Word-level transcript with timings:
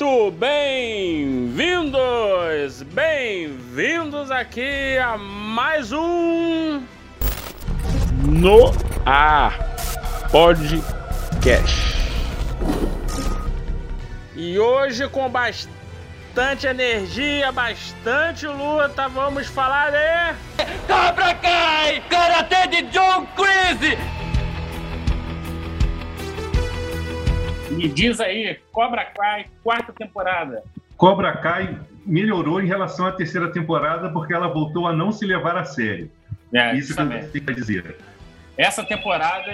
Muito 0.00 0.30
bem-vindos, 0.38 1.92
bem-vindos 2.94 4.30
aqui 4.30 4.96
a 4.96 5.18
mais 5.18 5.92
um 5.92 6.82
No 8.24 8.72
Ar 9.04 9.58
Podcast. 10.32 11.76
E 14.34 14.58
hoje 14.58 15.06
com 15.08 15.28
bastante 15.28 16.66
energia, 16.66 17.52
bastante 17.52 18.46
luta, 18.46 19.06
vamos 19.06 19.48
falar 19.48 19.90
de 19.90 20.34
Cobra 20.86 21.34
Kai! 21.34 22.02
Karate 22.08 22.68
de 22.68 22.82
John 22.84 23.26
Crazy! 23.36 23.98
Me 27.80 27.88
diz 27.88 28.20
aí, 28.20 28.58
Cobra 28.70 29.06
Kai, 29.06 29.46
quarta 29.64 29.90
temporada. 29.90 30.62
Cobra 30.98 31.34
Kai 31.38 31.78
melhorou 32.04 32.60
em 32.60 32.66
relação 32.66 33.06
à 33.06 33.12
terceira 33.12 33.50
temporada 33.50 34.10
porque 34.10 34.34
ela 34.34 34.48
voltou 34.48 34.86
a 34.86 34.92
não 34.92 35.10
se 35.10 35.24
levar 35.24 35.56
a 35.56 35.64
sério. 35.64 36.10
É, 36.52 36.74
Isso 36.76 36.94
que 36.94 37.00
eu 37.00 37.08
tenho 37.08 37.30
que 37.30 37.54
dizer. 37.54 37.96
Essa 38.58 38.84
temporada 38.84 39.50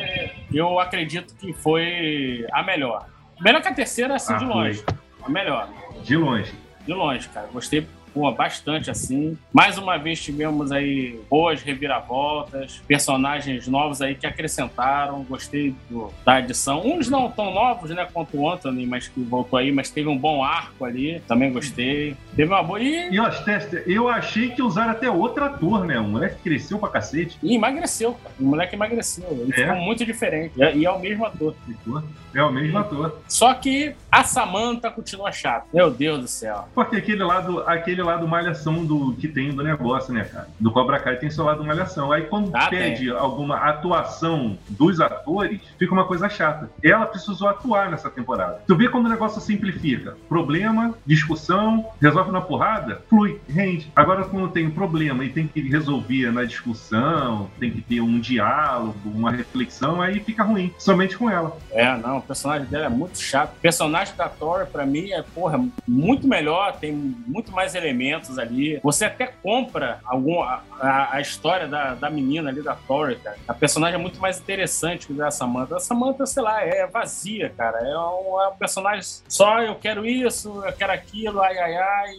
eu 0.52 0.80
acredito 0.80 1.36
que 1.36 1.52
foi 1.52 2.44
a 2.52 2.64
melhor. 2.64 3.06
Melhor 3.40 3.62
que 3.62 3.68
a 3.68 3.74
terceira, 3.74 4.16
assim, 4.16 4.32
Ah, 4.34 4.38
de 4.38 4.44
foi. 4.46 4.54
longe. 4.54 4.84
A 5.22 5.28
melhor. 5.28 5.68
De 6.02 6.16
longe. 6.16 6.52
De 6.84 6.92
longe, 6.92 7.28
cara. 7.28 7.46
Gostei 7.52 7.86
pô, 8.16 8.32
bastante, 8.32 8.90
assim. 8.90 9.36
Mais 9.52 9.76
uma 9.76 9.98
vez 9.98 10.18
tivemos 10.22 10.72
aí 10.72 11.20
boas 11.28 11.60
reviravoltas, 11.60 12.80
personagens 12.88 13.68
novos 13.68 14.00
aí 14.00 14.14
que 14.14 14.26
acrescentaram. 14.26 15.22
Gostei 15.24 15.74
do- 15.90 16.10
da 16.24 16.40
edição. 16.40 16.80
Uns 16.82 17.10
não 17.10 17.30
tão 17.30 17.52
novos, 17.52 17.90
né, 17.90 18.08
quanto 18.10 18.38
o 18.38 18.50
Anthony, 18.50 18.86
mas 18.86 19.06
que 19.06 19.20
voltou 19.20 19.58
aí, 19.58 19.70
mas 19.70 19.90
teve 19.90 20.08
um 20.08 20.16
bom 20.16 20.42
arco 20.42 20.82
ali. 20.86 21.20
Também 21.28 21.52
gostei. 21.52 22.16
Teve 22.34 22.50
uma 22.50 22.62
boa... 22.62 22.80
E, 22.80 23.14
E 23.14 23.44
Tester, 23.44 23.84
eu 23.86 24.08
achei 24.08 24.48
que 24.50 24.62
usaram 24.62 24.92
até 24.92 25.10
outro 25.10 25.44
ator, 25.44 25.84
né? 25.84 25.98
O 25.98 26.04
moleque 26.04 26.36
cresceu 26.42 26.78
pra 26.78 26.88
cacete. 26.88 27.36
e 27.42 27.54
emagreceu, 27.54 28.14
cara. 28.14 28.34
O 28.40 28.44
moleque 28.44 28.74
emagreceu. 28.74 29.26
Ele 29.30 29.52
É? 29.52 29.56
ficou 29.66 29.76
muito 29.76 30.06
diferente. 30.06 30.52
E 30.56 30.62
é- 30.62 30.74
e 30.74 30.86
é 30.86 30.90
o 30.90 30.98
mesmo 30.98 31.26
ator. 31.26 31.54
Ficou. 31.66 32.02
É 32.36 32.42
o 32.42 32.52
mesmo 32.52 32.76
ator. 32.78 33.18
Só 33.28 33.54
que 33.54 33.94
a 34.12 34.22
Samantha 34.22 34.90
continua 34.90 35.32
chata. 35.32 35.66
Meu 35.72 35.90
Deus 35.90 36.20
do 36.20 36.28
céu. 36.28 36.68
Porque 36.74 36.96
aquele 36.96 37.24
lado, 37.24 37.60
aquele 37.66 38.02
lado 38.02 38.28
malhação 38.28 38.84
do 38.84 39.14
que 39.14 39.26
tem 39.26 39.50
do 39.54 39.62
negócio, 39.62 40.12
né, 40.12 40.24
cara? 40.24 40.48
Do 40.60 40.70
Cobra 40.70 41.00
Kai 41.00 41.16
tem 41.16 41.30
seu 41.30 41.44
lado 41.44 41.64
malhação. 41.64 42.12
Aí 42.12 42.22
quando 42.22 42.54
Ah, 42.54 42.68
pede 42.68 43.10
alguma 43.10 43.56
atuação 43.56 44.58
dos 44.68 45.00
atores, 45.00 45.60
fica 45.78 45.92
uma 45.92 46.04
coisa 46.04 46.28
chata. 46.28 46.70
Ela 46.82 47.06
precisou 47.06 47.48
atuar 47.48 47.90
nessa 47.90 48.10
temporada. 48.10 48.60
Tu 48.66 48.76
vê 48.76 48.88
quando 48.88 49.06
o 49.06 49.08
negócio 49.08 49.40
simplifica. 49.40 50.16
Problema, 50.28 50.94
discussão, 51.06 51.86
resolve 52.00 52.30
na 52.32 52.40
porrada, 52.40 53.00
flui, 53.08 53.40
rende. 53.48 53.90
Agora 53.96 54.24
quando 54.24 54.48
tem 54.50 54.66
um 54.66 54.70
problema 54.70 55.24
e 55.24 55.30
tem 55.30 55.46
que 55.46 55.60
resolver 55.68 56.30
na 56.32 56.44
discussão, 56.44 57.48
tem 57.58 57.70
que 57.70 57.80
ter 57.80 58.00
um 58.00 58.20
diálogo, 58.20 58.94
uma 59.06 59.30
reflexão, 59.30 60.02
aí 60.02 60.20
fica 60.20 60.42
ruim. 60.44 60.72
Somente 60.78 61.16
com 61.16 61.30
ela. 61.30 61.56
É, 61.70 61.96
não, 61.96 62.20
personagem 62.26 62.66
dela 62.68 62.86
é 62.86 62.88
muito 62.88 63.18
chato. 63.18 63.52
O 63.56 63.60
personagem 63.60 64.14
da 64.16 64.28
Tori, 64.28 64.66
pra 64.66 64.84
mim, 64.84 65.10
é, 65.12 65.22
porra, 65.22 65.64
muito 65.86 66.26
melhor, 66.26 66.76
tem 66.78 66.92
muito 66.92 67.52
mais 67.52 67.74
elementos 67.74 68.38
ali. 68.38 68.78
Você 68.82 69.04
até 69.04 69.26
compra 69.42 70.00
algum, 70.04 70.42
a, 70.42 70.62
a- 70.80 71.08
a 71.16 71.20
história 71.20 71.66
da, 71.68 71.94
da 71.94 72.10
menina 72.10 72.50
ali, 72.50 72.62
da 72.62 72.74
Tori, 72.74 73.16
cara. 73.16 73.36
A 73.46 73.54
personagem 73.54 73.94
é 73.98 74.02
muito 74.02 74.20
mais 74.20 74.38
interessante 74.38 75.06
que 75.06 75.12
da 75.12 75.30
Samantha. 75.30 75.76
A 75.76 75.80
Samantha, 75.80 76.26
sei 76.26 76.42
lá, 76.42 76.62
é 76.62 76.86
vazia, 76.86 77.52
cara. 77.56 77.78
É 77.78 77.96
um, 77.98 78.40
é 78.40 78.48
um 78.48 78.56
personagem 78.56 79.02
só, 79.28 79.60
eu 79.62 79.74
quero 79.76 80.04
isso, 80.06 80.62
eu 80.64 80.72
quero 80.72 80.92
aquilo, 80.92 81.40
ai, 81.42 81.58
ai, 81.58 81.74
ai. 81.76 82.14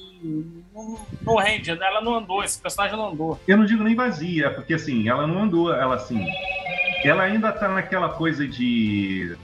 Não, 0.73 0.99
não 1.23 1.35
rende, 1.37 1.71
ela 1.71 2.01
não 2.01 2.15
andou, 2.15 2.43
esse 2.43 2.59
personagem 2.59 2.97
não 2.97 3.09
andou. 3.09 3.39
Eu 3.47 3.57
não 3.57 3.65
digo 3.65 3.83
nem 3.83 3.95
vazia, 3.95 4.49
porque 4.51 4.73
assim, 4.73 5.07
ela 5.07 5.25
não 5.27 5.43
andou, 5.43 5.73
ela 5.73 5.95
assim. 5.95 6.25
Ela 7.03 7.23
ainda 7.23 7.51
tá 7.51 7.67
naquela 7.67 8.09
coisa 8.09 8.47
de. 8.47 9.35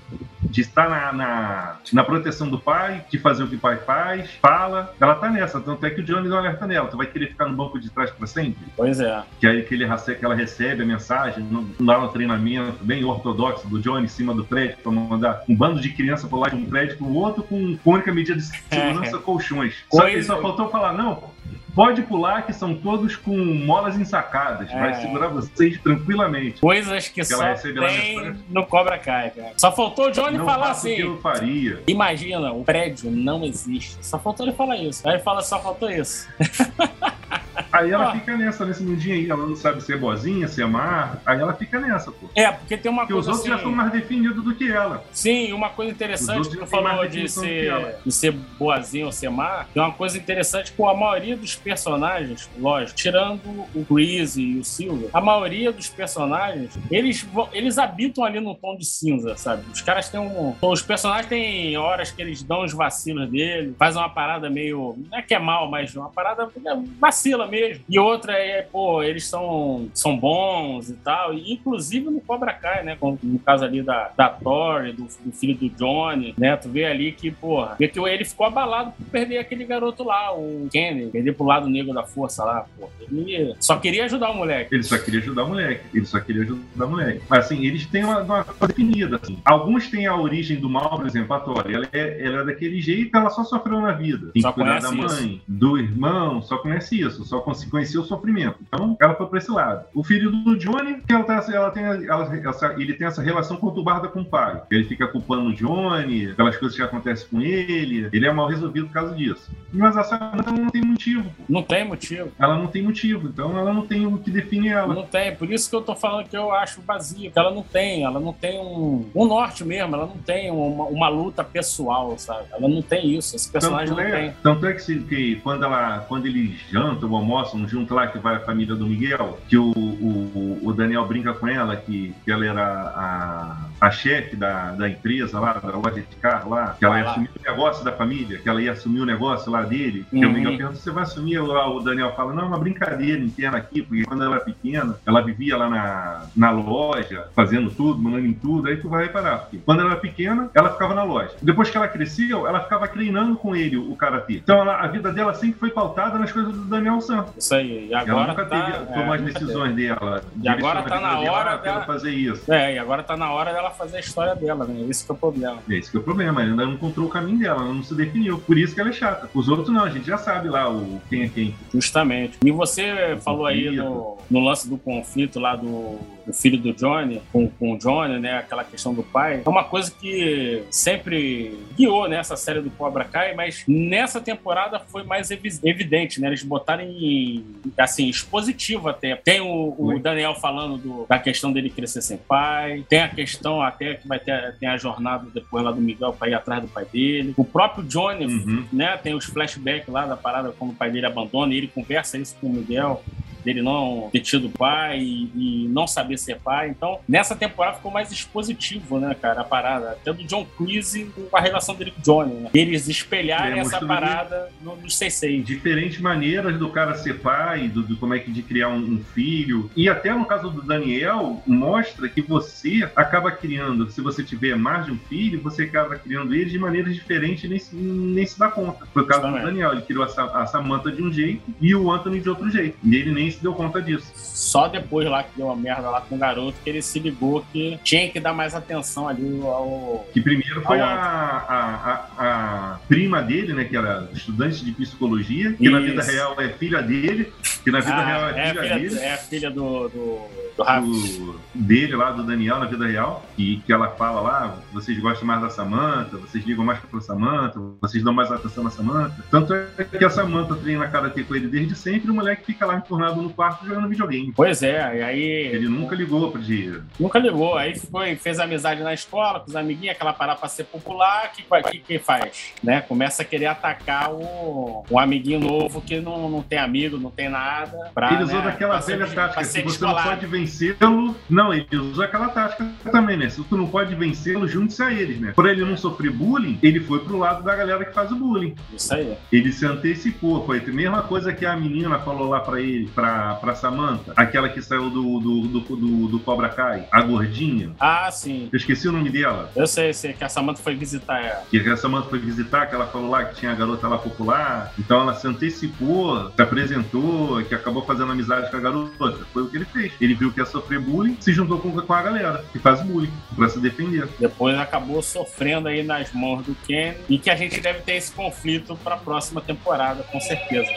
de 0.42 0.62
estar 0.62 0.90
na, 0.90 1.14
na, 1.14 1.76
na 1.92 2.04
proteção 2.04 2.50
do 2.50 2.60
pai, 2.60 3.06
de 3.10 3.18
fazer 3.18 3.44
o 3.44 3.48
que 3.48 3.56
o 3.56 3.60
pai 3.60 3.78
faz, 3.78 4.32
fala. 4.42 4.94
Ela 5.00 5.16
tá 5.16 5.30
nessa, 5.30 5.60
tanto 5.60 5.86
é 5.86 5.90
que 5.90 6.02
o 6.02 6.04
Johnny 6.04 6.28
não 6.28 6.38
alerta 6.38 6.68
nela. 6.68 6.88
Tu 6.88 6.98
vai 6.98 7.08
querer 7.08 7.28
ficar 7.28 7.46
no 7.46 7.56
banco 7.56 7.80
de 7.80 7.90
trás 7.90 8.12
pra 8.12 8.28
sempre? 8.28 8.64
Pois 8.76 9.00
é. 9.00 9.24
Que 9.40 9.48
aí 9.48 9.64
que, 9.64 9.74
ele, 9.74 9.86
que 9.88 10.26
ela 10.26 10.36
recebe 10.36 10.84
a 10.84 10.86
mensagem, 10.86 11.44
não 11.44 11.68
dá 11.80 12.00
um 12.00 12.08
treinamento 12.10 12.84
bem 12.84 13.04
ortodoxo 13.04 13.68
do 13.68 13.80
Johnny 13.80 14.06
em 14.06 14.10
cima 14.10 14.34
do 14.34 14.44
prédio, 14.44 14.78
pra 14.78 14.92
mandar 14.92 15.44
um 15.48 15.56
bando 15.56 15.80
de 15.80 15.90
criança 15.90 16.28
pular 16.28 16.50
de 16.50 16.56
um 16.56 16.66
prédio 16.66 16.98
pro 16.98 17.14
outro 17.14 17.44
com, 17.44 17.78
única 17.86 18.14
medida 18.14 18.38
de 18.38 18.44
segurança, 18.44 19.18
colchões. 19.20 19.76
Só 19.92 20.10
que 20.10 20.22
só 20.24 20.42
faltou 20.42 20.70
falar, 20.70 20.94
não, 20.94 21.32
pode 21.76 22.02
pular 22.04 22.46
que 22.46 22.54
são 22.54 22.74
todos 22.76 23.16
com 23.16 23.36
molas 23.38 23.98
ensacadas, 23.98 24.72
vai 24.72 24.92
É. 24.92 24.94
segurar 24.96 25.28
vocês 25.30 25.80
tranquilamente. 25.82 26.62
Coisas 26.62 27.08
que 27.08 27.22
ela 27.22 27.56
só 27.56 27.64
tem 27.72 28.36
no 28.50 28.66
Cobra 28.66 28.98
Kai, 28.98 29.32
cara. 29.32 29.54
Só 29.58 29.72
faltou 29.72 30.08
o 30.08 30.12
Johnny 30.12 30.38
não 30.38 30.46
falar 30.46 30.68
o 30.68 30.82
que 30.82 30.94
assim. 30.94 30.96
eu 30.96 31.18
faria. 31.22 31.82
Imagina, 31.88 32.52
o 32.52 32.64
prédio 32.64 33.10
não 33.12 33.44
existe. 33.44 33.98
Só 34.02 34.18
faltou 34.20 34.46
ele 34.46 34.56
falar 34.56 34.78
isso. 34.78 35.08
Aí 35.08 35.16
ele 35.16 35.24
fala, 35.24 35.42
só 35.42 35.60
faltou 35.62 35.90
isso. 35.90 36.28
Aí 37.74 37.90
ela 37.92 38.10
Ó. 38.10 38.12
fica 38.12 38.38
nessa, 38.38 38.64
nesse 38.66 38.84
mundinho 38.84 39.16
aí, 39.16 39.30
ela 39.30 39.48
não 39.48 39.56
sabe 39.56 39.82
se 39.82 39.92
é 39.92 39.98
boazinha, 39.98 40.48
se 40.48 40.62
é 40.62 40.66
má, 40.66 41.18
aí 41.26 41.40
ela 41.40 41.54
fica 41.56 41.80
nessa, 41.80 42.12
pô. 42.12 42.30
É, 42.36 42.52
porque 42.52 42.78
tem 42.78 42.92
uma 42.92 43.02
Porque 43.02 43.16
os 43.16 43.26
coisa 43.26 43.32
outros 43.32 43.48
já 43.50 43.56
assim... 43.56 43.64
são 43.64 43.72
mais 43.72 43.92
definidos 43.92 44.44
do 44.44 44.54
que 44.54 44.72
ela. 44.72 45.04
Sim, 45.12 45.52
uma 45.54 45.72
coisa 45.72 45.92
Os 45.92 45.96
interessante 45.96 46.38
outros 46.38 46.54
que 46.54 46.60
tu 46.60 46.60
já 46.60 46.68
falou 46.68 47.08
de 47.08 47.28
ser, 47.28 47.96
de 48.06 48.12
ser 48.12 48.32
boazinho 48.32 49.08
ou 49.08 49.12
ser 49.12 49.30
má. 49.30 49.66
Tem 49.74 49.82
uma 49.82 49.92
coisa 49.92 50.18
interessante 50.18 50.72
com 50.74 50.88
a 50.88 50.96
maioria 50.96 51.36
dos 51.36 51.56
personagens, 51.56 52.48
lógico, 52.60 52.96
tirando 52.96 53.42
o 53.74 53.86
Chris 53.86 54.38
e 54.38 54.58
o 54.58 54.64
Silver, 54.64 55.10
a 55.12 55.20
maioria 55.20 55.72
dos 55.72 55.90
personagens, 55.90 56.78
eles, 56.92 57.28
eles 57.52 57.80
habitam 57.80 58.24
ali 58.24 58.40
no 58.40 58.54
tom 58.54 58.78
de 58.78 58.86
cinza, 58.86 59.36
sabe? 59.36 59.64
Os 59.74 59.82
caras 59.82 60.10
têm 60.10 60.20
um... 60.20 60.56
Os 60.62 60.84
personagens 60.84 61.28
têm 61.28 61.76
horas 61.76 62.12
que 62.12 62.22
eles 62.22 62.44
dão 62.44 62.64
os 62.64 62.72
vacilos 62.72 63.28
dele, 63.30 63.76
fazem 63.80 64.00
uma 64.00 64.10
parada 64.10 64.48
meio... 64.48 64.96
Não 65.10 65.18
é 65.18 65.22
que 65.24 65.34
é 65.34 65.40
mal, 65.40 65.70
mas 65.70 65.96
uma 65.96 66.10
parada 66.10 66.44
é, 66.44 66.76
vacila 67.00 67.48
mesmo. 67.68 67.84
E 67.90 68.00
outra 68.00 68.34
é, 68.34 68.62
pô, 68.62 69.02
eles 69.04 69.26
são, 69.26 69.90
são 69.94 70.18
bons 70.18 70.90
e 70.90 70.94
tal. 70.94 71.34
E, 71.34 71.54
inclusive 71.54 72.10
no 72.10 72.22
Cobra 72.22 72.54
Kai, 72.54 72.84
né? 72.84 72.96
Como 73.00 73.18
no 73.22 73.40
caso 73.40 73.64
ali 73.66 73.82
da, 73.82 74.12
da 74.16 74.30
Tori, 74.30 74.94
do, 74.94 75.04
do 75.04 75.32
filho 75.32 75.56
do 75.56 75.70
Johnny, 75.70 76.34
né? 76.38 76.56
Tu 76.58 76.70
vê 76.70 76.86
ali 76.86 77.12
que, 77.12 77.32
porra, 77.32 77.78
ele 77.80 78.26
ficou 78.26 78.48
abalado 78.48 78.92
por 78.92 79.06
perder 79.08 79.38
aquele 79.38 79.66
garoto 79.66 80.04
lá, 80.04 80.34
o 80.34 80.68
Kenny, 80.72 81.08
perder 81.08 81.34
pro 81.34 81.46
lado 81.46 81.70
negro 81.70 81.94
da 81.94 82.04
força 82.04 82.44
lá, 82.44 82.66
pô. 82.78 82.90
Ele 83.12 83.56
só 83.60 83.78
queria 83.78 84.06
ajudar 84.06 84.32
o 84.32 84.36
moleque. 84.36 84.74
Ele 84.74 84.84
só 84.84 84.98
queria 84.98 85.20
ajudar 85.20 85.44
o 85.44 85.50
moleque. 85.50 85.84
Ele 85.94 86.06
só 86.06 86.20
queria 86.20 86.44
ajudar 86.44 86.86
o 86.86 86.90
moleque. 86.90 87.22
Mas 87.30 87.46
assim, 87.46 87.66
eles 87.66 87.86
têm 87.86 88.04
uma, 88.04 88.22
uma 88.22 88.44
coisa 88.44 88.68
definida. 88.68 89.20
Assim. 89.22 89.38
Alguns 89.46 89.90
têm 89.90 90.08
a 90.08 90.16
origem 90.16 90.60
do 90.60 90.70
mal, 90.70 90.98
por 90.98 91.06
exemplo, 91.06 91.34
a 91.36 91.40
Tori. 91.40 91.74
Ela 91.74 91.88
é, 91.92 92.26
ela 92.26 92.42
é 92.42 92.46
daquele 92.46 92.82
jeito, 92.82 93.16
ela 93.16 93.30
só 93.30 93.44
sofreu 93.44 93.82
na 93.82 93.92
vida. 93.92 94.32
Tem 94.34 94.42
Só 94.42 94.52
que 94.52 94.56
cuidar 94.56 94.80
da 94.80 94.92
mãe, 94.92 95.42
do 95.48 95.78
irmão, 95.78 96.42
só 96.42 96.58
conhece 96.58 97.00
isso, 97.00 97.24
só 97.26 97.40
con- 97.54 97.70
conhecia 97.72 98.00
o 98.00 98.04
sofrimento. 98.04 98.58
Então, 98.68 98.96
ela 99.00 99.16
foi 99.16 99.28
pra 99.28 99.38
esse 99.40 99.52
lado. 99.52 99.86
O 99.94 100.04
filho 100.04 100.32
do 100.32 100.58
Johnny, 100.58 101.02
que 101.08 101.14
ela, 101.14 101.24
tá, 101.24 101.44
ela 101.52 101.72
tem, 101.72 101.84
ela- 101.84 102.50
essa- 102.50 102.74
ele 102.78 102.94
tem 102.94 103.08
essa 103.08 103.22
relação 103.22 103.58
conturbada 103.58 104.08
com 104.08 104.22
o 104.22 104.26
pai. 104.26 104.62
Ele 104.72 104.84
fica 104.86 105.08
culpando 105.08 105.50
o 105.50 105.54
Johnny, 105.54 106.34
pelas 106.34 106.58
coisas 106.58 106.76
que 106.78 106.84
acontecem 106.84 107.28
com 107.30 107.42
ele. 107.42 108.10
Ele 108.12 108.26
é 108.28 108.32
mal 108.32 108.48
resolvido 108.48 108.88
por 108.88 108.94
causa 108.94 109.16
disso. 109.16 109.52
Mas 109.72 109.98
a 109.98 110.04
Samantha 110.04 110.52
não 110.52 110.70
tem 110.70 110.82
motivo. 110.84 111.30
Não 111.50 111.64
tem 111.64 111.86
motivo. 111.88 112.32
Ela 112.40 112.58
não 112.58 112.68
tem 112.68 112.82
motivo, 112.84 113.28
então 113.28 113.58
ela 113.58 113.74
não 113.74 113.86
tem 113.86 114.06
o 114.06 114.18
que 114.18 114.32
define 114.32 114.70
ela. 114.70 114.94
Não 114.94 115.04
tem, 115.04 115.36
por 115.36 115.52
isso 115.52 115.70
que 115.70 115.76
eu 115.76 115.82
tô 115.82 115.96
falando 115.96 116.28
que 116.28 116.38
eu 116.38 116.52
acho 116.52 116.82
vazio, 116.82 117.32
que 117.32 117.40
ela 117.40 117.52
não 117.52 117.64
tem, 117.64 118.04
ela 118.04 118.20
não 118.20 118.34
tem 118.34 118.60
um, 118.60 119.06
um 119.16 119.26
norte 119.26 119.64
mesmo, 119.64 119.96
ela 119.96 120.06
não 120.06 120.18
tem 120.18 120.52
uma, 120.52 120.86
uma 120.86 121.10
luta 121.10 121.44
pessoal, 121.44 122.18
sabe? 122.18 122.46
Ela 122.52 122.68
não 122.68 122.82
tem 122.82 123.16
isso, 123.18 123.36
esse 123.36 123.52
personagem 123.52 123.96
Tanto 123.96 124.02
não 124.02 124.16
é, 124.16 124.22
tem. 124.22 124.34
tanto 124.44 124.66
é 124.68 124.74
que, 124.74 125.00
que 125.04 125.36
quando, 125.38 125.64
ela, 125.66 126.00
quando 126.08 126.26
eles 126.26 126.60
jantam 126.72 127.10
ou 127.10 127.18
almoçam 127.18 127.43
junto 127.68 127.94
lá, 127.94 128.08
que 128.08 128.18
vai 128.20 128.36
a 128.36 128.40
família 128.40 128.76
do 128.76 128.86
Miguel, 128.86 129.40
que 129.48 129.58
o, 129.58 129.72
o, 129.72 130.60
o 130.64 130.74
Daniel 130.74 131.06
brinca 131.06 131.34
com 131.34 131.48
ela, 131.48 131.76
que, 131.76 132.14
que 132.24 132.32
ela 132.32 132.46
era 132.46 132.64
a, 132.96 133.56
a 133.82 133.92
chefe 133.92 134.36
da, 134.36 134.72
da 134.72 134.90
empresa 134.90 135.40
lá, 135.40 135.54
da 135.54 135.76
loja 135.76 136.02
de 136.02 136.16
carro 136.18 136.52
lá, 136.52 136.76
que 136.78 136.86
ela 136.86 137.00
ia 137.00 137.10
assumir 137.10 137.30
o 137.40 137.52
negócio 137.52 137.86
da 137.86 137.92
família, 137.92 138.38
que 138.40 138.50
ela 138.50 138.62
ia 138.62 138.72
assumir 138.72 139.02
o 139.02 139.06
negócio 139.06 139.52
lá 139.52 139.62
dele, 139.64 140.06
Uhum. 140.12 140.28
o 140.28 140.32
Miguel 140.32 140.58
pergunta, 140.58 140.76
você 140.80 140.92
vai 140.92 141.04
assumir? 141.04 141.40
Lá, 141.40 141.70
o 141.70 141.80
Daniel 141.80 142.14
fala, 142.16 142.34
não, 142.34 142.44
é 142.44 142.46
uma 142.46 142.60
brincadeira 142.60 143.22
interna 143.24 143.58
aqui, 143.58 143.82
porque 143.82 144.04
quando 144.04 144.24
ela 144.24 144.36
era 144.36 144.44
pequena, 144.46 144.96
ela 145.06 145.22
vivia 145.22 145.58
lá 145.58 145.70
na, 145.70 146.26
na 146.36 146.52
loja, 146.52 147.28
fazendo 147.36 147.70
tudo, 147.72 148.02
mandando 148.02 148.26
em 148.26 148.34
tudo, 148.34 148.68
aí 148.68 148.78
tu 148.78 148.90
vai 148.90 149.04
reparar. 149.06 149.40
Porque 149.40 149.58
quando 149.66 149.82
ela 149.82 149.92
era 149.92 150.00
pequena, 150.00 150.50
ela 150.54 150.72
ficava 150.72 150.94
na 150.94 151.04
loja. 151.04 151.32
Depois 151.42 151.70
que 151.70 151.78
ela 151.78 151.88
cresceu, 151.88 152.48
ela 152.48 152.60
ficava 152.62 152.88
treinando 152.88 153.36
com 153.36 153.56
ele 153.56 153.78
o 153.78 153.96
karatê. 153.96 154.36
Então 154.44 154.60
ela- 154.60 154.78
a 154.82 154.88
vida 154.88 155.12
dela 155.12 155.34
sempre 155.34 155.60
foi 155.60 155.70
pautada 155.72 156.18
nas 156.20 156.32
coisas 156.32 156.54
do 156.54 156.66
Daniel 156.66 157.02
San. 157.02 157.26
Isso 157.38 157.56
aí. 157.56 157.88
E 157.90 157.94
agora 157.94 158.12
ela 158.20 158.28
nunca 158.28 158.46
tá, 158.46 158.62
teve, 158.62 158.78
é, 158.78 158.86
tomou 158.98 159.14
as 159.14 159.22
nunca 159.22 159.34
decisões 159.34 159.76
dela. 159.76 160.24
E 160.42 160.48
agora 160.48 160.84
tá 160.84 161.00
na 161.00 161.20
hora 161.20 161.52
"Ah, 161.54 161.58
quero 161.58 161.74
dela- 161.74 161.86
fazer 161.86 162.12
isso. 162.12 162.52
É, 162.54 162.76
e 162.76 162.80
agora 162.80 163.04
tá 163.04 163.18
na 163.18 163.32
hora 163.32 163.52
dela 163.54 163.72
fazer 163.72 163.98
a 163.98 164.00
história 164.00 164.36
dela, 164.36 164.66
né? 164.66 164.86
Esse 164.90 165.06
que 165.06 165.12
é 165.12 165.16
o 165.16 165.18
problema. 165.18 165.58
Esse 165.70 165.92
que 165.92 165.98
é 165.98 166.00
o 166.00 166.04
problema, 166.04 166.42
ela 166.42 166.52
ainda 166.52 166.66
não 166.66 166.74
encontrou 166.74 167.08
o 167.08 167.10
caminho 167.10 167.40
dela, 167.40 167.62
ela 167.64 167.74
não 167.74 167.84
se 167.84 167.94
definiu. 167.96 168.40
Por 168.40 168.58
isso 168.58 168.74
que 168.76 168.82
ela 168.82 168.90
é 168.90 168.94
chata. 168.94 169.30
Os 169.34 169.48
outros 169.50 169.70
não, 169.70 169.84
a 169.84 169.90
gente 169.90 170.06
já 170.06 170.18
sabe 170.18 170.50
lá 170.50 170.70
o 170.70 171.02
quem 171.10 171.24
é 171.24 171.28
quem. 171.30 171.56
Justamente. 171.74 172.38
E 172.44 172.52
você 172.52 173.18
falou 173.24 173.46
aí 173.46 173.72
no, 173.72 174.18
no 174.30 174.40
lance 174.40 174.70
do 174.70 174.78
conflito 174.78 175.40
lá 175.40 175.56
do, 175.56 175.98
do 176.26 176.34
filho 176.34 176.58
do 176.58 176.74
Johnny 176.74 177.22
com, 177.32 177.48
com 177.50 177.74
o 177.74 177.78
Johnny, 177.78 178.20
né? 178.20 178.38
Aquela 178.38 178.64
questão 178.64 178.94
do 178.94 179.04
pai. 179.04 179.42
É 179.46 179.50
uma 179.50 179.64
coisa 179.64 179.92
que 179.92 180.64
sempre 180.72 181.58
guiou 181.76 182.08
nessa 182.08 182.36
série 182.36 182.62
do 182.62 182.70
Cobra 182.72 183.04
Kai, 183.06 183.34
mas 183.36 183.64
nessa 183.68 184.20
temporada 184.22 184.80
foi 184.80 185.04
mais 185.04 185.30
evi- 185.32 185.60
evidente, 185.64 186.20
né? 186.22 186.28
Eles 186.28 186.44
botaram 186.44 186.84
em, 186.84 187.44
assim, 187.78 188.08
expositivo 188.10 188.90
até. 188.90 189.16
Tem 189.16 189.42
o, 189.42 189.76
o. 189.78 190.00
Daniel 190.00 190.36
falando 190.36 190.78
do- 190.78 191.06
da 191.08 191.18
questão 191.20 191.52
dele 191.54 191.70
crescer 191.70 192.02
sem 192.02 192.18
pai, 192.18 192.84
tem 192.90 193.00
a 193.02 193.08
questão 193.08 193.62
até 193.62 193.96
que 193.96 194.08
vai 194.08 194.20
ter 194.20 194.56
tem 194.60 194.68
a 194.68 194.78
jornada 194.78 195.28
depois 195.34 195.64
lá 195.64 195.72
do 195.72 195.80
Miguel 195.82 196.14
para 196.14 196.30
ir 196.30 196.34
atrás 196.34 196.62
do 196.62 196.68
pai 196.68 196.86
dele. 196.92 197.34
O 197.38 197.46
próprio 197.46 197.84
Johnny 197.84 198.26
Uhum. 198.26 198.66
né? 198.72 198.98
Tem 198.98 199.14
os 199.14 199.26
flashbacks 199.26 199.88
lá 199.88 200.06
da 200.06 200.16
parada 200.18 200.54
quando 200.58 200.72
o 200.72 200.76
pai 200.76 200.90
dele 200.92 201.06
abandona 201.06 201.54
e 201.54 201.58
ele 201.58 201.68
conversa 201.68 202.18
isso 202.18 202.36
com 202.40 202.48
o 202.48 202.54
Miguel. 202.54 203.04
Dele 203.44 203.62
não 203.62 204.10
ter 204.12 204.20
tido 204.22 204.50
pai 204.50 205.00
e, 205.00 205.30
e 205.36 205.68
não 205.70 205.86
saber 205.88 206.18
ser 206.18 206.38
pai. 206.40 206.70
Então, 206.70 207.00
nessa 207.08 207.36
temporada 207.36 207.78
ficou 207.78 207.92
mais 207.92 208.12
expositivo, 208.12 209.00
né, 209.00 209.16
cara? 209.20 209.42
A 209.42 209.44
parada. 209.44 209.92
Até 209.92 210.14
do 210.14 210.24
John 210.24 210.46
Cruise 210.58 211.06
com 211.30 211.36
a 211.38 211.42
relação 211.42 211.76
dele 211.76 211.92
com 211.92 212.00
o 212.00 212.04
Johnny, 212.04 212.34
né? 212.36 212.50
Eles 212.54 212.88
espelharem 212.88 213.58
É, 213.60 213.62
essa 213.62 213.86
parada 213.86 214.50
no, 214.62 214.76
nos 214.76 214.96
6 214.98 215.46
Diferentes 215.46 216.00
maneiras 216.00 216.58
do 216.58 216.70
cara 216.70 216.96
ser 216.96 217.20
pai, 217.20 217.68
do, 217.68 217.82
do 217.84 217.96
como 217.98 218.14
é 218.14 218.20
que 218.20 218.32
de 218.32 218.42
criar 218.42 218.70
um, 218.70 218.78
um 218.78 219.04
filho. 219.14 219.70
E 219.76 219.88
até 219.90 220.14
no 220.14 220.26
caso 220.26 220.50
do 220.50 220.62
Daniel, 220.62 221.42
mostra 221.46 222.08
que 222.10 222.22
você 222.22 222.90
acaba 222.96 223.32
criando, 223.32 223.90
se 223.92 224.02
você 224.02 224.24
tiver 224.24 224.56
mais 224.56 224.86
de 224.86 224.92
um 224.92 224.98
filho, 224.98 225.42
você 225.42 225.64
acaba 225.64 225.96
criando 225.96 226.34
eles 226.34 226.52
de 226.52 226.60
maneiras 226.60 226.94
diferentes 226.96 227.44
e 227.44 227.48
nem, 227.48 227.60
se- 227.60 227.76
nem 227.76 228.26
se 228.26 228.38
dá 228.40 228.50
conta. 228.50 228.86
Foi 228.94 229.04
o 229.04 229.06
caso 229.06 229.22
Justamente. 229.22 229.42
do 229.44 229.48
Daniel, 229.48 229.72
ele 229.74 229.82
criou 229.82 230.04
a, 230.04 230.42
a 230.42 230.46
Samantha 230.48 230.92
de 230.92 231.02
um 231.02 231.12
jeito 231.12 231.42
e 231.62 231.74
o 231.76 231.92
Anthony 231.92 232.20
de 232.20 232.30
outro 232.30 232.50
jeito. 232.50 232.78
E 232.84 232.96
ele 232.96 233.12
nem 233.12 233.28
se 233.34 233.42
deu 233.42 233.54
conta 233.54 233.82
disso. 233.82 234.12
Só 234.16 234.68
depois 234.68 235.08
lá 235.08 235.24
que 235.24 235.30
deu 235.38 235.46
uma 235.48 235.56
merda 235.56 235.90
lá 235.90 236.02
com 236.02 236.16
o 236.16 236.18
garoto 236.18 236.58
que 236.64 236.70
ele 236.70 236.82
se 236.82 237.00
ligou 237.00 237.46
que 237.52 237.80
tinha 237.84 238.10
que 238.10 238.20
dar 238.20 238.34
mais 238.34 238.56
atenção 238.56 239.08
ali 239.08 239.40
ao. 239.44 240.06
Que 240.14 240.22
primeiro 240.22 240.62
foi 240.62 240.80
a, 240.80 240.86
a, 240.88 242.08
a, 242.18 242.74
a 242.74 242.80
prima 242.88 243.22
dele, 243.22 243.54
né? 243.54 243.64
Que 243.66 243.78
era 243.78 244.10
estudante 244.14 244.64
de 244.64 244.72
psicologia, 244.72 245.54
que 245.54 245.70
na 245.70 245.80
Isso. 245.80 245.90
vida 245.92 246.04
real 246.04 246.36
é 246.40 246.50
filha 246.50 246.82
dele, 246.82 247.32
que 247.64 247.72
na 247.72 247.80
vida 247.80 247.96
Ah, 247.96 248.06
real 248.06 248.30
é 248.30 248.32
é, 248.32 248.50
filha, 248.50 248.62
filha, 248.64 248.76
dele. 248.80 249.00
é 249.00 249.18
filha 249.18 249.52
do, 249.52 249.90
do, 249.90 250.22
do 250.58 251.40
dele 251.54 251.96
lá, 251.96 252.12
do 252.12 252.24
Daniel, 252.24 252.60
na 252.60 252.66
vida 252.66 252.86
real, 252.86 253.24
e 253.38 253.58
que 253.58 253.72
ela 253.72 253.90
fala 253.90 254.22
lá, 254.22 254.58
vocês 254.72 254.98
gostam 255.00 255.28
mais 255.28 255.42
da 255.42 255.50
Samantha, 255.50 256.18
vocês 256.18 256.46
ligam 256.46 256.66
mais 256.66 256.80
pra 256.80 257.00
Samantha, 257.00 257.60
vocês 257.82 258.04
dão 258.04 258.14
mais 258.14 258.32
atenção 258.32 258.64
na 258.64 258.70
Samantha. 258.70 259.24
Tanto 259.30 259.54
é 259.54 259.84
que 259.84 260.04
a 260.04 260.10
Samantha 260.10 260.56
treina 260.56 260.88
karatê 260.88 261.24
com 261.24 261.36
ele 261.36 261.48
desde 261.48 261.76
sempre, 261.76 262.10
o 262.10 262.14
moleque 262.14 262.46
fica 262.46 262.66
lá 262.66 262.78
entornado 262.78 263.22
no 263.22 263.30
quarto 263.30 263.66
jogando 263.66 263.88
videogame. 263.88 264.34
Pois 264.36 264.64
é, 264.64 265.00
e 265.00 265.04
aí. 265.04 265.24
Ele 265.24 265.68
nunca 265.68 265.96
ligou 265.96 266.32
pro 266.32 266.42
dia. 266.42 266.82
Nunca 267.00 267.20
ligou. 267.20 267.58
Aí 267.58 267.78
foi, 267.78 268.16
fez 268.16 268.40
amizade 268.40 268.82
na 268.82 268.94
escola, 268.94 269.40
com 269.40 269.48
os 269.50 269.56
amiguinhos, 269.56 269.96
aquela 269.96 270.14
parada 270.14 270.40
pra 270.40 270.50
ser 270.50 270.66
popular. 270.66 271.32
O 271.32 271.36
que, 271.36 271.72
que, 271.72 271.80
que 271.80 272.00
faz? 272.00 272.54
Né? 272.64 272.82
Começa 272.82 273.22
a 273.22 273.26
querer 273.26 273.48
atacar 273.48 274.12
o, 274.12 274.84
um 274.90 275.00
amiguinho 275.00 275.40
novo 275.40 275.82
que 275.82 276.00
não, 276.00 276.30
não 276.30 276.42
tem 276.42 276.60
amigo, 276.60 276.98
não 276.98 277.12
tem 277.12 277.30
nada. 277.30 277.92
Pra, 277.94 278.14
ele 278.14 278.24
usou 278.24 278.40
né, 278.40 278.46
daquela 278.46 278.74
pra 278.74 278.82
ser- 278.82 278.98
velha 278.98 279.12
tática, 279.12 279.44
se 279.44 279.62
você 279.62 279.84
não 279.86 279.96
pode 279.96 280.26
vencê-lo... 280.44 281.16
Não, 281.30 281.54
ele 281.54 281.68
usou 281.78 282.04
aquela 282.04 282.30
tática 282.30 282.70
também, 282.92 283.18
né? 283.18 283.30
Se 283.30 283.44
tu 283.44 283.58
não 283.58 283.68
pode 283.68 283.96
vencê-lo, 283.96 284.48
junte-se 284.48 284.84
a 284.84 284.92
eles, 284.92 285.20
né? 285.20 285.32
Por 285.36 285.48
ele 285.48 285.64
não 285.64 285.78
sofrer 285.78 286.12
bullying, 286.12 286.60
ele 286.62 286.80
foi 286.80 287.00
pro 287.00 287.18
lado 287.18 287.44
da 287.44 287.56
galera 287.56 287.86
que 287.86 287.94
faz 287.94 288.12
o 288.12 288.16
bullying. 288.16 288.56
Isso 288.74 288.94
aí. 288.94 289.18
Ele 289.32 289.52
se 289.52 289.66
antecipou, 289.66 290.46
foi 290.46 290.60
a 290.60 290.72
mesma 290.72 291.02
coisa 291.04 291.34
que 291.34 291.46
a 291.46 291.56
menina 291.56 292.00
falou 292.00 292.30
lá 292.30 292.40
pra 292.40 292.60
ele, 292.60 292.88
pra, 292.94 293.36
pra 293.36 293.56
Samantha, 293.56 294.14
aquela 294.16 294.50
que 294.50 294.62
saiu 294.62 294.90
do, 294.90 295.20
do, 295.20 295.42
do, 295.48 295.60
do, 295.60 296.08
do 296.08 296.20
Cobra 296.20 296.50
Kai, 296.50 296.88
a 296.92 297.02
gordinha. 297.02 297.72
Ah, 297.80 298.10
sim. 298.12 298.50
Eu 298.52 298.58
esqueci 298.58 298.88
o 298.88 298.92
nome 298.92 299.10
dela. 299.10 299.52
Eu 299.56 299.68
sei, 299.68 299.94
sei 299.94 300.14
que 300.14 300.24
a 300.24 300.30
Samantha 300.30 300.62
foi 300.62 300.76
visitar 300.76 301.24
ela. 301.24 301.44
Que 301.50 301.58
a 301.70 301.78
Samantha 301.78 302.10
foi 302.10 302.20
visitar, 302.20 302.66
que 302.68 302.76
ela 302.76 302.88
falou 302.88 303.10
lá 303.10 303.26
que 303.26 303.36
tinha 303.36 303.52
a 303.52 303.56
garota 303.56 303.88
lá 303.88 303.98
popular. 303.98 304.74
Então 304.78 305.02
ela 305.02 305.14
se 305.14 305.28
antecipou, 305.28 306.32
se 306.32 306.42
apresentou, 306.42 307.44
que 307.44 307.56
acabou 307.56 307.86
fazendo 307.86 308.12
amizade 308.12 308.50
com 308.50 308.58
a 308.58 308.60
garota. 308.60 309.18
Foi 309.32 309.44
o 309.44 309.48
que 309.48 309.58
ele 309.58 309.66
fez. 309.66 309.94
Ele 310.00 310.14
viu 310.14 310.32
que 310.34 310.40
ia 310.40 310.46
sofrer 310.46 310.80
bullying, 310.80 311.18
se 311.20 311.32
juntou 311.32 311.60
com, 311.60 311.72
com 311.72 311.94
a 311.94 312.02
galera 312.02 312.44
que 312.52 312.60
faz 312.60 312.82
bullying, 312.82 313.12
pra 313.36 313.48
se 313.50 313.60
defender. 313.60 314.08
Depois 314.20 314.58
acabou 314.58 315.02
sofrendo 315.02 315.68
aí 315.68 315.84
nas 315.84 316.12
mãos 316.14 316.46
do 316.46 316.56
Ken. 316.68 316.96
E 317.08 317.18
que 317.18 317.30
a 317.30 317.36
gente 317.36 317.60
deve 317.62 317.80
ter 317.82 317.94
esse 317.94 318.12
conflito 318.12 318.78
pra 318.84 318.98
próxima 318.98 319.42
temporada, 319.42 320.04
com 320.04 320.20
certeza. 320.20 320.70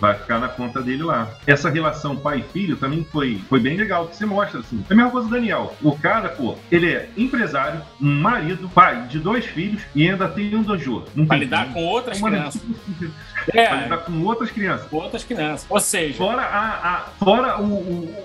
Vai 0.00 0.14
ficar 0.14 0.38
na 0.38 0.48
conta 0.48 0.82
dele 0.82 1.02
lá. 1.02 1.30
Essa 1.46 1.70
relação 1.70 2.16
pai 2.16 2.38
e 2.38 2.52
filho 2.52 2.76
também 2.76 3.04
foi, 3.04 3.40
foi 3.48 3.60
bem 3.60 3.76
legal, 3.76 4.08
que 4.08 4.16
você 4.16 4.26
mostra 4.26 4.60
assim. 4.60 4.84
É 4.88 4.92
a 4.92 4.96
mesma 4.96 5.10
coisa 5.10 5.28
do 5.28 5.34
Daniel. 5.34 5.74
O 5.82 5.96
cara, 5.96 6.28
pô, 6.30 6.56
ele 6.70 6.92
é 6.92 7.08
empresário, 7.16 7.82
um 8.00 8.20
marido, 8.20 8.68
pai 8.68 9.06
de 9.06 9.18
dois 9.18 9.44
filhos 9.44 9.82
e 9.94 10.08
ainda 10.08 10.28
tem 10.28 10.54
um 10.54 10.62
dojo. 10.62 11.04
Não 11.14 11.26
Pra 11.26 11.36
lidar 11.36 11.72
com 11.72 11.84
outras 11.84 12.20
crianças. 12.20 12.62
É, 13.54 13.74
lidar 13.82 13.98
com 13.98 14.22
outras 14.24 14.50
crianças. 14.50 14.86
com 14.88 14.96
outras 14.96 15.24
crianças. 15.24 15.66
Ou 15.68 15.80
seja, 15.80 16.14
Fora, 16.16 16.42
a, 16.42 16.94
a- 16.94 17.00
fora 17.18 17.60
o- 17.60 17.64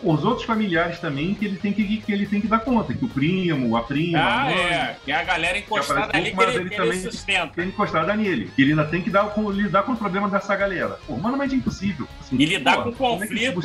o- 0.03 0.13
os 0.13 0.23
outros 0.23 0.45
familiares 0.45 0.99
também 0.99 1.33
que 1.33 1.45
ele, 1.45 1.57
tem 1.57 1.71
que, 1.73 1.97
que 1.97 2.11
ele 2.11 2.25
tem 2.25 2.41
que 2.41 2.47
dar 2.47 2.59
conta. 2.59 2.93
Que 2.93 3.05
o 3.05 3.09
primo, 3.09 3.75
a 3.75 3.83
prima, 3.83 4.19
a 4.19 4.41
ah, 4.41 4.45
mãe, 4.45 4.55
é. 4.55 4.95
Que 5.05 5.11
é 5.11 5.15
a 5.15 5.23
galera 5.23 5.57
encostada 5.57 5.99
aparece 6.05 6.17
ali 6.27 6.29
que 6.31 6.35
pouco, 6.35 6.51
ele, 6.51 6.69
que 6.69 6.75
ele 6.75 6.81
ele 6.83 6.91
também- 6.97 7.11
sustenta. 7.11 7.47
tem 7.55 7.67
encostada 7.67 8.15
nele. 8.15 8.51
Que 8.55 8.61
ele 8.61 8.71
ainda 8.71 8.85
tem 8.85 9.01
que 9.01 9.09
dar, 9.09 9.25
com, 9.29 9.49
lidar 9.51 9.83
com 9.83 9.93
o 9.93 9.97
problema 9.97 10.29
dessa 10.29 10.55
galera. 10.55 10.97
Pô, 11.07 11.15
mano, 11.17 11.37
mas 11.37 11.51
é 11.51 11.55
impossível. 11.55 12.07
Assim, 12.19 12.35
E 12.37 12.45
lidar 12.45 12.77
pô, 12.77 12.83
com 12.83 12.89
é 12.89 12.91
que 12.91 12.97
conflito, 12.97 13.59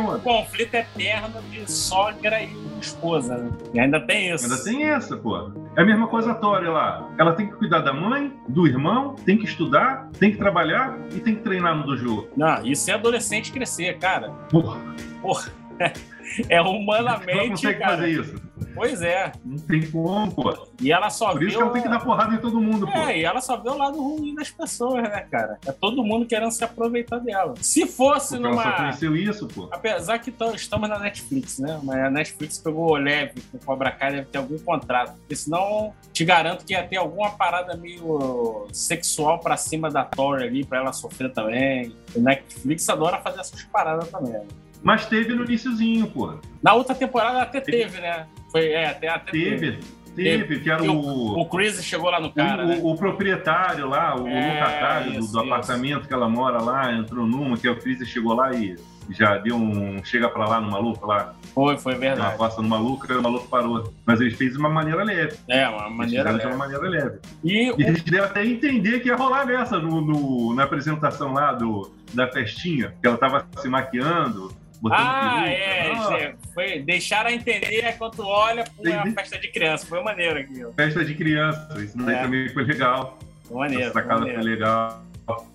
onde? 0.00 0.22
conflito 0.22 0.74
eterno 0.74 1.42
de 1.50 1.70
sogra 1.70 2.42
e 2.42 2.56
esposa, 2.80 3.36
né? 3.36 3.50
E 3.74 3.80
ainda 3.80 4.00
tem 4.00 4.32
isso. 4.32 4.44
Ainda 4.44 4.62
tem 4.64 4.84
essa, 4.84 5.16
pô. 5.16 5.50
É 5.78 5.82
a 5.82 5.84
mesma 5.84 6.08
coisa 6.08 6.32
a 6.32 6.34
Tori 6.34 6.66
lá. 6.66 7.08
Ela 7.16 7.34
tem 7.34 7.46
que 7.46 7.54
cuidar 7.54 7.78
da 7.78 7.92
mãe, 7.92 8.32
do 8.48 8.66
irmão, 8.66 9.14
tem 9.24 9.38
que 9.38 9.44
estudar, 9.44 10.08
tem 10.18 10.32
que 10.32 10.36
trabalhar 10.36 10.98
e 11.14 11.20
tem 11.20 11.36
que 11.36 11.42
treinar 11.42 11.76
no 11.76 11.86
dojo. 11.86 12.26
Não, 12.36 12.66
isso 12.66 12.90
é 12.90 12.94
adolescente 12.94 13.52
crescer, 13.52 13.96
cara. 13.96 14.28
Porra, 14.50 14.76
Porra. 15.22 15.52
É 16.46 16.56
ela 16.56 16.68
humanamente, 16.68 17.48
consegue 17.50 17.78
cara. 17.78 17.96
fazer 17.96 18.08
isso. 18.10 18.34
Pois 18.78 19.02
é. 19.02 19.32
Não 19.44 19.58
tem 19.58 19.90
como, 19.90 20.30
pô. 20.34 20.66
E 20.80 20.92
ela 20.92 21.10
só 21.10 21.30
Por 21.32 21.40
vê. 21.40 21.46
isso 21.46 21.56
que 21.56 21.62
ela 21.62 21.70
o- 21.70 21.72
tem 21.74 21.82
que 21.82 21.88
dar 21.88 22.00
porrada 22.00 22.34
em 22.34 22.38
todo 22.38 22.60
mundo, 22.60 22.86
pô. 22.86 22.92
É, 22.98 23.18
e 23.18 23.24
ela 23.24 23.40
só 23.40 23.56
vê 23.56 23.68
o 23.68 23.76
lado 23.76 24.00
ruim 24.02 24.34
das 24.34 24.50
pessoas, 24.50 25.02
né, 25.02 25.26
cara? 25.30 25.58
É 25.66 25.72
todo 25.72 26.02
mundo 26.04 26.26
querendo 26.26 26.50
se 26.50 26.62
aproveitar 26.64 27.18
dela. 27.18 27.54
Se 27.60 27.86
fosse 27.86 28.36
Porque 28.36 28.46
ela 28.46 28.56
só 28.62 28.68
numa. 28.68 28.76
conheceu 28.76 29.16
isso, 29.16 29.46
pô. 29.48 29.68
Apesar 29.72 30.18
que 30.18 30.32
estamos 30.54 30.88
na 30.88 30.98
Netflix, 30.98 31.58
né? 31.58 31.78
Mas 31.82 31.98
a 31.98 32.10
Netflix 32.10 32.58
pegou 32.58 32.94
leve 32.96 33.40
com 33.50 33.56
o 33.58 33.60
Cobra 33.60 33.90
Kai, 33.90 34.12
deve 34.12 34.26
ter 34.26 34.38
algum 34.38 34.58
contrato. 34.58 35.14
Porque 35.18 35.36
senão, 35.36 35.92
te 36.12 36.24
garanto 36.24 36.64
que 36.64 36.72
ia 36.72 36.82
ter 36.86 36.96
alguma 36.96 37.30
parada 37.30 37.76
meio 37.76 38.66
sexual 38.72 39.38
pra 39.40 39.56
cima 39.56 39.90
da 39.90 40.04
Tori 40.04 40.44
ali, 40.44 40.64
pra 40.64 40.78
ela 40.78 40.92
sofrer 40.92 41.32
também. 41.32 41.94
O 42.14 42.20
Netflix 42.20 42.88
adora 42.88 43.18
fazer 43.18 43.40
essas 43.40 43.62
paradas 43.64 44.08
também. 44.10 44.32
né? 44.32 44.46
Mas 44.82 45.06
teve 45.06 45.34
no 45.34 45.44
iniciozinho, 45.44 46.06
pô. 46.08 46.34
Na 46.62 46.74
outra 46.74 46.94
temporada 46.94 47.42
até 47.42 47.60
teve, 47.60 48.00
né? 48.00 48.26
Foi, 48.50 48.68
é, 48.68 48.86
até, 48.90 49.08
até 49.08 49.30
teve. 49.30 49.78
Teve, 50.14 50.38
teve, 50.46 50.60
que 50.60 50.70
era 50.70 50.82
o. 50.82 51.40
O 51.40 51.46
Chris 51.46 51.82
chegou 51.84 52.10
lá 52.10 52.18
no 52.20 52.32
cara, 52.32 52.64
o, 52.64 52.68
né? 52.68 52.80
o 52.82 52.96
proprietário 52.96 53.86
lá, 53.88 54.16
o 54.20 54.26
É, 54.26 54.54
locatário 54.54 55.12
do- 55.12 55.18
isso, 55.20 55.32
do, 55.32 55.38
isso. 55.38 55.38
apartamento 55.52 56.08
que 56.08 56.14
ela 56.14 56.28
mora 56.28 56.60
lá, 56.60 56.92
entrou 56.92 57.24
numa, 57.26 57.56
que 57.56 57.68
o 57.68 57.80
Freezer 57.80 58.06
chegou 58.06 58.34
lá 58.34 58.52
e 58.52 58.74
já 59.10 59.36
deu 59.38 59.54
um. 59.56 60.02
chega 60.04 60.28
pra 60.28 60.44
lá 60.48 60.60
no 60.60 60.70
maluco 60.72 61.06
lá, 61.06 61.34
Foi, 61.54 61.76
foi 61.78 61.92
deu 61.94 62.02
uma 62.02 62.14
verdade. 62.16 62.36
costa 62.36 62.60
no 62.60 62.68
maluco, 62.68 63.06
o 63.12 63.22
maluco 63.22 63.48
parou. 63.48 63.92
Mas 64.04 64.20
eles 64.20 64.34
fez 64.36 64.52
de 64.54 64.58
uma 64.58 64.68
maneira 64.68 65.04
leve. 65.04 65.36
É, 65.48 65.68
uma 65.68 65.88
maneira. 65.88 66.06
fizeram 66.30 66.32
de 66.32 66.44
leve. 66.44 66.48
uma 66.48 66.56
maneira 66.58 66.88
leve. 66.88 67.18
E 67.44 67.68
E 67.68 67.70
o 67.70 67.80
eles 67.80 68.02
deram 68.02 68.24
até 68.24 68.44
entender 68.44 69.00
que 69.00 69.08
ia 69.08 69.16
rolar 69.16 69.46
nessa 69.46 69.78
no, 69.78 70.00
no- 70.00 70.54
na 70.54 70.64
apresentação 70.64 71.32
lá 71.32 71.52
do, 71.52 71.92
da 72.12 72.26
festinha, 72.26 72.92
que 73.00 73.06
ela 73.06 73.16
tava 73.16 73.46
se 73.58 73.68
maquiando, 73.68 74.50
Ah, 74.90 75.42
é, 75.46 75.92
Ah, 75.92 76.16
é, 76.18 76.34
foi 76.54 76.80
deixaram 76.80 77.30
a 77.30 77.32
entender 77.32 77.94
quando 77.98 78.20
olha 78.26 78.64
pra 78.64 78.72
uma 78.92 79.00
Entendi. 79.00 79.14
festa 79.14 79.38
de 79.38 79.48
criança. 79.48 79.86
Foi 79.86 80.02
maneiro 80.02 80.38
aqui. 80.38 80.64
Festa 80.76 81.04
de 81.04 81.14
criança, 81.14 81.68
isso 81.82 81.96
daí 81.98 82.14
É. 82.14 82.22
também 82.22 82.48
foi 82.50 82.64
legal. 82.64 83.18
Foi 83.44 83.56
maneiro, 83.58 83.84
Essa 83.84 83.92
sacada 83.94 84.22
foi 84.22 84.36
legal. 84.42 85.02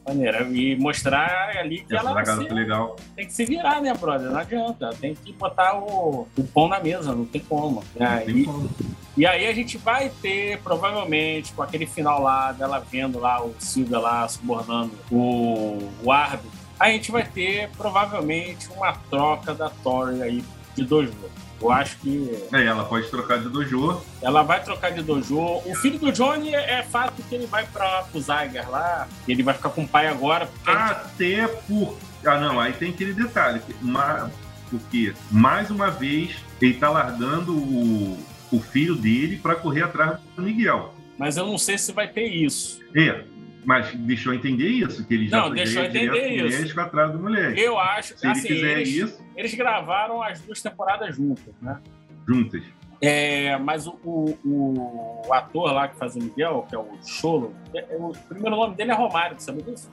maneiro. 0.05 0.53
E 0.55 0.75
mostrar 0.75 1.55
ali 1.57 1.79
que 1.83 1.95
Essa 1.95 2.07
ela 2.09 2.25
se- 2.25 2.35
foi 2.35 2.49
legal. 2.53 2.95
tem 3.15 3.25
que 3.25 3.33
se 3.33 3.45
virar, 3.45 3.81
né, 3.81 3.93
brother? 3.93 4.29
Não 4.29 4.39
adianta. 4.39 4.89
Tem 4.99 5.15
que 5.15 5.31
botar 5.33 5.75
o, 5.77 6.27
o 6.37 6.43
pão 6.53 6.67
na 6.67 6.79
mesa, 6.79 7.13
não 7.15 7.25
tem 7.25 7.41
como. 7.41 7.83
E 7.95 7.99
Não 8.03 8.07
aí, 8.11 8.25
tem 8.25 8.43
como. 8.43 8.69
e 9.15 9.25
aí 9.25 9.47
a 9.47 9.53
gente 9.53 9.77
vai 9.77 10.09
ter, 10.21 10.59
provavelmente, 10.59 11.53
com 11.53 11.63
aquele 11.63 11.85
final 11.85 12.21
lá, 12.21 12.51
dela 12.51 12.79
vendo 12.91 13.19
lá 13.19 13.43
o 13.43 13.55
Silvia 13.59 13.99
lá 13.99 14.27
subornando 14.27 14.91
o, 15.11 15.89
o 16.03 16.11
árbitro. 16.11 16.62
A 16.83 16.89
gente 16.89 17.11
vai 17.11 17.23
ter 17.23 17.69
provavelmente 17.77 18.67
uma 18.75 18.91
troca 19.09 19.53
da 19.53 19.69
Tori 19.69 20.21
aí 20.21 20.43
de 20.75 20.83
Dojo. 20.83 21.13
Eu 21.61 21.71
acho 21.71 21.97
que. 21.99 22.29
É, 22.51 22.65
ela 22.65 22.83
pode 22.83 23.09
trocar 23.09 23.39
de 23.39 23.47
Dojo. 23.47 24.01
Ela 24.21 24.43
vai 24.43 24.61
trocar 24.61 24.91
de 24.91 25.01
Dojo. 25.01 25.39
O 25.39 25.75
filho 25.75 25.97
do 25.97 26.11
Johnny 26.11 26.53
é, 26.53 26.79
é 26.79 26.83
fato 26.83 27.23
que 27.23 27.35
ele 27.35 27.45
vai 27.45 27.65
para 27.65 28.05
o 28.13 28.19
Zyger 28.19 28.69
lá. 28.69 29.07
Ele 29.25 29.41
vai 29.41 29.53
ficar 29.53 29.69
com 29.69 29.83
o 29.83 29.87
pai 29.87 30.07
agora. 30.07 30.49
Até 30.65 31.47
gente... 31.47 31.63
por. 31.67 31.97
Ah, 32.25 32.37
não, 32.37 32.59
aí 32.59 32.73
tem 32.73 32.89
aquele 32.89 33.13
detalhe. 33.13 33.61
Porque, 34.69 35.13
mais 35.31 35.71
uma 35.71 35.89
vez, 35.89 36.35
ele 36.61 36.73
tá 36.73 36.89
largando 36.89 37.55
o, 37.55 38.17
o 38.51 38.59
filho 38.59 38.95
dele 38.95 39.37
para 39.37 39.55
correr 39.55 39.83
atrás 39.83 40.19
do 40.35 40.41
Miguel. 40.41 40.93
Mas 41.17 41.37
eu 41.37 41.45
não 41.45 41.57
sei 41.57 41.77
se 41.77 41.93
vai 41.93 42.07
ter 42.07 42.25
isso. 42.25 42.81
É, 42.95 43.23
mas 43.65 43.93
deixou 43.95 44.33
entender 44.33 44.67
isso, 44.67 45.05
que 45.05 45.13
ele 45.13 45.27
já 45.27 45.41
não, 45.41 45.53
deixou 45.53 45.83
entender 45.83 46.45
isso. 46.45 46.79
Atrás 46.79 47.11
do 47.11 47.19
moleque. 47.19 47.59
Eu 47.59 47.79
acho 47.79 48.15
que 48.15 48.27
assim, 48.27 48.49
eles, 48.49 48.89
isso, 48.89 49.25
eles 49.35 49.53
gravaram 49.53 50.21
as 50.21 50.41
duas 50.41 50.61
temporadas 50.61 51.15
juntas, 51.15 51.53
né? 51.61 51.79
Juntas. 52.27 52.63
É, 53.01 53.57
mas 53.57 53.85
o, 53.85 53.99
o, 54.03 55.23
o, 55.27 55.33
ator 55.33 55.73
lá 55.73 55.89
que 55.89 55.97
faz 55.97 56.15
o 56.15 56.19
Miguel, 56.19 56.65
que 56.69 56.75
é 56.75 56.79
o 56.79 56.87
Cholo, 57.05 57.53
é, 57.73 57.79
é, 57.79 57.97
o 57.97 58.13
primeiro 58.29 58.55
nome 58.55 58.75
dele 58.75 58.91
é 58.91 58.93
Romário, 58.93 59.35
sabe 59.39 59.61
disso? 59.61 59.91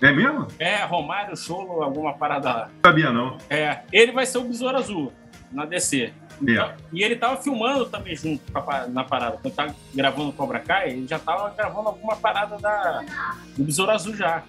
É 0.00 0.12
mesmo? 0.12 0.46
É, 0.58 0.82
Romário, 0.84 1.36
Cholo, 1.36 1.82
alguma 1.82 2.14
parada 2.14 2.50
lá. 2.50 2.70
Sabia 2.82 3.12
não. 3.12 3.36
É, 3.50 3.80
ele 3.92 4.12
vai 4.12 4.24
ser 4.24 4.38
o 4.38 4.44
Besouro 4.44 4.78
Azul 4.78 5.12
na 5.52 5.66
DC. 5.66 6.12
Então, 6.40 6.72
e 6.92 7.02
ele 7.02 7.16
tava 7.16 7.40
filmando 7.42 7.86
também 7.86 8.14
junto 8.14 8.42
na 8.90 9.04
parada. 9.04 9.38
Quando 9.38 9.54
tá 9.54 9.74
gravando 9.94 10.32
Cobra 10.32 10.60
Kai, 10.60 10.90
ele 10.90 11.06
já 11.06 11.18
tava 11.18 11.50
gravando 11.50 11.88
alguma 11.88 12.16
parada 12.16 12.56
da, 12.58 13.04
do 13.56 13.64
Besouro 13.64 13.90
Azul 13.90 14.14
já. 14.14 14.42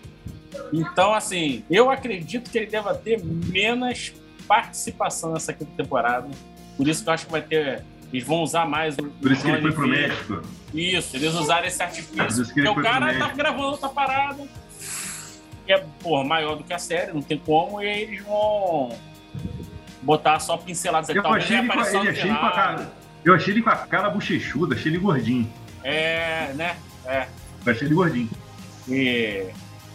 Então, 0.74 1.14
assim, 1.14 1.64
eu 1.70 1.90
acredito 1.90 2.50
que 2.50 2.58
ele 2.58 2.68
deva 2.68 2.96
ter 2.96 3.24
menos 3.24 4.14
participação 4.48 5.34
nessa 5.34 5.54
quinta 5.54 5.72
temporada. 5.78 6.28
Por 6.76 6.88
isso 6.88 7.04
que 7.04 7.10
eu 7.10 7.14
acho 7.14 7.26
que 7.26 7.32
vai 7.32 7.42
ter. 7.42 7.84
Eles 8.12 8.26
vão 8.26 8.42
usar 8.42 8.66
mais 8.66 8.98
o. 8.98 9.04
Por 9.04 9.32
isso 9.32 9.44
que 9.44 9.50
ele 9.50 9.62
foi 9.62 9.72
pro 9.72 9.88
México. 9.88 10.42
Isso, 10.74 11.16
eles 11.16 11.34
usaram 11.36 11.68
esse 11.68 11.82
artifício. 11.82 12.46
Porque 12.46 12.68
o 12.68 12.76
cara 12.76 13.18
tá 13.18 13.28
gravando 13.30 13.68
outra 13.68 13.90
parada 13.90 14.48
que 15.70 15.74
é 15.74 15.86
porra, 16.02 16.24
maior 16.24 16.56
do 16.56 16.64
que 16.64 16.74
a 16.74 16.80
série, 16.80 17.14
não 17.14 17.22
tem 17.22 17.38
como, 17.38 17.80
e 17.80 17.88
aí 17.88 18.02
eles 18.02 18.24
vão 18.24 18.90
botar 20.02 20.40
só 20.40 20.58
pinceladas. 20.58 21.10
Eu 21.10 21.26
achei 21.28 21.58
ele, 21.58 21.68
com, 21.68 21.80
ele 21.80 22.10
achei 22.10 22.30
com 22.30 22.46
a 22.46 22.52
cara. 22.52 22.92
Eu 23.24 23.34
achei 23.34 23.54
ele 23.54 23.62
com 23.62 23.70
a 23.70 23.76
cara 23.76 24.10
bochechuda, 24.10 24.76
achei 24.76 24.92
ele 24.92 25.00
gordinho. 25.00 25.52
É, 25.84 26.54
né? 26.54 26.76
É. 27.06 27.28
Eu 27.66 27.72
achei 27.72 27.88
ele 27.88 27.96
gordinho. 27.96 28.30
E 28.88 29.48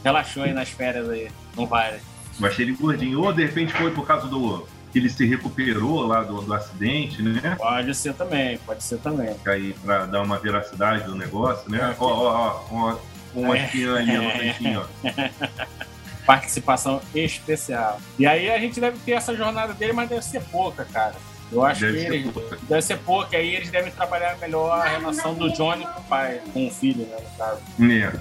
relaxou 0.03 0.43
aí 0.43 0.53
nas 0.53 0.69
férias 0.69 1.09
aí, 1.09 1.31
não 1.57 1.67
vai. 1.67 1.99
Eu 2.41 2.47
achei 2.47 2.65
ele 2.65 2.75
gordinho. 2.75 3.21
Ou 3.21 3.33
de 3.33 3.43
repente 3.43 3.73
foi 3.73 3.91
por 3.91 4.07
causa 4.07 4.29
do. 4.29 4.69
que 4.93 4.99
ele 4.99 5.09
se 5.09 5.27
recuperou 5.27 6.07
lá 6.07 6.23
do, 6.23 6.43
do 6.43 6.53
acidente, 6.55 7.23
né? 7.23 7.57
Pode 7.57 7.95
ser 7.95 8.15
também, 8.15 8.59
pode 8.59 8.85
ser 8.85 8.99
também. 8.99 9.35
Aí 9.47 9.73
pra 9.85 10.07
dar 10.07 10.23
uma 10.23 10.39
veracidade 10.39 11.05
do 11.05 11.15
negócio, 11.15 11.71
né? 11.71 11.79
É, 11.79 11.97
ó, 11.99 12.07
ó, 12.07 12.65
ó, 12.71 12.91
ó, 12.93 12.99
uma 13.35 13.57
é. 13.57 13.65
espinha 13.65 13.95
ali 13.95 14.19
no 14.19 14.33
cantinho, 14.39 14.81
ó. 14.81 15.85
participação 16.27 17.01
especial. 17.15 18.01
E 18.19 18.27
aí 18.27 18.51
a 18.51 18.59
gente 18.59 18.81
deve 18.81 18.99
ter 18.99 19.13
essa 19.13 19.35
jornada 19.35 19.73
dele, 19.75 19.93
mas 19.93 20.09
deve 20.09 20.23
ser 20.23 20.43
pouca, 20.45 20.85
cara. 20.93 21.15
Eu 21.53 21.65
acho 21.65 21.81
deve 21.83 22.05
que 22.05 22.11
ser 22.11 22.33
pouca. 22.33 22.59
deve 22.63 22.83
ser 22.83 22.99
pouca, 22.99 23.37
aí 23.37 23.55
eles 23.55 23.71
devem 23.71 23.93
trabalhar 23.93 24.37
melhor 24.39 24.81
a 24.81 24.85
relação 24.85 25.35
do 25.35 25.53
Johnny 25.53 25.85
com 25.85 26.01
o 26.01 26.05
pai, 26.05 26.41
com 26.53 26.67
o 26.67 26.71
filho, 26.71 27.07
né, 27.07 27.17
no 27.17 27.39
caso. 27.39 27.61
É. 27.81 28.13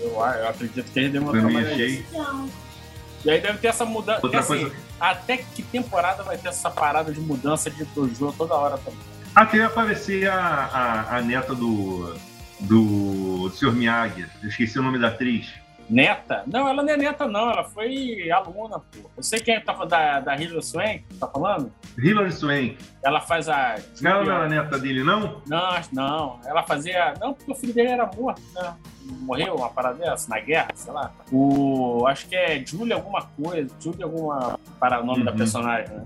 Eu, 0.00 0.10
eu 0.10 0.48
acredito 0.48 0.92
que 0.92 0.98
eles 0.98 1.12
devem 1.12 1.28
trabalhar 1.28 1.78
isso. 1.78 2.14
E 3.24 3.30
aí 3.30 3.40
deve 3.40 3.58
ter 3.58 3.68
essa 3.68 3.84
mudança. 3.84 4.20
Outra 4.22 4.40
assim, 4.40 4.60
coisa... 4.60 4.76
Até 5.00 5.38
que 5.38 5.62
temporada 5.62 6.22
vai 6.22 6.38
ter 6.38 6.48
essa 6.48 6.70
parada 6.70 7.12
de 7.12 7.20
mudança 7.20 7.68
de 7.70 7.84
dojo 7.84 8.32
toda 8.36 8.54
hora 8.54 8.78
também? 8.78 9.00
Até 9.34 9.62
aparecer 9.62 10.28
a, 10.28 10.36
a, 10.36 11.16
a 11.16 11.20
neta 11.20 11.54
do, 11.54 12.14
do, 12.60 13.48
do 13.48 13.50
Sr. 13.50 13.72
Miyagi. 13.72 14.26
Eu 14.42 14.48
esqueci 14.48 14.78
o 14.78 14.82
nome 14.82 14.98
da 14.98 15.08
atriz. 15.08 15.52
Neta? 15.88 16.42
Não, 16.46 16.68
ela 16.68 16.82
não 16.82 16.92
é 16.92 16.96
neta, 16.96 17.26
não. 17.26 17.50
Ela 17.50 17.64
foi 17.64 18.30
aluna, 18.30 18.78
pô. 18.78 19.10
Eu 19.16 19.22
sei 19.22 19.40
quem 19.40 19.58
tá 19.60 19.72
falando 19.72 19.90
da, 19.90 20.20
da 20.20 20.36
Hilary 20.36 20.62
Swank, 20.62 21.04
tá 21.18 21.26
falando? 21.26 21.72
Hilary 21.96 22.32
Swank. 22.32 22.76
Ela 23.02 23.20
faz 23.20 23.48
a. 23.48 23.76
Ela 24.04 24.24
não 24.24 24.32
era 24.32 24.48
neta 24.48 24.78
dele, 24.78 25.02
não? 25.02 25.40
Não, 25.46 25.80
não. 25.92 26.40
Ela 26.44 26.62
fazia. 26.62 27.14
Não, 27.20 27.32
porque 27.32 27.50
o 27.50 27.54
filho 27.54 27.72
dele 27.72 27.88
era 27.90 28.06
morto, 28.06 28.42
né? 28.54 28.74
Morreu 29.20 29.54
uma 29.54 29.70
parada 29.70 29.98
dessa, 29.98 30.28
na 30.28 30.40
guerra, 30.40 30.68
sei 30.74 30.92
lá. 30.92 31.10
O. 31.32 32.06
Acho 32.06 32.28
que 32.28 32.36
é 32.36 32.64
Julia 32.64 32.96
alguma 32.96 33.22
coisa. 33.22 33.74
Julia 33.80 34.04
alguma. 34.04 34.58
Para 34.78 35.00
o 35.00 35.06
nome 35.06 35.20
uhum. 35.20 35.24
da 35.24 35.32
personagem, 35.32 35.88
né? 35.88 36.04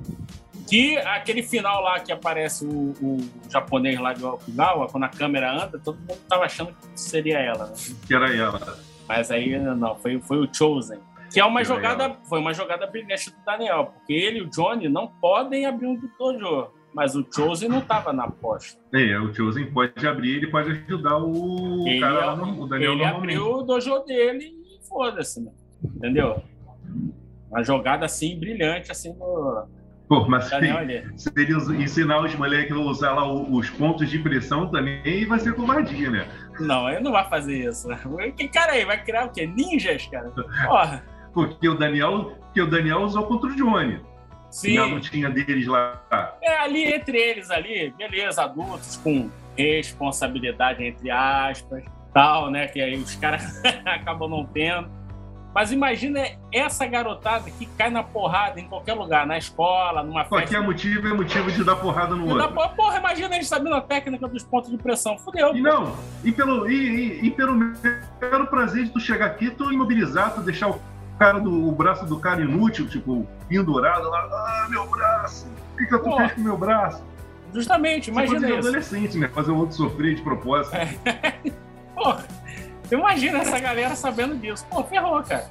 Que 0.68 0.96
aquele 0.98 1.42
final 1.42 1.82
lá 1.82 1.98
que 2.00 2.12
aparece 2.12 2.64
o, 2.64 2.94
o 3.02 3.18
japonês 3.50 3.98
lá 3.98 4.12
de 4.12 4.24
Okinawa, 4.24 4.88
quando 4.88 5.04
a 5.04 5.08
câmera 5.08 5.52
anda, 5.52 5.78
todo 5.78 5.98
mundo 5.98 6.18
tava 6.28 6.44
achando 6.44 6.72
que 6.72 7.00
seria 7.00 7.38
ela, 7.38 7.66
né? 7.66 7.74
Que 8.06 8.14
era 8.14 8.34
ela. 8.34 8.78
Mas 9.14 9.30
aí 9.30 9.58
não, 9.58 9.94
foi, 9.96 10.18
foi 10.22 10.38
o 10.38 10.48
Chosen. 10.50 10.98
Que 11.30 11.38
é 11.38 11.44
uma 11.44 11.62
jogada, 11.62 12.16
foi 12.24 12.38
uma 12.38 12.54
jogada 12.54 12.86
brilhante 12.86 13.30
do 13.30 13.36
Daniel, 13.44 13.92
porque 13.94 14.14
ele 14.14 14.38
e 14.38 14.42
o 14.42 14.48
Johnny 14.48 14.88
não 14.88 15.06
podem 15.06 15.66
abrir 15.66 15.86
um 15.86 16.00
dojo. 16.18 16.68
Mas 16.94 17.14
o 17.14 17.26
Chosen 17.30 17.68
não 17.68 17.80
estava 17.80 18.10
na 18.10 18.24
aposta. 18.24 18.80
É, 18.94 19.18
o 19.18 19.34
Chosen 19.34 19.70
pode 19.70 20.06
abrir, 20.06 20.36
ele 20.36 20.46
pode 20.46 20.70
ajudar 20.70 21.18
o 21.18 21.86
ele, 21.86 22.00
cara, 22.00 22.34
o 22.34 22.66
Daniel 22.66 22.92
Ele 22.92 23.04
abriu 23.04 23.56
o 23.56 23.62
dojo 23.62 23.98
dele 24.00 24.54
e 24.64 24.88
foda-se, 24.88 25.42
né? 25.42 25.52
Entendeu? 25.84 26.42
Uma 27.50 27.62
jogada 27.62 28.06
assim, 28.06 28.38
brilhante, 28.38 28.90
assim, 28.90 29.12
do, 29.12 29.66
Pô, 30.12 30.28
mas 30.28 30.44
se, 30.44 30.56
se 31.16 31.32
ele 31.34 31.82
ensinar 31.82 32.22
os 32.22 32.34
moleques 32.34 32.76
a 32.76 32.78
usar 32.78 33.14
lá 33.14 33.32
os 33.32 33.70
pontos 33.70 34.10
de 34.10 34.18
pressão 34.18 34.68
também, 34.68 35.24
vai 35.24 35.38
ser 35.38 35.54
covardia, 35.54 36.10
né? 36.10 36.28
Não, 36.60 36.88
ele 36.88 37.00
não 37.00 37.12
vai 37.12 37.28
fazer 37.28 37.68
isso. 37.68 37.88
Que 38.36 38.48
cara 38.48 38.72
aí, 38.72 38.84
vai 38.84 39.02
criar 39.02 39.26
o 39.26 39.30
quê? 39.30 39.46
Ninjas, 39.46 40.06
cara? 40.06 40.30
Porra. 40.66 41.04
Porque 41.32 41.68
o 41.68 41.74
Daniel, 41.74 42.36
que 42.52 42.60
o 42.60 42.66
Daniel 42.66 43.00
usou 43.00 43.24
contra 43.26 43.48
o 43.48 43.56
Johnny. 43.56 44.00
Sim. 44.50 44.76
Na 44.76 44.84
lutinha 44.84 45.30
deles 45.30 45.66
lá. 45.66 45.98
É, 46.42 46.58
ali 46.58 46.84
entre 46.84 47.16
eles 47.16 47.50
ali, 47.50 47.92
beleza, 47.96 48.44
adultos 48.44 48.98
com 48.98 49.30
responsabilidade, 49.56 50.84
entre 50.84 51.10
aspas, 51.10 51.84
tal, 52.12 52.50
né? 52.50 52.68
Que 52.68 52.80
aí 52.80 52.94
os 52.96 53.14
caras 53.16 53.62
acabam 53.86 54.28
não 54.28 54.44
tendo. 54.44 54.90
Mas 55.54 55.70
imagina 55.70 56.20
essa 56.50 56.86
garotada 56.86 57.50
que 57.50 57.66
cai 57.66 57.90
na 57.90 58.02
porrada 58.02 58.58
em 58.58 58.66
qualquer 58.66 58.94
lugar, 58.94 59.26
na 59.26 59.36
escola, 59.36 60.02
numa 60.02 60.24
festa. 60.24 60.36
Qualquer 60.36 60.62
motivo 60.62 61.08
é 61.08 61.12
motivo 61.12 61.52
de 61.52 61.62
dar 61.62 61.76
porrada 61.76 62.14
no 62.14 62.26
outro. 62.26 62.52
Porra, 62.52 62.68
porra, 62.70 62.98
imagina 62.98 63.34
eles 63.34 63.48
sabendo 63.48 63.74
a 63.74 63.80
técnica 63.80 64.26
dos 64.26 64.42
pontos 64.42 64.70
de 64.70 64.78
pressão. 64.78 65.18
Fudeu. 65.18 65.54
E 65.54 65.60
não, 65.60 65.94
e 66.24 66.32
pelo, 66.32 66.70
e, 66.70 66.74
e, 66.74 67.26
e 67.26 67.30
pelo 67.30 67.54
mero 67.54 68.46
prazer 68.48 68.84
de 68.84 68.90
tu 68.90 69.00
chegar 69.00 69.26
aqui, 69.26 69.50
tu 69.50 69.70
imobilizar, 69.70 70.34
tu 70.34 70.40
deixar 70.40 70.70
o 70.70 70.80
cara 71.18 71.38
do 71.38 71.68
o 71.68 71.72
braço 71.72 72.06
do 72.06 72.18
cara 72.18 72.40
inútil, 72.40 72.88
tipo, 72.88 73.26
pendurado 73.48 74.08
lá, 74.08 74.20
ah, 74.20 74.66
meu 74.70 74.88
braço, 74.88 75.46
o 75.74 75.76
que, 75.76 75.86
que 75.86 75.94
eu 75.94 76.16
fez 76.16 76.32
com 76.32 76.40
o 76.40 76.44
meu 76.44 76.56
braço? 76.56 77.04
Justamente, 77.52 78.08
imagina 78.08 78.40
Você 78.40 78.46
isso. 78.46 78.58
adolescente, 78.58 79.18
né? 79.18 79.28
Fazer 79.28 79.50
o 79.50 79.56
outro 79.58 79.76
sofrer 79.76 80.14
de 80.14 80.22
propósito. 80.22 80.74
É. 80.74 80.96
Porra. 81.94 82.24
Imagina 82.92 83.38
essa 83.38 83.58
galera 83.58 83.96
sabendo 83.96 84.36
disso. 84.36 84.66
Pô, 84.70 84.84
ferrou, 84.84 85.22
cara. 85.22 85.46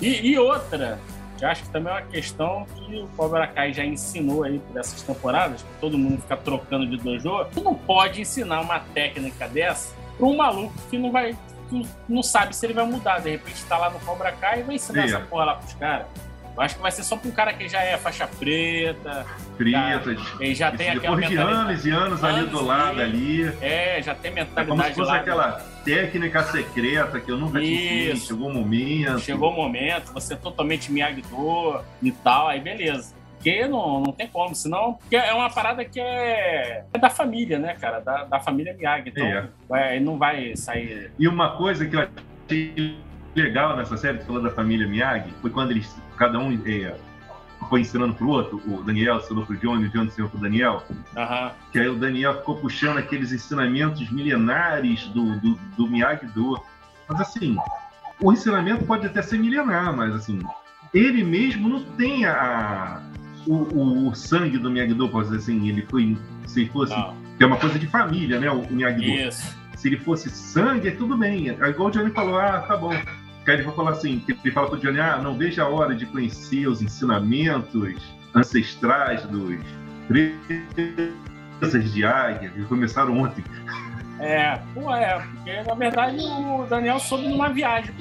E, 0.00 0.32
e, 0.32 0.38
outra, 0.38 0.98
que 1.38 1.44
acho 1.44 1.62
que 1.62 1.70
também 1.70 1.92
é 1.92 1.96
uma 1.96 2.02
questão 2.02 2.66
que 2.74 2.96
o 3.00 3.08
Cobra 3.16 3.46
Kai 3.46 3.72
já 3.72 3.84
ensinou 3.84 4.44
aí 4.44 4.58
por 4.58 4.78
essas 4.78 5.00
temporadas, 5.02 5.62
que 5.62 5.68
todo 5.80 5.96
mundo 5.96 6.20
fica 6.20 6.36
trocando 6.36 6.86
de 6.86 6.98
dojo. 6.98 7.46
Tu 7.54 7.62
não 7.62 7.74
pode 7.74 8.20
ensinar 8.20 8.60
uma 8.60 8.80
técnica 8.80 9.48
dessa 9.48 9.94
pra 10.18 10.26
um 10.26 10.36
maluco 10.36 10.74
que 10.90 10.98
não 10.98 11.10
vai. 11.10 11.34
Que 11.70 11.86
não 12.06 12.22
sabe 12.22 12.54
se 12.54 12.66
ele 12.66 12.74
vai 12.74 12.84
mudar. 12.84 13.20
De 13.20 13.30
repente 13.30 13.64
tá 13.64 13.78
lá 13.78 13.88
no 13.88 13.98
Cobra 14.00 14.30
Kai 14.32 14.60
e 14.60 14.62
vai 14.62 14.74
ensinar 14.74 15.08
Sim. 15.08 15.14
essa 15.14 15.20
porra 15.20 15.44
lá 15.46 15.54
pros 15.54 15.72
caras. 15.74 16.06
Eu 16.54 16.62
acho 16.62 16.76
que 16.76 16.82
vai 16.82 16.92
ser 16.92 17.02
só 17.02 17.16
para 17.16 17.28
um 17.28 17.32
cara 17.32 17.52
que 17.52 17.68
já 17.68 17.82
é 17.82 17.96
faixa 17.96 18.28
preta. 18.28 19.26
Preta, 19.56 20.16
ele 20.38 20.54
já 20.54 20.70
tem 20.70 20.90
aquela 20.90 21.16
Depois 21.16 21.28
de 21.28 21.36
anos 21.36 21.84
e 21.86 21.90
anos, 21.90 22.22
anos 22.22 22.24
ali 22.24 22.46
do 22.46 22.64
lado 22.64 23.00
ali. 23.00 23.52
É, 23.60 24.00
já 24.02 24.14
tem 24.14 24.32
mentalidade. 24.32 24.68
É 24.68 24.70
como 24.70 24.82
se 24.84 24.94
fosse 24.94 25.10
lá, 25.10 25.16
aquela 25.16 25.73
técnica 25.84 26.42
secreta 26.44 27.20
que 27.20 27.30
eu 27.30 27.36
nunca 27.36 27.60
tinha 27.60 28.16
Chegou 28.16 28.48
o 28.48 28.54
momento. 28.54 29.20
Chegou 29.20 29.50
o 29.50 29.56
momento, 29.56 30.12
você 30.12 30.34
é 30.34 30.36
totalmente 30.36 30.90
Miyagi-Do 30.90 31.80
e 32.02 32.10
tal, 32.10 32.48
aí 32.48 32.60
beleza. 32.60 33.14
Porque 33.34 33.68
não, 33.68 34.00
não 34.00 34.12
tem 34.12 34.26
como, 34.26 34.54
senão. 34.54 34.94
Porque 34.94 35.16
é 35.16 35.34
uma 35.34 35.50
parada 35.50 35.84
que 35.84 36.00
é, 36.00 36.84
é 36.90 36.98
da 36.98 37.10
família, 37.10 37.58
né, 37.58 37.74
cara? 37.74 38.00
Da, 38.00 38.24
da 38.24 38.40
família 38.40 38.72
Miyagi. 38.72 39.10
Então, 39.10 39.26
é. 39.26 39.48
vai, 39.68 40.00
não 40.00 40.16
vai 40.16 40.56
sair. 40.56 41.10
E 41.18 41.28
uma 41.28 41.56
coisa 41.56 41.86
que 41.86 41.94
eu 41.94 42.08
achei 42.46 42.96
legal 43.34 43.76
nessa 43.76 43.98
série, 43.98 44.18
falando 44.20 44.44
da 44.44 44.50
família 44.50 44.88
Miyagi, 44.88 45.30
foi 45.42 45.50
quando 45.50 45.72
eles, 45.72 45.94
cada 46.16 46.38
um 46.38 46.52
é, 46.66 46.94
foi 47.68 47.80
ensinando 47.80 48.14
pro 48.14 48.28
outro, 48.28 48.60
o 48.66 48.82
Daniel 48.82 49.18
ensinou 49.18 49.44
pro 49.44 49.56
Johnny, 49.56 49.86
o 49.86 49.90
Johnny 49.90 50.06
ensinou 50.08 50.28
pro 50.28 50.40
Daniel, 50.40 50.82
uhum. 50.90 51.50
que 51.72 51.78
aí 51.78 51.88
o 51.88 51.96
Daniel 51.96 52.38
ficou 52.38 52.56
puxando 52.56 52.98
aqueles 52.98 53.32
ensinamentos 53.32 54.10
milenares 54.10 55.04
do, 55.08 55.38
do, 55.40 55.58
do 55.76 55.88
Miyagi-Do. 55.88 56.60
Mas 57.08 57.20
assim, 57.20 57.56
o 58.20 58.32
ensinamento 58.32 58.84
pode 58.84 59.06
até 59.06 59.22
ser 59.22 59.38
milenar, 59.38 59.94
mas 59.96 60.14
assim, 60.14 60.40
ele 60.92 61.22
mesmo 61.24 61.68
não 61.68 61.84
tem 61.96 62.24
a, 62.24 63.02
o, 63.46 63.54
o, 63.54 64.08
o 64.08 64.14
sangue 64.14 64.58
do 64.58 64.70
Miyagi-Do, 64.70 65.08
dizer 65.22 65.36
assim, 65.36 65.68
ele 65.68 65.82
foi, 65.82 66.16
se 66.46 66.66
fosse, 66.66 66.92
Não. 66.92 67.14
que 67.36 67.44
é 67.44 67.46
uma 67.46 67.56
coisa 67.56 67.78
de 67.78 67.86
família, 67.86 68.38
né, 68.38 68.50
o 68.50 68.66
Miyagi-Do. 68.70 69.28
Isso. 69.28 69.64
Se 69.76 69.88
ele 69.88 69.98
fosse 69.98 70.30
sangue, 70.30 70.88
é 70.88 70.90
tudo 70.92 71.16
bem. 71.16 71.50
É 71.50 71.68
igual 71.68 71.88
o 71.88 71.90
Johnny 71.90 72.10
falou, 72.10 72.38
ah, 72.38 72.60
tá 72.60 72.76
bom. 72.76 72.94
Aí 73.46 73.54
ele 73.54 73.62
vai 73.62 73.74
falar 73.74 73.90
assim, 73.90 74.22
ele 74.28 74.50
fala 74.52 74.68
pro 74.68 74.78
Johnny, 74.78 75.00
ah, 75.00 75.18
não 75.18 75.36
veja 75.36 75.64
a 75.64 75.68
hora 75.68 75.94
de 75.94 76.06
conhecer 76.06 76.66
os 76.66 76.80
ensinamentos 76.80 78.02
ancestrais 78.34 79.22
dos 79.26 79.56
presas 81.60 81.92
de 81.92 82.04
águia, 82.04 82.50
que 82.50 82.64
começaram 82.64 83.18
ontem. 83.18 83.44
É, 84.20 84.58
pô, 84.72 84.94
é, 84.94 85.18
porque 85.18 85.62
na 85.62 85.74
verdade 85.74 86.16
o 86.24 86.66
Daniel 86.68 86.98
soube 86.98 87.28
numa 87.28 87.48
viagem 87.48 87.92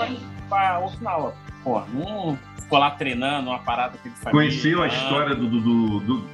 para, 0.47 0.79
Okinawa. 0.79 1.33
Pô, 1.63 1.81
não 1.93 2.37
ficou 2.57 2.77
lá 2.79 2.91
treinando 2.91 3.49
uma 3.49 3.59
parada 3.59 3.97
que 3.97 4.07
ele 4.07 4.15
família. 4.15 4.49
Conheceu 4.49 4.81
a 4.83 4.87
história 4.87 5.35
do, 5.35 5.47
do, 5.47 5.59
do- 5.59 5.99
do- 5.99 6.29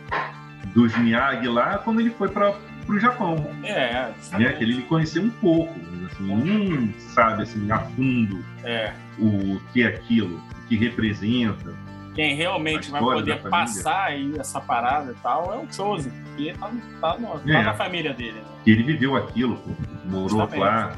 dos 0.73 0.95
Miyagi 0.97 1.47
lá 1.47 1.77
quando 1.79 1.99
ele 2.01 2.09
foi 2.11 2.27
para 2.29 2.53
pro 2.89 2.99
Japão. 2.99 3.35
É, 3.63 4.11
Né? 4.31 4.53
Que 4.53 4.63
ele 4.63 4.81
conheceu 4.83 5.21
um 5.21 5.29
pouco, 5.29 5.73
mas, 5.91 6.11
assim, 6.11 6.23
não 6.23 6.93
sabe 7.13 7.43
assim, 7.43 7.71
a 7.71 7.79
fundo 7.79 8.43
é. 8.63 8.93
o 9.19 9.61
que 9.71 9.83
é 9.83 9.87
aquilo, 9.87 10.37
o 10.37 10.67
que 10.67 10.75
representa. 10.75 11.71
Quem 12.15 12.35
realmente 12.35 12.89
vai 12.89 12.99
poder 12.99 13.39
passar 13.43 14.05
aí 14.05 14.33
essa 14.39 14.59
parada 14.59 15.11
e 15.11 15.15
tal 15.21 15.53
é 15.53 15.57
o 15.57 15.71
Chosen, 15.71 16.11
porque 16.25 16.53
tá, 16.53 16.71
tá, 16.99 17.17
no, 17.19 17.27
tá 17.39 17.41
É. 17.45 17.63
na 17.63 17.73
família 17.75 18.13
dele. 18.13 18.33
Né? 18.39 18.43
Que 18.63 18.71
ele 18.71 18.83
viveu 18.83 19.15
aquilo, 19.15 19.55
pô, 19.57 19.69
morou 20.05 20.29
Justamente. 20.29 20.59
lá, 20.59 20.93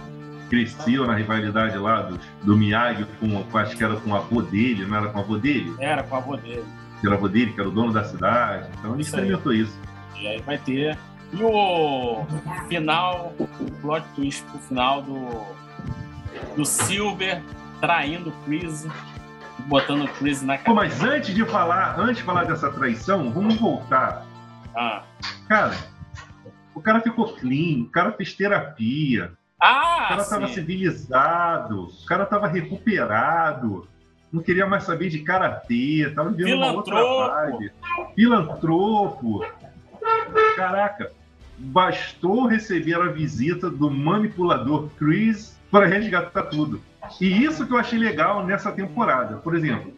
cresceu 0.49 1.05
na 1.05 1.15
rivalidade 1.15 1.77
lá 1.77 2.03
do, 2.03 2.19
do 2.43 2.57
Miyagi 2.57 3.05
com, 3.19 3.43
com, 3.43 3.57
acho 3.57 3.75
que 3.75 3.83
era 3.83 3.97
com 3.97 4.11
o 4.11 4.15
avô 4.15 4.41
dele, 4.41 4.85
não 4.85 4.97
era 4.97 5.09
com 5.09 5.19
o 5.19 5.21
avô 5.21 5.37
dele? 5.37 5.75
Era 5.79 6.03
com 6.03 6.15
o 6.15 6.17
avô 6.17 6.37
dele. 6.37 6.63
Era 7.03 7.11
o 7.11 7.13
avô 7.15 7.27
dele, 7.27 7.51
que 7.53 7.59
era 7.59 7.69
o 7.69 7.71
dono 7.71 7.91
da 7.91 8.03
cidade. 8.05 8.69
Então 8.79 8.93
ele 8.93 9.01
Isso 9.01 9.15
aí. 9.15 9.21
experimentou 9.23 9.53
isso. 9.53 9.79
E 10.17 10.27
aí 10.27 10.41
vai 10.41 10.57
ter. 10.57 10.97
E 11.33 11.43
o 11.43 12.25
final, 12.67 13.33
o 13.39 13.47
plot 13.81 14.05
twist 14.15 14.43
pro 14.43 14.59
final 14.59 15.01
do, 15.01 15.45
do 16.55 16.65
Silver 16.65 17.41
traindo 17.79 18.29
o 18.29 18.33
Chris, 18.45 18.85
botando 19.67 20.03
o 20.03 20.07
Chris 20.09 20.41
na 20.41 20.57
cabeça. 20.57 20.73
mas 20.73 21.03
antes 21.03 21.33
de 21.33 21.45
falar, 21.45 21.97
antes 21.99 22.17
de 22.17 22.23
falar 22.23 22.43
dessa 22.43 22.69
traição, 22.71 23.31
vamos 23.31 23.55
voltar. 23.55 24.25
Ah, 24.75 25.03
Cara, 25.47 25.75
o 26.75 26.81
cara 26.81 27.01
ficou 27.01 27.33
clean, 27.33 27.83
o 27.83 27.89
cara 27.89 28.11
fez 28.11 28.33
terapia, 28.33 29.31
o 29.33 29.63
ah 29.63 30.05
cara 30.09 30.23
tava 30.25 30.47
sim. 30.47 30.53
civilizado, 30.55 31.85
o 31.87 32.05
cara 32.05 32.25
tava 32.25 32.47
recuperado, 32.47 33.87
não 34.31 34.41
queria 34.41 34.65
mais 34.65 34.83
saber 34.83 35.09
de 35.09 35.19
karatê, 35.19 36.11
tava 36.15 36.29
vivendo 36.29 36.57
uma 36.57 36.71
outra 36.71 36.95
vibe. 37.03 37.71
Filantropo. 38.15 39.45
Caraca, 40.55 41.11
bastou 41.65 42.47
receber 42.47 42.95
a 42.95 43.07
visita 43.07 43.69
do 43.69 43.89
manipulador 43.89 44.89
Chris 44.97 45.59
para 45.69 45.85
resgatar 45.85 46.43
tudo. 46.43 46.81
E 47.19 47.43
isso 47.43 47.65
que 47.65 47.73
eu 47.73 47.77
achei 47.77 47.99
legal 47.99 48.45
nessa 48.45 48.71
temporada. 48.71 49.37
Por 49.37 49.55
exemplo, 49.55 49.93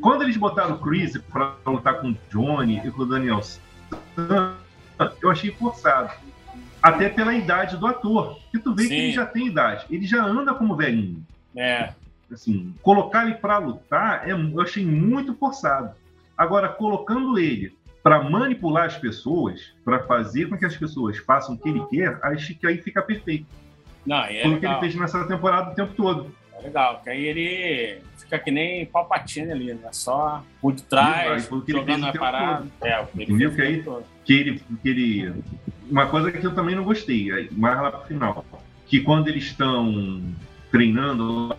quando 0.00 0.22
eles 0.22 0.36
botaram 0.36 0.74
o 0.74 0.78
Chris 0.78 1.16
para 1.32 1.56
lutar 1.66 2.00
com 2.00 2.10
o 2.10 2.16
Johnny 2.30 2.80
e 2.84 2.90
com 2.90 3.02
o 3.02 3.06
Daniel 3.06 3.42
San, 3.42 4.54
eu 5.22 5.30
achei 5.30 5.50
forçado. 5.50 6.10
Até 6.82 7.08
pela 7.08 7.34
idade 7.34 7.76
do 7.76 7.86
ator. 7.86 8.38
Que 8.50 8.58
tu 8.58 8.74
vê 8.74 8.82
que 8.82 8.88
Sim. 8.90 8.94
ele 8.94 9.12
já 9.12 9.24
tem 9.24 9.46
idade. 9.46 9.86
Ele 9.90 10.06
já 10.06 10.22
anda 10.22 10.54
como 10.54 10.76
velhinho. 10.76 11.24
É, 11.56 11.94
Assim, 12.32 12.74
colocar 12.82 13.26
ele 13.26 13.36
para 13.36 13.58
lutar, 13.58 14.28
é, 14.28 14.32
eu 14.32 14.60
achei 14.60 14.84
muito 14.84 15.34
forçado. 15.34 15.94
Agora, 16.36 16.68
colocando 16.68 17.38
ele 17.38 17.72
para 18.04 18.22
manipular 18.22 18.84
as 18.84 18.98
pessoas, 18.98 19.72
para 19.82 20.00
fazer 20.00 20.46
com 20.50 20.58
que 20.58 20.66
as 20.66 20.76
pessoas 20.76 21.16
façam 21.16 21.54
o 21.54 21.58
que 21.58 21.70
ele 21.70 21.82
quer, 21.86 22.18
acho 22.22 22.54
que 22.54 22.66
aí 22.66 22.76
fica 22.76 23.00
perfeito. 23.02 23.46
não, 24.06 24.18
é 24.24 24.42
Foi 24.42 24.54
o 24.54 24.60
que 24.60 24.66
ele 24.66 24.78
fez 24.78 24.94
nessa 24.94 25.26
temporada 25.26 25.70
o 25.72 25.74
tempo 25.74 25.94
todo. 25.96 26.30
é 26.52 26.62
legal, 26.64 27.00
que 27.02 27.08
aí 27.08 27.24
ele 27.24 28.02
fica 28.18 28.38
que 28.38 28.50
nem 28.50 28.84
Palpatine 28.84 29.50
ali, 29.50 29.72
né? 29.72 29.88
Só 29.90 30.44
por 30.60 30.74
trás, 30.74 31.46
jogando 31.46 31.64
fez 31.64 32.02
o 32.02 32.04
a 32.04 32.12
tempo 32.12 32.18
parada. 32.24 32.66
É, 32.82 33.00
o 33.00 33.06
que 33.06 33.22
ele 33.22 33.46
o 33.46 33.54
Que 33.56 33.62
aí- 33.62 33.82
todo. 33.82 34.04
que 34.22 34.32
ele, 34.34 34.62
que 34.82 34.88
ele. 34.88 35.34
Uma 35.90 36.06
coisa 36.06 36.30
que 36.30 36.46
eu 36.46 36.54
também 36.54 36.74
não 36.74 36.84
gostei, 36.84 37.32
aí, 37.32 37.48
mais 37.52 37.80
lá 37.80 37.90
pro 37.90 38.06
final. 38.06 38.44
Que 38.86 39.00
quando 39.00 39.28
eles 39.28 39.44
estão 39.44 40.22
treinando 40.70 41.56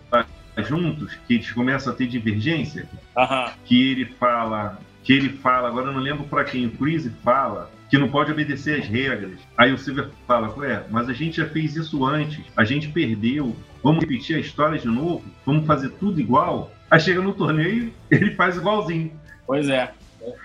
juntos, 0.58 1.14
que 1.26 1.34
eles 1.34 1.50
começam 1.52 1.92
a 1.92 1.96
ter 1.96 2.06
divergência, 2.06 2.88
Aham, 3.16 3.50
que 3.64 3.90
ele 3.90 4.04
fala. 4.06 4.78
Que 5.06 5.12
ele 5.12 5.28
fala, 5.30 5.68
agora 5.68 5.86
eu 5.86 5.92
não 5.92 6.00
lembro 6.00 6.24
pra 6.24 6.44
quem, 6.44 6.66
o 6.66 6.70
Chris 6.72 7.08
fala 7.22 7.70
que 7.88 7.96
não 7.96 8.08
pode 8.08 8.32
obedecer 8.32 8.80
às 8.80 8.88
regras. 8.88 9.38
Aí 9.56 9.72
o 9.72 9.78
Silver 9.78 10.08
fala, 10.26 10.52
ué, 10.56 10.82
mas 10.90 11.08
a 11.08 11.12
gente 11.12 11.36
já 11.36 11.46
fez 11.46 11.76
isso 11.76 12.04
antes, 12.04 12.44
a 12.56 12.64
gente 12.64 12.88
perdeu, 12.88 13.54
vamos 13.82 14.00
repetir 14.00 14.36
a 14.36 14.40
história 14.40 14.76
de 14.76 14.88
novo, 14.88 15.24
vamos 15.44 15.64
fazer 15.64 15.90
tudo 15.90 16.20
igual. 16.20 16.72
Aí 16.90 16.98
chega 16.98 17.22
no 17.22 17.32
torneio, 17.32 17.94
ele 18.10 18.32
faz 18.32 18.56
igualzinho. 18.56 19.12
pois 19.46 19.68
é. 19.68 19.92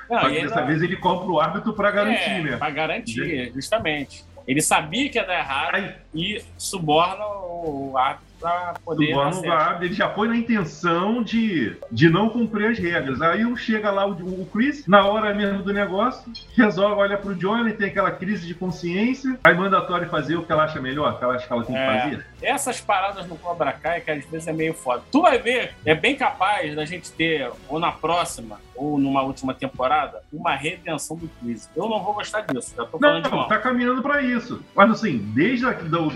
Não, 0.08 0.32
dessa 0.32 0.64
vez 0.64 0.84
ele 0.84 0.96
compra 0.96 1.28
o 1.28 1.40
árbitro 1.40 1.74
pra 1.74 1.90
garantir, 1.90 2.30
é, 2.30 2.42
né? 2.44 2.58
Pra 2.58 2.70
garantir, 2.70 3.52
justamente. 3.52 4.24
Ele 4.48 4.62
sabia 4.62 5.10
que 5.10 5.18
ia 5.18 5.26
dar 5.26 5.40
errado 5.40 5.76
Aí 5.76 5.96
e 6.14 6.42
suborna 6.58 7.26
o 7.26 7.98
árbitro 7.98 8.31
pra 8.42 8.74
poder. 8.84 9.14
O 9.16 9.42
vai, 9.42 9.86
ele 9.86 9.94
já 9.94 10.10
foi 10.10 10.28
na 10.28 10.36
intenção 10.36 11.24
de, 11.24 11.78
de 11.92 12.10
não 12.10 12.30
cumprir 12.30 12.72
as 12.72 12.78
regras. 12.80 13.22
Aí 13.22 13.46
um 13.46 13.56
chega 13.56 13.92
lá 13.92 14.06
o, 14.06 14.12
o 14.12 14.46
Chris, 14.52 14.86
na 14.88 15.06
hora 15.06 15.34
mesmo 15.34 15.62
do 15.64 15.72
negócio, 15.74 16.32
resolve, 16.56 16.96
olha 17.02 17.18
pro 17.18 17.36
Johnny, 17.36 17.74
tem 17.74 17.88
aquela 17.88 18.12
crise 18.12 18.46
de 18.48 18.54
consciência, 18.54 19.40
aí 19.44 19.54
manda 19.56 19.78
a 19.78 19.82
Tori 19.82 20.08
fazer 20.08 20.36
o 20.36 20.44
que 20.44 20.52
ela 20.52 20.64
acha 20.64 20.82
melhor, 20.82 21.14
o 21.14 21.18
que 21.18 21.24
ela 21.24 21.36
acha 21.36 21.48
que 21.48 21.54
ela 21.54 21.64
tem 21.64 21.76
que 21.76 21.82
É. 21.82 22.02
fazer. 22.02 22.26
Essas 22.42 22.82
paradas 22.82 23.28
no 23.28 23.36
Cobra 23.38 23.72
Kai, 23.72 24.02
que 24.02 24.10
às 24.12 24.26
vezes 24.26 24.48
é 24.48 24.54
meio 24.54 24.74
foda. 24.74 25.04
Tu 25.12 25.22
vai 25.22 25.38
ver, 25.38 25.76
é 25.86 25.94
bem 25.94 26.16
capaz 26.16 26.76
da 26.76 26.84
gente 26.86 27.12
ter, 27.12 27.50
ou 27.70 27.80
na 27.80 27.92
próxima, 27.92 28.60
ou 28.76 28.98
numa 28.98 29.22
última 29.22 29.54
temporada, 29.54 30.22
uma 30.34 30.56
redenção 30.56 31.16
do 31.16 31.30
Chris. 31.40 31.70
Eu 31.76 31.88
não 31.88 32.04
vou 32.04 32.16
gostar 32.16 32.42
disso, 32.42 32.74
já 32.76 32.84
tô 32.86 32.98
Não, 33.00 33.10
falando 33.10 33.24
de 33.26 33.30
mal. 33.30 33.48
tá 33.48 33.60
caminhando 33.60 34.02
pra 34.02 34.24
isso. 34.24 34.64
Mas 34.76 34.90
assim, 34.90 35.18
desde 35.36 35.66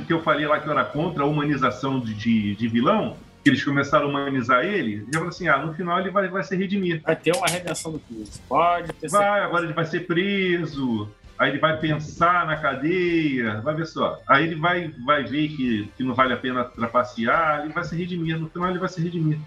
que 0.08 0.14
eu 0.14 0.24
falei 0.24 0.48
lá 0.48 0.60
que 0.60 0.68
eu 0.68 0.72
era 0.72 0.84
contra 0.84 1.24
a 1.24 1.28
humanização 1.28 2.00
de, 2.00 2.15
de, 2.16 2.56
de 2.56 2.68
vilão, 2.68 3.18
que 3.44 3.50
eles 3.50 3.64
começaram 3.64 4.08
a 4.08 4.10
humanizar 4.10 4.66
ele, 4.66 5.06
já 5.06 5.20
falou 5.20 5.30
assim: 5.30 5.48
ah, 5.48 5.58
no 5.60 5.74
final 5.74 6.00
ele 6.00 6.10
vai, 6.10 6.28
vai 6.28 6.44
se 6.44 6.56
redimir. 6.56 7.02
Vai 7.04 7.16
ter 7.16 7.36
uma 7.36 7.48
redenção 7.48 7.92
do 7.92 8.00
Chris. 8.00 8.42
Pode 8.50 8.92
ter 8.94 9.08
Vai, 9.10 9.22
certeza. 9.22 9.46
agora 9.46 9.66
ele 9.66 9.74
vai 9.74 9.86
ser 9.86 10.08
preso, 10.08 11.10
aí 11.38 11.52
ele 11.52 11.60
vai 11.60 11.78
pensar 11.78 12.48
na 12.48 12.58
cadeia, 12.58 13.62
vai 13.62 13.76
ver 13.76 13.86
só. 13.86 14.20
Aí 14.28 14.46
ele 14.46 14.56
vai, 14.56 14.92
vai 15.06 15.24
ver 15.24 15.50
que, 15.50 15.90
que 15.96 16.04
não 16.04 16.16
vale 16.16 16.34
a 16.34 16.38
pena 16.38 16.64
trapacear, 16.64 17.64
ele 17.64 17.74
vai 17.74 17.84
se 17.84 17.96
redimir. 17.96 18.40
No 18.40 18.50
final 18.50 18.70
ele 18.70 18.80
vai 18.80 18.90
se 18.90 19.02
redimir. 19.02 19.38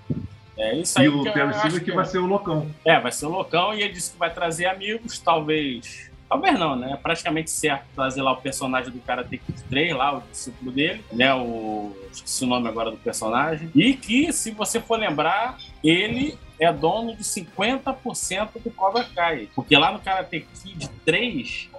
É 0.57 0.75
isso 0.77 0.99
aí 0.99 1.07
E 1.07 1.09
o 1.09 1.23
que 1.23 1.31
Terry 1.33 1.51
acho 1.51 1.61
Silver 1.63 1.85
que 1.85 1.93
vai 1.93 2.05
ser 2.05 2.19
o 2.19 2.27
loucão. 2.27 2.69
É, 2.85 2.99
vai 3.01 3.13
ser 3.13 3.27
o 3.27 3.31
loucão 3.31 3.73
e 3.73 3.83
ele 3.83 3.93
disse 3.93 4.13
que 4.13 4.19
vai 4.19 4.33
trazer 4.33 4.67
amigos, 4.67 5.19
talvez. 5.19 6.08
Talvez 6.29 6.59
não, 6.59 6.77
né? 6.77 6.99
Praticamente 7.03 7.51
certo 7.51 7.87
trazer 7.95 8.21
lá 8.23 8.33
o 8.33 8.37
personagem 8.37 8.93
do 8.93 9.01
Karate 9.01 9.39
Kid 9.39 9.63
3, 9.65 9.97
lá, 9.97 10.19
o 10.19 10.23
discípulo 10.31 10.71
dele, 10.71 11.03
né? 11.13 11.35
O. 11.35 11.97
Esqueci 12.13 12.45
o 12.45 12.47
nome 12.47 12.69
agora 12.69 12.91
do 12.91 12.97
personagem. 12.97 13.71
E 13.75 13.95
que, 13.95 14.33
se 14.33 14.51
você 14.51 14.81
for 14.81 14.99
lembrar, 14.99 15.59
ele 15.83 16.37
é 16.59 16.73
dono 16.73 17.17
de 17.17 17.23
50% 17.23 18.49
do 18.63 18.71
Cobra 18.71 19.05
Kai. 19.05 19.49
Porque 19.55 19.77
lá 19.77 19.93
no 19.93 20.01
Karate 20.01 20.47
Kid 20.63 20.91
3, 21.05 21.71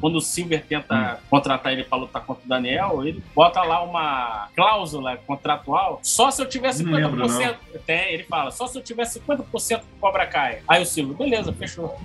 quando 0.00 0.16
o 0.16 0.20
Silver 0.20 0.64
tenta 0.66 1.20
contratar 1.30 1.72
ele 1.72 1.84
para 1.84 1.98
lutar 1.98 2.24
contra 2.24 2.44
o 2.44 2.48
Daniel, 2.48 3.04
ele 3.04 3.22
bota 3.34 3.62
lá 3.62 3.82
uma 3.82 4.48
cláusula 4.56 5.16
contratual. 5.18 6.00
Só 6.02 6.30
se 6.30 6.42
eu 6.42 6.48
tiver 6.48 6.70
50%. 6.70 6.82
Não 6.82 7.26
lembro, 7.26 7.58
Tem, 7.86 8.14
ele 8.14 8.24
fala, 8.24 8.50
só 8.50 8.66
se 8.66 8.76
eu 8.76 8.82
tiver 8.82 9.04
50% 9.04 9.80
do 9.80 10.00
Cobra 10.00 10.26
Kai. 10.26 10.60
Aí 10.66 10.82
o 10.82 10.86
Silver, 10.86 11.16
beleza, 11.16 11.52
fechou. 11.52 12.00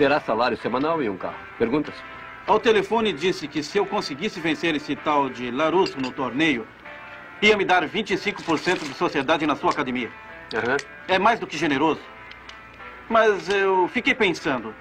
Terá 0.00 0.18
salário 0.18 0.56
semanal 0.56 1.02
e 1.02 1.10
um 1.10 1.16
carro. 1.18 1.36
Perguntas? 1.58 1.94
Ao 2.46 2.58
telefone 2.58 3.12
disse 3.12 3.46
que 3.46 3.62
se 3.62 3.76
eu 3.76 3.84
conseguisse 3.84 4.40
vencer 4.40 4.74
esse 4.74 4.96
tal 4.96 5.28
de 5.28 5.50
Larusso 5.50 6.00
no 6.00 6.10
torneio, 6.10 6.66
ia 7.42 7.54
me 7.54 7.66
dar 7.66 7.86
25% 7.86 8.78
de 8.78 8.94
sociedade 8.94 9.46
na 9.46 9.54
sua 9.54 9.70
academia. 9.70 10.10
Aham. 10.54 10.78
É 11.06 11.18
mais 11.18 11.38
do 11.38 11.46
que 11.46 11.54
generoso. 11.54 12.00
Mas 13.10 13.46
eu 13.50 13.88
fiquei 13.88 14.14
pensando, 14.14 14.74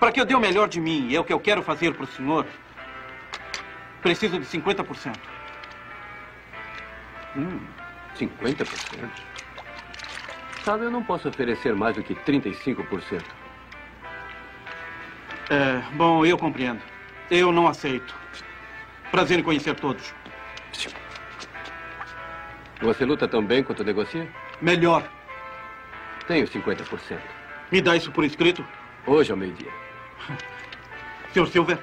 para 0.00 0.10
que 0.10 0.20
eu 0.20 0.24
dê 0.24 0.34
o 0.34 0.40
melhor 0.40 0.66
de 0.66 0.80
mim 0.80 1.06
e 1.10 1.14
é 1.14 1.20
o 1.20 1.24
que 1.24 1.32
eu 1.32 1.38
quero 1.38 1.62
fazer 1.62 1.94
para 1.94 2.02
o 2.02 2.08
senhor, 2.08 2.44
preciso 4.02 4.36
de 4.36 4.46
50%. 4.46 5.16
Hum, 7.36 7.60
50%. 8.18 9.08
Sabe, 10.64 10.86
eu 10.86 10.90
não 10.90 11.04
posso 11.04 11.28
oferecer 11.28 11.72
mais 11.76 11.94
do 11.94 12.02
que 12.02 12.16
35%. 12.16 13.45
É, 15.48 15.80
bom, 15.94 16.24
eu 16.24 16.36
compreendo. 16.36 16.80
Eu 17.30 17.52
não 17.52 17.66
aceito. 17.66 18.14
Prazer 19.10 19.38
em 19.38 19.42
conhecer 19.42 19.74
todos. 19.74 20.14
Você 22.80 23.04
luta 23.04 23.26
tão 23.26 23.44
bem 23.44 23.62
quanto 23.62 23.84
negocia? 23.84 24.28
Melhor. 24.60 25.08
Tenho 26.26 26.46
50%. 26.46 27.18
Me 27.70 27.80
dá 27.80 27.96
isso 27.96 28.10
por 28.12 28.24
escrito? 28.24 28.64
Hoje 29.06 29.30
ao 29.30 29.36
meio-dia. 29.36 29.70
Sr. 31.32 31.46
Silver, 31.48 31.78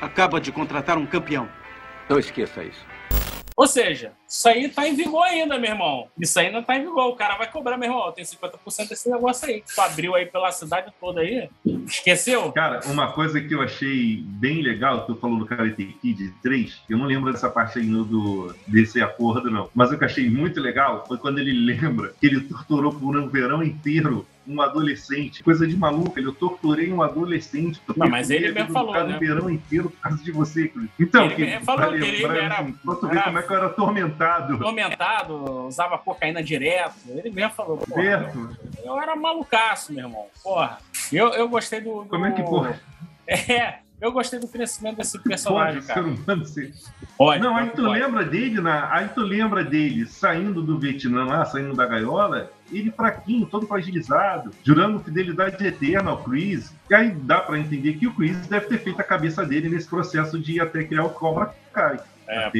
acaba 0.00 0.40
de 0.40 0.50
contratar 0.50 0.98
um 0.98 1.06
campeão. 1.06 1.48
Não 2.08 2.18
esqueça 2.18 2.64
isso. 2.64 2.84
Ou 3.56 3.66
seja, 3.66 4.12
isso 4.28 4.48
aí 4.48 4.68
tá 4.68 4.88
em 4.88 4.94
vigor 4.94 5.22
ainda, 5.22 5.58
meu 5.58 5.70
irmão. 5.70 6.08
Isso 6.18 6.38
aí 6.38 6.50
não 6.50 6.62
tá 6.62 6.76
em 6.76 6.82
vigor. 6.82 7.08
O 7.08 7.16
cara 7.16 7.36
vai 7.36 7.50
cobrar, 7.50 7.76
meu 7.76 7.90
irmão. 7.90 8.12
Tem 8.12 8.24
50% 8.24 8.88
desse 8.88 9.10
negócio 9.10 9.48
aí. 9.48 9.60
Que 9.60 9.74
tu 9.74 9.80
abriu 9.80 10.14
aí 10.14 10.26
pela 10.26 10.50
cidade 10.50 10.92
toda 11.00 11.20
aí. 11.20 11.48
Esqueceu? 11.86 12.50
Cara, 12.52 12.80
uma 12.86 13.12
coisa 13.12 13.40
que 13.40 13.54
eu 13.54 13.62
achei 13.62 14.22
bem 14.24 14.62
legal, 14.62 15.04
tu 15.06 15.16
falou 15.16 15.38
do 15.38 15.46
Karate 15.46 15.96
Kid 16.00 16.34
3, 16.42 16.82
eu 16.88 16.98
não 16.98 17.06
lembro 17.06 17.32
dessa 17.32 17.50
parte 17.50 17.78
aí 17.78 17.86
do, 17.86 18.54
desse 18.66 19.00
acordo, 19.00 19.50
não. 19.50 19.68
Mas 19.74 19.90
o 19.90 19.98
que 19.98 20.04
eu 20.04 20.08
achei 20.08 20.30
muito 20.30 20.60
legal 20.60 21.04
foi 21.06 21.18
quando 21.18 21.38
ele 21.38 21.52
lembra 21.72 22.14
que 22.20 22.26
ele 22.26 22.40
torturou 22.40 22.92
por 22.92 23.16
um 23.16 23.28
verão 23.28 23.62
inteiro 23.62 24.26
um 24.46 24.60
adolescente. 24.60 25.42
Coisa 25.42 25.66
de 25.66 25.76
maluco, 25.76 26.18
ele 26.18 26.26
eu 26.28 26.32
torturei 26.34 26.92
um 26.92 27.02
adolescente. 27.02 27.80
Não, 27.96 28.08
mas 28.08 28.30
ele 28.30 28.50
mesmo 28.52 28.72
falou, 28.72 28.92
né? 28.92 29.16
o 29.16 29.20
verão 29.20 29.48
inteiro 29.50 29.90
por 29.90 30.00
causa 30.00 30.22
de 30.22 30.32
você, 30.32 30.68
Cruz. 30.68 30.88
Então, 30.98 31.24
Ele 31.26 31.34
que, 31.58 31.64
falou 31.64 31.80
pra 31.80 31.88
que 31.90 32.04
ele 32.04 32.16
lembrar, 32.26 32.36
era- 32.44 32.64
pra 32.84 32.94
tu 32.96 33.06
ver 33.06 33.12
era- 33.16 33.22
como 33.24 33.38
é 33.38 33.42
que 33.42 33.52
eu 33.52 33.56
era 33.56 33.66
atormentado. 33.66 34.58
Tormentado, 34.58 35.66
usava 35.66 35.98
cocaína 35.98 36.42
direto. 36.42 36.94
Ele 37.08 37.30
mesmo 37.30 37.50
falou, 37.54 37.78
porra, 37.78 38.02
Certo? 38.02 38.56
eu 38.84 39.00
era 39.00 39.14
malucaço, 39.16 39.92
meu 39.92 40.04
irmão. 40.06 40.26
Porra. 40.42 40.78
Eu, 41.12 41.28
eu 41.28 41.48
gostei 41.48 41.80
do, 41.80 42.02
do- 42.02 42.08
Como 42.08 42.26
é 42.26 42.32
que 42.32 42.42
pode? 42.42 42.78
É, 43.24 43.76
eu 44.00 44.10
gostei 44.10 44.40
do 44.40 44.48
crescimento 44.48 44.96
desse 44.96 45.12
Pode 45.12 45.28
personagem, 45.28 45.80
ser 45.80 45.94
cara. 45.94 46.06
humano 46.06 46.44
ser 46.44 46.72
Pode, 47.16 47.40
Não, 47.40 47.56
aí 47.56 47.66
pode, 47.66 47.76
tu 47.76 47.84
pode. 47.84 48.00
lembra 48.00 48.24
dele, 48.24 48.60
na, 48.60 48.92
aí 48.92 49.08
tu 49.08 49.20
lembra 49.20 49.64
dele 49.64 50.04
saindo 50.06 50.60
do 50.60 50.76
Vietnã 50.78 51.24
lá, 51.24 51.44
saindo 51.44 51.72
da 51.74 51.86
gaiola, 51.86 52.50
ele 52.72 52.90
fraquinho, 52.90 53.46
todo 53.46 53.66
fragilizado, 53.66 54.50
jurando 54.62 55.00
fidelidade 55.00 55.64
eterna 55.64 56.10
ao 56.10 56.22
Chris. 56.22 56.72
E 56.90 56.94
aí 56.94 57.10
dá 57.10 57.40
pra 57.40 57.58
entender 57.58 57.94
que 57.94 58.06
o 58.06 58.14
Chris 58.14 58.36
deve 58.46 58.66
ter 58.66 58.78
feito 58.78 59.00
a 59.00 59.04
cabeça 59.04 59.44
dele 59.44 59.68
nesse 59.68 59.88
processo 59.88 60.38
de 60.38 60.60
até 60.60 60.84
criar 60.84 61.04
o 61.04 61.10
Cobra 61.10 61.54
Kai. 61.72 61.98
É, 62.32 62.50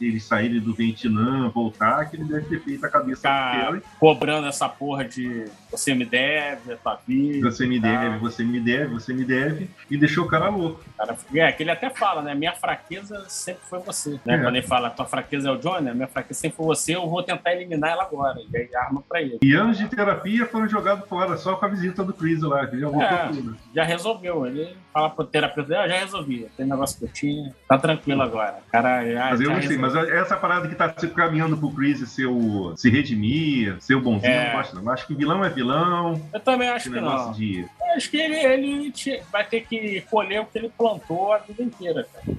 eles 0.00 0.24
saírem 0.24 0.60
do 0.60 0.74
Vietnã, 0.74 1.48
voltar, 1.48 2.08
que 2.10 2.16
ele 2.16 2.24
deve 2.24 2.46
ter 2.46 2.60
feito 2.60 2.84
a 2.84 2.88
cabeça 2.88 3.16
Ficar 3.16 3.72
do 3.72 3.82
cobrando 3.98 4.46
essa 4.48 4.68
porra 4.68 5.04
de 5.04 5.46
você 5.70 5.94
me 5.94 6.04
deve, 6.04 6.72
é 6.72 6.76
tua 6.76 6.98
vida. 7.06 7.50
Você 7.50 7.66
me 7.66 7.80
tal. 7.80 7.90
deve, 7.90 8.18
você 8.18 8.44
me 8.44 8.60
deve, 8.60 8.86
você 8.94 9.12
me 9.14 9.24
deve. 9.24 9.70
E 9.90 9.96
deixou 9.96 10.24
o 10.24 10.28
cara 10.28 10.48
louco. 10.48 10.82
Cara, 10.96 11.16
é, 11.34 11.52
que 11.52 11.62
ele 11.62 11.70
até 11.70 11.90
fala, 11.90 12.22
né? 12.22 12.34
Minha 12.34 12.52
fraqueza 12.54 13.24
sempre 13.28 13.62
foi 13.68 13.78
você. 13.80 14.18
Né? 14.24 14.34
É. 14.34 14.38
Quando 14.38 14.56
ele 14.56 14.66
fala, 14.66 14.90
tua 14.90 15.06
fraqueza 15.06 15.48
é 15.48 15.52
o 15.52 15.56
Johnny, 15.56 15.88
a 15.88 15.94
minha 15.94 16.08
fraqueza 16.08 16.40
sempre 16.40 16.56
foi 16.56 16.66
você, 16.66 16.96
eu 16.96 17.08
vou 17.08 17.22
tentar 17.22 17.52
eliminar 17.54 17.90
ela 17.90 18.02
agora. 18.02 18.38
E 18.52 18.56
aí 18.56 18.68
arma 18.74 19.02
pra 19.08 19.22
ele. 19.22 19.38
E 19.42 19.54
anos 19.54 19.78
de 19.78 19.88
terapia 19.88 20.46
foram 20.46 20.68
jogados 20.68 21.08
fora 21.08 21.36
só 21.36 21.54
com 21.56 21.66
a 21.66 21.68
visita 21.68 22.02
do 22.02 22.12
Chris 22.12 22.42
lá, 22.42 22.66
que 22.66 22.78
já 22.78 22.88
voltou 22.88 23.06
É. 23.06 23.28
tudo. 23.28 23.56
Já 23.74 23.84
resolveu. 23.84 24.46
Ele 24.46 24.76
fala 24.92 25.10
pro 25.10 25.24
terapeuta, 25.24 25.72
eu 25.74 25.88
já 25.88 25.98
resolvi. 25.98 26.48
Tem 26.56 26.66
negócio 26.66 26.98
que 26.98 27.04
eu 27.04 27.12
tinha, 27.12 27.54
tá 27.68 27.78
tranquilo 27.78 28.22
agora. 28.22 28.58
O 28.66 28.70
Cara, 28.70 29.04
já, 29.10 29.19
Mas 29.30 29.40
eu 29.40 29.46
já 29.46 29.54
gostei, 29.56 29.76
mas 29.78 29.94
essa 29.94 30.36
parada 30.36 30.68
que 30.68 30.74
tá 30.74 30.92
se 30.96 31.08
caminhando 31.08 31.56
pro 31.56 31.70
Chris 31.70 32.08
ser 32.08 32.26
o, 32.26 32.74
se 32.76 32.88
redimir, 32.88 33.76
ser 33.80 33.94
o 33.94 34.00
bonzinho, 34.00 34.32
É. 34.32 34.42
eu 34.44 34.46
não 34.50 34.56
gosto 34.56 34.76
não. 34.82 34.92
Acho 34.92 35.06
que 35.06 35.14
vilão 35.14 35.44
é 35.44 35.48
vilão, 35.50 36.20
Eu 36.32 36.40
também 36.40 36.68
acho 36.68 36.90
que 36.90 37.00
não. 37.00 37.32
de. 37.32 37.60
Eu 37.60 37.96
Acho 37.96 38.10
que 38.10 38.16
ele, 38.16 38.36
ele 38.36 38.92
vai 39.32 39.44
ter 39.44 39.62
que 39.62 40.00
colher 40.10 40.40
o 40.40 40.46
que 40.46 40.58
ele 40.58 40.68
plantou 40.76 41.32
a 41.32 41.38
vida 41.38 41.62
inteira, 41.62 42.06
cara. 42.12 42.36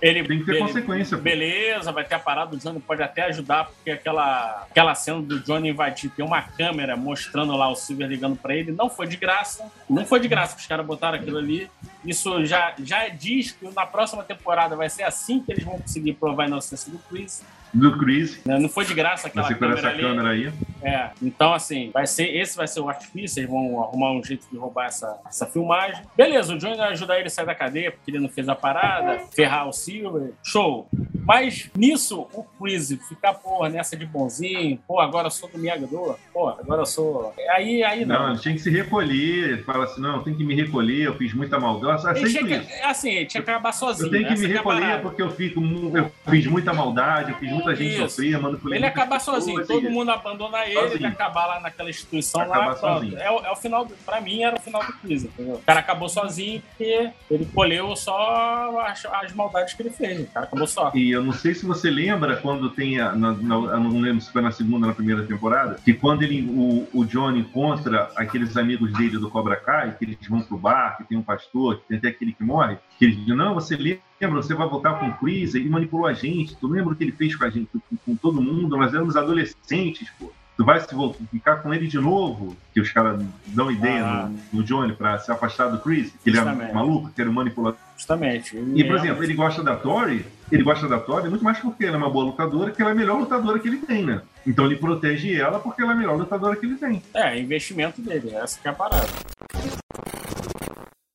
Ele, 0.00 0.22
Tem 0.22 0.38
que 0.38 0.44
ter 0.46 0.52
ele- 0.52 0.60
consequência, 0.60 1.16
pô. 1.16 1.22
Beleza, 1.24 1.90
vai 1.90 2.04
ter 2.04 2.14
a 2.14 2.18
parada 2.20 2.52
do 2.52 2.56
Johnny, 2.56 2.78
pode 2.78 3.02
até 3.02 3.22
ajudar, 3.24 3.64
porque 3.64 3.90
aquela, 3.90 4.66
aquela 4.70 4.94
cena 4.94 5.20
do 5.20 5.40
Johnny 5.40 5.70
invadir, 5.70 6.08
tem 6.10 6.24
uma 6.24 6.40
câmera 6.40 6.96
mostrando 6.96 7.56
lá 7.56 7.68
o 7.68 7.74
Silver 7.74 8.06
ligando 8.08 8.36
pra 8.36 8.54
ele, 8.54 8.70
não 8.70 8.88
foi 8.88 9.08
de 9.08 9.16
graça. 9.16 9.70
Não 9.90 10.06
foi 10.06 10.20
de 10.20 10.28
graça 10.28 10.54
que 10.54 10.60
os 10.60 10.66
caras 10.68 10.86
botaram 10.86 11.18
aquilo 11.18 11.38
ali. 11.38 11.68
Isso 12.04 12.44
já, 12.44 12.74
já 12.82 13.08
diz 13.08 13.50
que 13.50 13.68
na 13.74 13.84
próxima 13.86 14.22
temporada 14.22 14.76
vai 14.76 14.88
ser 14.88 15.02
assim 15.02 15.40
que 15.40 15.50
eles 15.50 15.64
vão 15.64 15.78
conseguir 15.78 16.12
provar 16.14 16.44
a 16.44 16.46
inocência 16.46 16.92
do 16.92 16.98
Chris. 17.00 17.42
Do 17.72 17.98
Chris, 17.98 18.42
né? 18.44 18.58
Não 18.58 18.68
foi 18.68 18.84
de 18.84 18.94
graça 18.94 19.28
aquela 19.28 19.52
câmera 19.54 19.78
essa 19.78 19.88
ali. 19.88 20.02
câmera 20.02 20.28
aí. 20.30 20.52
É, 20.82 21.10
então 21.22 21.52
assim, 21.52 21.90
vai 21.92 22.06
ser, 22.06 22.34
esse 22.34 22.56
vai 22.56 22.66
ser 22.66 22.80
o 22.80 22.88
artifício, 22.88 23.40
eles 23.40 23.50
vão 23.50 23.82
arrumar 23.82 24.12
um 24.12 24.22
jeito 24.22 24.46
de 24.50 24.56
roubar 24.56 24.86
essa, 24.86 25.18
essa 25.26 25.46
filmagem. 25.46 26.02
Beleza, 26.16 26.54
o 26.54 26.58
Johnny 26.58 26.76
vai 26.76 26.92
ajudar 26.92 27.18
ele 27.18 27.26
a 27.26 27.30
sair 27.30 27.46
da 27.46 27.54
cadeia, 27.54 27.92
porque 27.92 28.10
ele 28.10 28.20
não 28.20 28.28
fez 28.28 28.48
a 28.48 28.54
parada, 28.54 29.20
ferrar 29.34 29.68
o 29.68 29.72
Silver, 29.72 30.32
show. 30.42 30.88
Mas 31.28 31.68
nisso, 31.76 32.26
o 32.32 32.42
Chris 32.58 32.88
ficar, 33.06 33.34
porra, 33.34 33.68
nessa 33.68 33.94
de 33.94 34.06
bonzinho, 34.06 34.78
pô, 34.88 34.98
agora 34.98 35.26
eu 35.26 35.30
sou 35.30 35.46
do 35.50 35.58
Miyagador, 35.58 36.16
pô, 36.32 36.48
agora 36.48 36.80
eu 36.80 36.86
sou. 36.86 37.34
Aí, 37.50 37.84
aí 37.84 38.06
Não, 38.06 38.18
não. 38.20 38.30
ele 38.30 38.38
tinha 38.40 38.54
que 38.54 38.60
se 38.60 38.70
recolher. 38.70 39.50
Ele 39.52 39.62
fala 39.62 39.84
assim: 39.84 40.00
não, 40.00 40.22
tem 40.22 40.34
que 40.34 40.42
me 40.42 40.54
recolher, 40.54 41.02
eu 41.02 41.14
fiz 41.16 41.34
muita 41.34 41.60
maldade. 41.60 42.06
Ele 42.08 42.14
tinha 42.14 42.30
sempre 42.30 42.58
que, 42.60 42.72
isso. 42.74 42.84
assim, 42.86 43.10
ele 43.10 43.26
tinha 43.26 43.42
que 43.42 43.50
acabar 43.50 43.72
sozinho. 43.72 44.06
Eu 44.06 44.10
tenho 44.10 44.26
que 44.28 44.38
me 44.40 44.46
é 44.46 44.48
recolher 44.56 44.80
parada. 44.80 45.02
porque 45.02 45.20
eu, 45.20 45.30
fico, 45.30 45.60
eu 45.94 46.10
fiz 46.30 46.46
muita 46.46 46.72
maldade, 46.72 47.32
eu 47.32 47.36
fiz 47.36 47.50
muita 47.52 47.76
gente 47.76 47.92
Isso. 47.94 48.08
sofrer, 48.08 48.40
manipulei 48.40 48.78
Ele 48.78 48.86
acabar 48.86 49.20
sozinho, 49.20 49.66
todo 49.66 49.90
mundo 49.90 50.10
abandona 50.10 50.64
ele, 50.64 50.78
ele 50.78 50.88
Sozinho. 50.88 51.08
acabar 51.08 51.46
lá 51.46 51.60
naquela 51.60 51.90
instituição 51.90 52.40
Acabar 52.40 52.66
lá, 52.68 52.76
sozinho. 52.76 53.18
É, 53.18 53.30
o- 53.30 53.44
é 53.44 53.50
o 53.52 53.56
final, 53.56 53.84
do, 53.84 53.94
pra 54.06 54.18
mim 54.20 54.42
era 54.42 54.56
o 54.56 54.60
final 54.60 54.82
do 54.82 54.92
Chris, 54.94 55.24
entendeu? 55.24 55.56
O 55.56 55.62
cara 55.62 55.80
acabou 55.80 56.08
sozinho 56.08 56.62
porque 56.70 57.10
ele 57.30 57.44
colheu 57.54 57.94
só 57.96 58.80
as, 58.86 59.04
as 59.04 59.32
maldades 59.34 59.74
que 59.74 59.82
ele 59.82 59.90
fez, 59.90 60.20
o 60.20 60.26
cara 60.32 60.46
acabou 60.46 60.66
só. 60.66 60.90
E 60.94 61.17
eu 61.18 61.24
não 61.24 61.32
sei 61.32 61.54
se 61.54 61.66
você 61.66 61.90
lembra 61.90 62.36
quando 62.36 62.70
tem 62.70 62.98
a, 63.00 63.12
na, 63.14 63.32
na- 63.32 63.54
eu 63.54 63.80
não 63.80 64.00
lembro 64.00 64.20
se 64.20 64.32
foi 64.32 64.40
na 64.42 64.50
segunda 64.50 64.86
ou 64.86 64.88
na 64.88 64.94
primeira 64.94 65.22
temporada, 65.24 65.78
que 65.84 65.92
quando 65.92 66.22
ele, 66.22 66.42
o, 66.50 66.88
o 66.92 67.04
Johnny 67.04 67.40
encontra 67.40 68.10
aqueles 68.16 68.56
amigos 68.56 68.92
dele 68.94 69.18
do 69.18 69.28
Cobra 69.30 69.56
Kai, 69.56 69.94
que 69.98 70.04
eles 70.04 70.16
vão 70.28 70.40
pro 70.40 70.56
bar, 70.56 70.96
que 70.96 71.04
tem 71.04 71.18
um 71.18 71.22
pastor, 71.22 71.76
que 71.80 71.88
tem 71.88 71.98
até 71.98 72.08
aquele 72.08 72.32
que 72.32 72.42
morre, 72.44 72.76
que 72.98 73.04
ele 73.04 73.16
diz, 73.16 73.36
não, 73.36 73.54
você 73.54 73.76
lembra, 73.76 74.42
você 74.42 74.54
vai 74.54 74.68
voltar 74.68 74.94
com 74.98 75.08
o 75.08 75.14
Chris, 75.14 75.54
ele 75.54 75.68
manipulou 75.68 76.06
a 76.06 76.12
gente, 76.14 76.56
tu 76.56 76.66
lembra 76.68 76.92
o 76.92 76.96
que 76.96 77.04
ele 77.04 77.12
fez 77.12 77.34
com 77.36 77.44
a 77.44 77.50
gente, 77.50 77.68
com, 77.72 77.96
com 77.96 78.16
todo 78.16 78.40
mundo, 78.42 78.76
nós 78.76 78.92
éramos 78.94 79.16
adolescentes, 79.16 80.08
pô. 80.18 80.32
Tu 80.56 80.64
vai 80.64 80.80
se 80.80 80.92
voltar, 80.92 81.20
ficar 81.30 81.56
com 81.58 81.72
ele 81.72 81.86
de 81.86 81.98
novo, 82.00 82.56
que 82.74 82.80
os 82.80 82.90
caras 82.90 83.22
dão 83.46 83.70
ideia 83.70 84.04
Ah. 84.04 84.28
no, 84.52 84.58
no 84.58 84.64
Johnny 84.64 84.92
pra 84.92 85.16
se 85.20 85.30
afastar 85.30 85.68
do 85.68 85.78
Chris, 85.78 86.12
que 86.22 86.30
ele 86.30 86.36
é 86.36 86.40
Justamente. 86.40 86.74
maluco, 86.74 87.10
que 87.14 87.20
era 87.20 87.30
um 87.30 87.32
manipulador. 87.32 87.78
Justamente. 87.96 88.56
E, 88.74 88.82
por 88.82 88.96
exemplo, 88.96 89.22
ele 89.22 89.34
gosta 89.34 89.62
da 89.62 89.76
Tori, 89.76 90.26
ele 90.50 90.62
gosta 90.62 90.88
da 90.88 90.98
Tori 90.98 91.28
muito 91.28 91.44
mais 91.44 91.58
porque 91.58 91.84
ela 91.84 91.96
é 91.96 91.98
uma 91.98 92.10
boa 92.10 92.26
lutadora, 92.26 92.70
que 92.70 92.80
ela 92.80 92.90
é 92.90 92.94
a 92.94 92.96
melhor 92.96 93.18
lutadora 93.18 93.58
que 93.58 93.68
ele 93.68 93.78
tem, 93.78 94.04
né? 94.04 94.22
Então 94.46 94.64
ele 94.64 94.76
protege 94.76 95.38
ela 95.38 95.58
porque 95.58 95.82
ela 95.82 95.92
é 95.92 95.94
a 95.94 95.98
melhor 95.98 96.16
lutadora 96.16 96.56
que 96.56 96.64
ele 96.66 96.76
tem. 96.76 97.02
É, 97.14 97.38
investimento 97.38 98.00
dele, 98.00 98.34
essa 98.34 98.58
que 98.60 98.66
é 98.66 98.70
a 98.70 98.74
parada. 98.74 99.06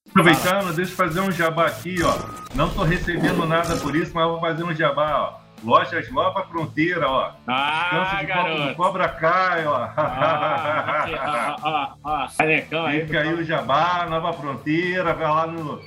Aproveitando, 0.09 0.75
deixa 0.75 0.91
eu 0.91 0.95
fazer 0.95 1.19
um 1.21 1.31
jabá 1.31 1.65
aqui, 1.65 1.95
ó. 2.03 2.15
Não 2.53 2.69
tô 2.69 2.83
recebendo 2.83 3.47
nada 3.47 3.75
por 3.77 3.95
isso, 3.95 4.11
mas 4.13 4.27
vou 4.27 4.39
fazer 4.39 4.63
um 4.63 4.73
jabá, 4.73 5.39
ó. 5.39 5.43
Lojas 5.63 6.11
Nova 6.11 6.43
Fronteira, 6.43 7.09
ó. 7.09 7.31
Ah, 7.47 8.17
Descanso 8.19 8.27
garoto! 8.27 8.75
Cobra 8.75 9.09
Kai, 9.09 9.65
ó. 9.65 9.89
Ah, 9.95 11.55
ó, 12.03 12.09
ó, 12.23 12.27
canecão 12.37 12.85
aí. 12.85 13.05
Fica 13.05 13.21
aí 13.21 13.33
o 13.33 13.43
jabá, 13.43 14.05
Nova 14.07 14.33
Fronteira, 14.33 15.13
vai 15.13 15.27
lá 15.27 15.47
no 15.47 15.81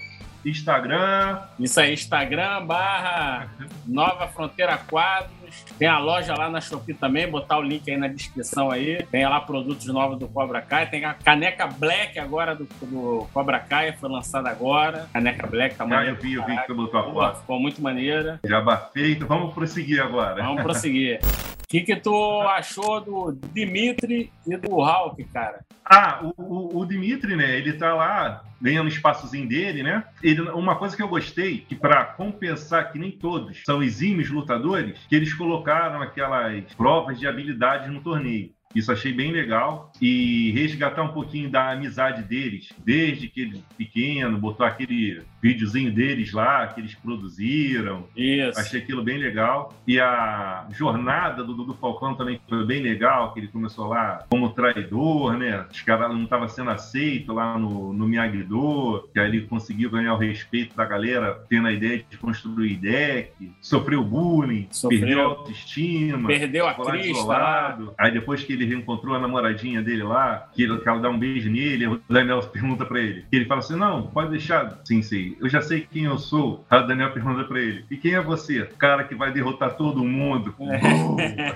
Instagram. 0.51 1.41
Isso 1.59 1.81
aí, 1.81 1.93
Instagram 1.93 2.65
barra 2.65 3.49
Nova 3.87 4.29
Fronteira 4.29 4.79
Quadros. 4.79 5.65
Tem 5.79 5.89
a 5.89 5.99
loja 5.99 6.35
lá 6.35 6.49
na 6.49 6.61
Shopee 6.61 6.95
também, 6.95 7.29
botar 7.29 7.59
o 7.59 7.63
link 7.63 7.91
aí 7.91 7.97
na 7.97 8.09
descrição 8.09 8.71
aí. 8.71 9.05
Tem 9.11 9.27
lá 9.27 9.41
produtos 9.41 9.87
novos 9.87 10.19
do 10.19 10.29
Cobra 10.29 10.61
Kai. 10.61 10.89
Tem 10.89 11.05
a 11.05 11.15
caneca 11.15 11.67
Black 11.67 12.19
agora 12.19 12.55
do, 12.55 12.69
do 12.83 13.27
Cobra 13.33 13.59
Kai, 13.59 13.93
foi 13.93 14.09
lançada 14.09 14.49
agora. 14.49 15.09
Caneca 15.13 15.47
Black, 15.47 15.75
tá 15.77 15.87
Ah, 15.91 16.05
eu 16.05 16.17
vi, 16.17 16.35
eu 16.35 16.45
vi 16.45 16.57
que 16.57 16.67
você 16.67 16.75
botou 16.75 17.01
a 17.01 17.05
foto. 17.13 17.41
Ficou 17.41 17.61
muito 17.61 17.83
maneira. 17.83 18.41
Jabá 18.45 18.77
feito, 18.93 19.27
vamos 19.27 19.55
prosseguir 19.55 20.03
agora. 20.03 20.43
Vamos 20.43 20.63
prosseguir. 20.63 21.21
O 21.67 21.69
que, 21.69 21.81
que 21.81 21.97
tu 21.97 22.43
achou 22.43 23.01
do 23.01 23.33
Dimitri 23.53 24.31
e 24.47 24.57
do 24.57 24.77
Hulk, 24.77 25.25
cara? 25.25 25.65
Ah, 25.85 26.21
o, 26.23 26.33
o, 26.41 26.79
o 26.79 26.87
Dimitri, 26.87 27.35
né? 27.35 27.59
Ele 27.59 27.73
tá 27.73 27.93
lá 27.93 28.45
ganhando 28.63 28.89
espaçozinho 28.89 29.49
dele, 29.49 29.83
né? 29.83 30.05
Ele, 30.23 30.43
uma 30.43 30.77
coisa 30.77 30.97
que 30.97 31.03
eu 31.03 31.09
gostei, 31.09 31.59
que 31.59 31.75
para 31.75 32.05
compensar 32.05 32.93
que 32.93 33.01
nem 33.01 33.11
todos 33.11 33.65
são 33.65 33.83
exímios 33.83 34.31
lutadores, 34.31 34.97
que 35.09 35.17
eles 35.17 35.35
colocaram 35.35 36.01
aquelas 36.01 36.73
provas 36.75 37.19
de 37.19 37.27
habilidade 37.27 37.91
no 37.91 38.01
torneio. 38.01 38.55
Isso 38.77 38.93
achei 38.93 39.12
bem 39.12 39.33
legal. 39.33 39.91
E 40.01 40.53
resgatar 40.53 41.03
um 41.03 41.09
pouquinho 41.09 41.51
da 41.51 41.73
amizade 41.73 42.23
deles, 42.23 42.69
desde 42.85 43.29
que 43.29 43.41
ele 43.41 43.65
pequeno, 43.77 44.37
botou 44.39 44.67
aquele 44.67 45.23
videozinho 45.43 45.93
deles 45.93 46.33
lá, 46.33 46.67
que 46.67 46.81
eles 46.81 46.95
produziram. 46.95 48.07
Isso. 48.17 48.61
Achei 48.61 48.81
aquilo 48.81 49.03
bem 49.03 49.17
legal. 49.19 49.73
E 49.87 49.99
a 49.99 50.67
jornada 50.73 51.43
do 51.43 51.55
Dudu 51.55 51.75
Falcão 51.75 52.15
também 52.15 52.39
foi 52.49 52.67
bem 52.67 52.83
legal, 52.83 53.33
que 53.33 53.41
ele 53.41 53.49
começou 53.49 53.87
lá 53.87 54.25
como 54.29 54.51
traidor, 54.51 55.37
né? 55.39 55.65
Os 55.71 55.81
caras 55.81 56.11
não 56.11 56.25
estavam 56.25 56.49
sendo 56.49 56.71
aceito 56.71 57.33
lá 57.33 57.59
no, 57.59 57.93
no 57.93 58.07
Miyagi-Do, 58.07 59.09
que 59.12 59.19
aí 59.19 59.29
ele 59.29 59.47
conseguiu 59.47 59.91
ganhar 59.91 60.15
o 60.15 60.19
respeito 60.19 60.77
da 60.77 60.85
galera, 60.85 61.43
tendo 61.49 61.69
a 61.69 61.73
ideia 61.73 62.05
de 62.09 62.19
construir 62.19 62.77
deck, 62.77 63.33
sofreu 63.61 64.03
bullying, 64.05 64.69
Sofreu. 64.71 65.01
perdeu 65.01 65.21
a 65.21 65.25
autoestima, 65.25 66.29
Perdeu 66.29 66.67
a 66.67 66.71
ficou 66.71 66.85
lá 66.87 66.91
Cris, 66.93 67.07
tá? 67.07 67.12
isolado. 67.12 67.95
Aí 67.99 68.11
depois 68.11 68.43
que 68.43 68.53
ele 68.53 68.66
reencontrou 68.67 69.15
a 69.15 69.19
namoradinha 69.19 69.83
dele 69.83 70.03
lá, 70.03 70.49
que, 70.55 70.63
ele, 70.63 70.79
que 70.79 70.89
ela 70.89 71.01
dá 71.01 71.09
um 71.09 71.19
beijo 71.19 71.51
nele, 71.51 71.87
o 71.87 72.01
Daniel 72.09 72.41
pergunta 72.53 72.85
pra 72.85 73.01
ele. 73.01 73.25
E 73.33 73.37
ele 73.37 73.45
fala 73.47 73.61
assim: 73.61 73.77
Não, 73.77 74.03
pode 74.09 74.31
deixar, 74.31 74.79
sim, 74.85 75.03
sim. 75.03 75.37
Eu 75.41 75.49
já 75.49 75.61
sei 75.63 75.87
quem 75.91 76.05
eu 76.05 76.19
sou. 76.19 76.65
Aí 76.71 76.81
o 76.81 76.87
Daniel 76.87 77.13
pergunta 77.13 77.45
pra 77.45 77.59
ele: 77.61 77.85
E 77.91 77.97
quem 77.97 78.15
é 78.15 78.21
você? 78.21 78.63
O 78.63 78.77
cara 78.77 79.05
que 79.05 79.15
vai 79.15 79.33
derrotar 79.33 79.75
todo 79.77 80.05
mundo. 80.05 80.55
Bum! 80.59 80.71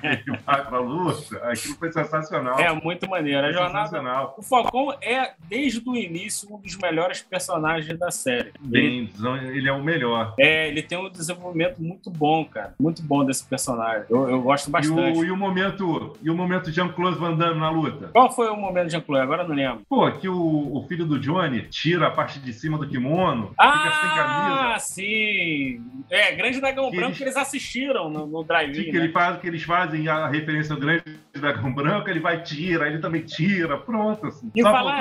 Aí 0.02 0.22
ele 0.26 0.38
vai 0.46 0.64
pra 0.66 0.78
luta. 0.78 1.36
Aquilo 1.48 1.74
foi 1.76 1.92
sensacional. 1.92 2.58
É 2.58 2.72
muito 2.72 3.08
maneiro. 3.08 3.46
A 3.46 3.52
jornada. 3.52 3.84
sensacional. 3.88 4.34
O 4.38 4.42
Falcão 4.42 4.92
é, 5.02 5.32
desde 5.48 5.82
o 5.88 5.96
início, 5.96 6.52
um 6.54 6.58
dos 6.60 6.76
melhores 6.76 7.22
personagens 7.22 7.98
da 7.98 8.10
série. 8.10 8.52
Ele, 8.72 9.10
Bem, 9.18 9.48
ele 9.56 9.68
é 9.68 9.72
o 9.72 9.82
melhor. 9.82 10.34
é, 10.38 10.68
ele 10.68 10.82
tem 10.82 10.98
um 10.98 11.10
desenvolvimento 11.10 11.78
muito 11.82 12.10
bom, 12.10 12.44
cara. 12.44 12.74
Muito 12.78 13.02
bom 13.02 13.24
desse 13.24 13.44
personagem. 13.46 14.04
Eu, 14.10 14.28
eu 14.28 14.40
gosto 14.42 14.68
E 14.68 14.70
bastante. 14.70 15.18
o, 15.18 15.24
e 15.24 15.30
o 15.30 15.36
momento, 15.36 16.16
e 16.22 16.30
o 16.30 16.34
momento 16.34 16.70
Jean-Claude 16.90 17.18
Van 17.18 17.34
Damme 17.36 17.60
na 17.60 17.70
luta? 17.70 18.08
Qual 18.12 18.30
foi 18.30 18.48
o 18.50 18.56
momento 18.56 18.86
de 18.86 18.92
Jean-Claude? 18.92 19.22
Agora 19.24 19.42
eu 19.44 19.48
não 19.48 19.54
lembro. 19.54 19.82
Pô, 19.88 20.10
que 20.12 20.28
o, 20.28 20.36
o 20.76 20.84
filho 20.88 21.06
do 21.06 21.18
Johnny 21.18 21.62
tira 21.62 22.08
a 22.08 22.10
parte 22.10 22.38
de 22.38 22.52
cima 22.52 22.76
do 22.78 22.86
kimono, 22.88 23.48
fica 23.50 23.90
sem 23.92 24.10
camisa. 24.10 24.60
Ah, 24.74 24.78
sim! 24.78 25.80
É, 26.10 26.32
Grande 26.32 26.60
Dragão 26.60 26.90
Que 26.90 26.96
Branco 26.96 27.08
eles- 27.10 27.18
que 27.18 27.24
eles 27.24 27.36
assistiram 27.36 28.08
no, 28.10 28.26
no 28.26 28.42
drive-in. 28.44 28.84
que, 28.84 28.92
né? 28.92 28.98
ele 28.98 29.12
faz, 29.12 29.38
que 29.38 29.46
eles 29.46 29.62
fazem 29.62 30.08
a 30.08 30.26
referência 30.28 30.74
ao 30.74 30.80
grande 30.80 31.04
dragão 31.34 31.72
branco, 31.72 32.08
ele 32.10 32.20
vai 32.20 32.42
tira, 32.42 32.86
ele 32.88 32.98
também 32.98 33.22
tira, 33.22 33.76
pronto. 33.78 34.26
Assim. 34.26 34.50
E 34.54 34.62
Só 34.62 34.70
falar- 34.70 34.92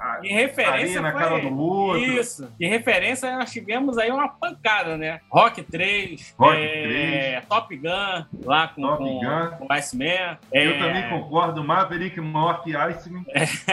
a, 0.00 0.20
Em 0.24 0.32
referência 0.32 1.00
na 1.00 1.10
foi... 1.12 1.20
cara 1.20 1.40
do 1.40 1.58
outro. 1.58 1.98
Isso. 2.02 2.48
Em 2.60 2.68
referência 2.68 3.36
nós 3.36 3.50
tivemos 3.52 3.98
aí 3.98 4.10
uma 4.10 4.28
pancada, 4.28 4.96
né? 4.96 5.20
Rock 5.30 5.62
3, 5.62 6.34
Rock 6.38 6.56
é, 6.56 7.42
Top 7.48 7.76
Gun, 7.76 8.24
lá 8.44 8.68
com, 8.68 8.82
Top 8.82 8.98
com, 8.98 9.18
Gun. 9.20 9.50
com 9.66 9.72
Iceman. 9.72 10.38
Eu 10.52 10.70
É, 10.72 10.78
também 10.78 11.07
concordo, 11.08 11.64
Maverick 11.64 12.20
maior 12.20 12.62
que 12.62 12.76
Iceman. 12.76 13.24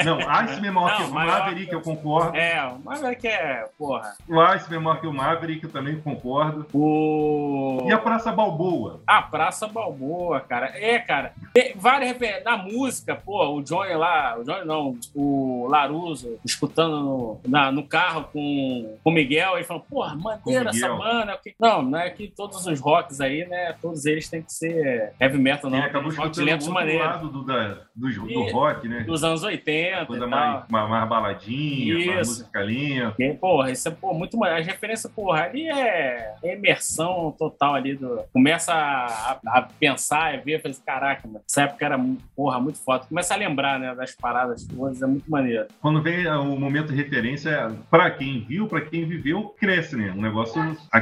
Não, 0.03 0.19
Iceman 0.29 0.71
maior 0.71 0.89
Não, 0.91 0.97
que 0.97 1.03
o 1.03 1.13
Maverick, 1.13 1.73
eu 1.73 1.81
concordo. 1.81 2.35
É, 2.35 2.71
é 3.03 3.15
que 3.15 3.27
é, 3.27 3.67
porra. 3.77 4.15
O 4.27 4.39
Iceman 4.39 4.79
maior 4.79 4.99
que 5.01 5.07
o 5.07 5.13
Maverick, 5.13 5.63
eu 5.63 5.71
também 5.71 5.99
concordo. 5.99 6.65
O... 6.73 7.85
E 7.87 7.91
a 7.91 7.97
Praça 7.97 8.31
Balboa? 8.31 9.01
A 9.07 9.21
Praça 9.21 9.67
Balboa, 9.67 10.39
cara. 10.41 10.71
É, 10.75 10.99
cara. 10.99 11.33
Tem 11.53 11.73
várias. 11.75 12.15
Na 12.43 12.57
música, 12.57 13.15
pô, 13.15 13.45
o 13.55 13.61
Johnny 13.61 13.93
lá, 13.93 14.37
o 14.37 14.43
Johnny 14.43 14.65
não, 14.65 14.97
o 15.13 15.67
Laruso, 15.69 16.39
escutando 16.45 16.99
no, 16.99 17.39
na- 17.47 17.71
no 17.71 17.83
carro 17.83 18.25
com 18.31 18.95
com 19.03 19.09
o 19.09 19.13
Miguel, 19.13 19.55
ele 19.55 19.63
falou, 19.63 19.85
porra, 19.89 20.15
maneira 20.15 20.65
o 20.65 20.69
essa 20.69 20.89
banda. 20.93 21.39
Não, 21.59 21.81
não 21.81 21.99
é 21.99 22.09
que 22.09 22.27
todos 22.27 22.65
os 22.65 22.79
rocks 22.79 23.21
aí, 23.21 23.45
né? 23.45 23.75
Todos 23.81 24.05
eles 24.05 24.29
têm 24.29 24.41
que 24.41 24.51
ser 24.53 25.13
heavy 25.19 25.37
metal, 25.37 25.69
não. 25.69 25.77
Ele 25.77 25.87
acabou 25.87 26.09
uns 26.09 26.17
rocks 26.17 26.37
escutando 26.37 27.24
lado 27.25 27.29
do, 27.31 27.43
da, 27.43 27.67
do, 27.95 28.09
do 28.09 28.29
E- 28.29 28.51
rock, 28.51 28.87
né? 28.87 29.01
Dos 29.01 29.23
anos 29.23 29.43
80 29.43 30.05
Coisa 30.05 30.27
mais, 30.27 30.63
mais, 30.69 30.89
mais 30.89 31.09
baladinha, 31.09 31.93
mais 31.95 32.07
Isso. 32.29 32.41
música 32.41 32.59
lenta. 32.61 33.15
E, 33.19 33.33
porra, 33.33 33.71
isso 33.71 33.87
é 33.87 33.91
pô, 33.91 34.13
muito 34.13 34.37
maneiro. 34.37 34.61
As 34.61 34.67
referências, 34.67 35.11
porra, 35.11 35.43
ali 35.43 35.67
é 35.67 36.35
é 36.43 36.55
imersão 36.55 37.33
total 37.37 37.75
ali 37.75 37.95
do. 37.95 38.21
Começa 38.31 38.73
a, 38.73 39.39
a 39.45 39.61
pensar 39.79 40.35
e 40.35 40.37
ver, 40.37 40.61
fala 40.61 40.71
assim, 40.71 40.83
caraca, 40.85 41.27
mano, 41.27 41.41
essa 41.47 41.63
época 41.63 41.85
era, 41.85 41.99
porra, 42.35 42.59
muito 42.59 42.79
foda. 42.79 43.05
Começa 43.07 43.33
a 43.33 43.37
lembrar, 43.37 43.79
né, 43.79 43.93
das 43.95 44.15
paradas 44.15 44.65
todas, 44.65 45.01
é 45.01 45.07
muito 45.07 45.29
maneiro. 45.29 45.67
Quando 45.81 46.01
vem 46.01 46.25
ah, 46.27 46.39
o 46.39 46.59
momento 46.59 46.87
de 46.91 46.95
referência, 46.95 47.71
pra 47.89 48.11
quem 48.11 48.41
viu, 48.41 48.67
pra 48.67 48.81
quem 48.81 49.05
viveu, 49.05 49.55
cresce, 49.59 49.95
né? 49.95 50.13
O 50.15 50.21
negócio, 50.21 50.61
a, 50.91 50.99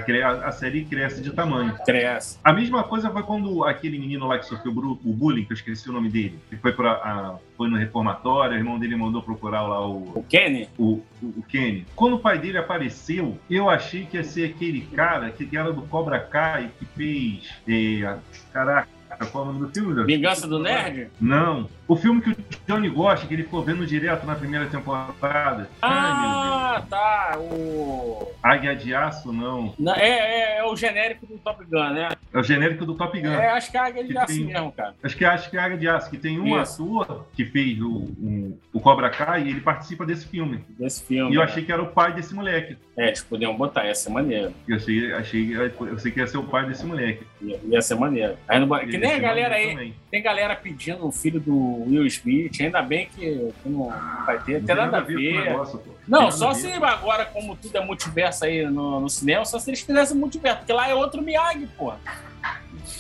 a 0.48 0.52
série 0.52 0.86
cresce 0.86 1.22
de 1.22 1.32
tamanho. 1.32 1.76
Cresce. 1.86 2.40
A 2.44 2.54
mesma 2.54 2.84
coisa 2.84 3.10
foi 3.10 3.24
quando 3.24 3.64
aquele 3.64 3.98
menino 4.00 4.28
lá 4.28 4.38
que 4.38 4.46
sofreu 4.46 4.72
o 4.74 5.14
bullying, 5.14 5.46
que 5.46 5.54
eu 5.54 5.56
esqueci 5.56 5.90
o 5.90 5.94
nome 5.94 6.10
dele, 6.14 6.40
que 6.50 6.56
foi, 6.58 6.72
pra, 6.72 6.92
a- 6.92 7.36
foi 7.58 7.68
no 7.70 7.76
reformatório, 7.78 8.54
o 8.56 8.58
irmão 8.60 8.78
dele 8.80 8.96
mandou 8.96 9.22
procurar 9.22 9.64
lá 9.64 9.86
o, 9.86 10.12
O 10.16 10.24
Kenny? 10.30 10.70
o, 10.78 11.02
o, 11.22 11.26
o 11.40 11.44
Kenny. 11.50 11.86
Quando 11.96 12.14
o 12.16 12.20
pai 12.20 12.38
dele 12.38 12.58
apareceu, 12.60 13.38
eu 13.50 13.70
achei 13.70 14.06
que 14.06 14.16
ia 14.18 14.24
ser 14.24 14.52
aquele 14.52 14.82
cara 14.96 15.30
que 15.32 15.50
era 15.58 15.74
do 15.74 15.82
Cobra 15.84 16.20
Kai, 16.20 16.70
que 16.80 16.86
fez. 16.86 17.50
É, 17.68 18.16
caraca, 18.54 18.88
qual 19.32 19.46
é 19.46 19.50
o 19.50 19.54
nome 19.54 19.66
do 19.68 19.74
filme? 19.74 20.04
Vingança 20.06 20.48
do 20.48 20.60
Nerd? 20.60 21.08
Não. 21.20 21.68
O 21.88 21.96
filme 21.96 22.22
que 22.22 22.30
o 22.32 22.36
Johnny 22.68 22.90
gosta, 22.90 23.28
que 23.28 23.34
ele 23.34 23.44
ficou 23.44 23.62
vendo 23.64 23.86
direto 23.86 24.26
na 24.26 24.36
primeira 24.36 24.66
temporada. 24.68 25.70
Ai, 25.82 26.22
meu 26.22 26.30
Deus. 26.42 26.63
Ah, 26.74 26.82
tá. 26.82 27.38
O. 27.40 28.32
Águia 28.42 28.76
de 28.76 28.94
Aço, 28.96 29.32
não. 29.32 29.74
É, 29.96 30.08
é, 30.08 30.58
é 30.60 30.64
o 30.66 30.76
genérico 30.76 31.26
do 31.26 31.38
Top 31.38 31.64
Gun, 31.64 31.90
né? 31.92 32.10
É 32.34 32.40
o 32.40 32.44
genérico 32.44 32.86
do 32.86 32.96
Top 32.96 33.20
Gun. 33.20 33.28
É, 33.32 33.50
acho 33.52 33.70
que 33.72 33.78
é 33.78 33.80
a 33.80 33.86
Águia 33.86 34.04
de 34.04 34.18
Aço 34.18 34.34
tem- 34.36 34.46
mesmo, 34.46 34.72
cara. 34.72 34.96
Acho 35.04 35.16
que 35.16 35.24
acho 35.24 35.50
que 35.50 35.58
é 35.58 35.60
Águia 35.60 35.78
de 35.78 35.88
Aço, 35.88 36.10
que 36.10 36.18
tem 36.18 36.40
um 36.40 36.60
Isso. 36.62 36.84
ator 36.84 37.28
que 37.34 37.46
fez 37.46 37.80
o, 37.80 37.90
o, 37.90 38.60
o 38.74 38.80
Cobra 38.80 39.10
Kai 39.10 39.44
e 39.44 39.50
ele 39.50 39.62
participa 39.62 40.06
desse 40.06 40.28
filme. 40.28 40.66
Desse 40.78 41.04
filme. 41.04 41.32
E 41.32 41.36
eu 41.36 41.40
né? 41.42 41.46
achei 41.46 41.64
que 41.64 41.72
era 41.72 41.82
o 41.82 41.88
pai 41.88 42.12
desse 42.14 42.34
moleque. 42.34 42.76
É, 42.98 43.08
eles 43.08 43.24
podiam 43.24 43.56
botar, 43.56 43.86
ia 43.86 43.96
ser 43.96 44.10
maneiro. 44.10 44.54
Eu 44.68 44.76
achei, 44.76 45.14
achei, 45.14 45.56
eu 45.56 46.00
sei 46.00 46.12
que 46.12 46.20
ia 46.20 46.28
ser 46.28 46.38
o 46.38 46.44
pai 46.44 46.66
desse 46.66 46.86
moleque. 46.86 47.26
Ia, 47.42 47.60
ia 47.64 47.82
ser 47.82 47.96
maneiro. 47.96 48.36
Aí 48.48 48.60
não 48.60 48.68
que 48.80 48.98
nem 48.98 49.14
a 49.14 49.20
galera 49.20 49.56
aí. 49.56 49.70
também. 49.70 49.96
Tem 50.12 50.22
galera 50.22 50.56
pedindo 50.56 51.08
o 51.08 51.12
filho 51.12 51.40
do 51.40 51.84
Will 51.88 52.06
Smith, 52.08 52.60
ainda 52.62 52.82
bem 52.82 53.08
que, 53.08 53.52
não 53.66 53.92
vai 54.26 54.40
ter, 54.44 54.60
Não 54.60 54.66
tem 54.68 54.76
nada 54.76 54.98
a 54.98 55.02
ver. 55.02 55.44
negócio. 55.44 55.82
Não, 56.08 56.30
só 56.30 56.50
a 56.50 56.56
se 56.72 56.80
ver. 56.80 56.86
agora, 56.86 57.26
como 57.26 57.56
tudo 57.56 57.78
é 57.78 57.86
multiverso 57.86 58.46
aí 58.46 58.66
no, 58.66 59.00
no 59.00 59.10
cinema, 59.10 59.46
só 59.46 59.60
se 59.60 59.70
eles 59.70 59.82
fizessem 59.82 60.18
multiverso, 60.18 60.60
porque 60.60 60.74
lá 60.74 60.88
é 60.90 60.94
outro 60.96 61.22
Miyagi, 61.22 61.68
pô. 61.78 61.94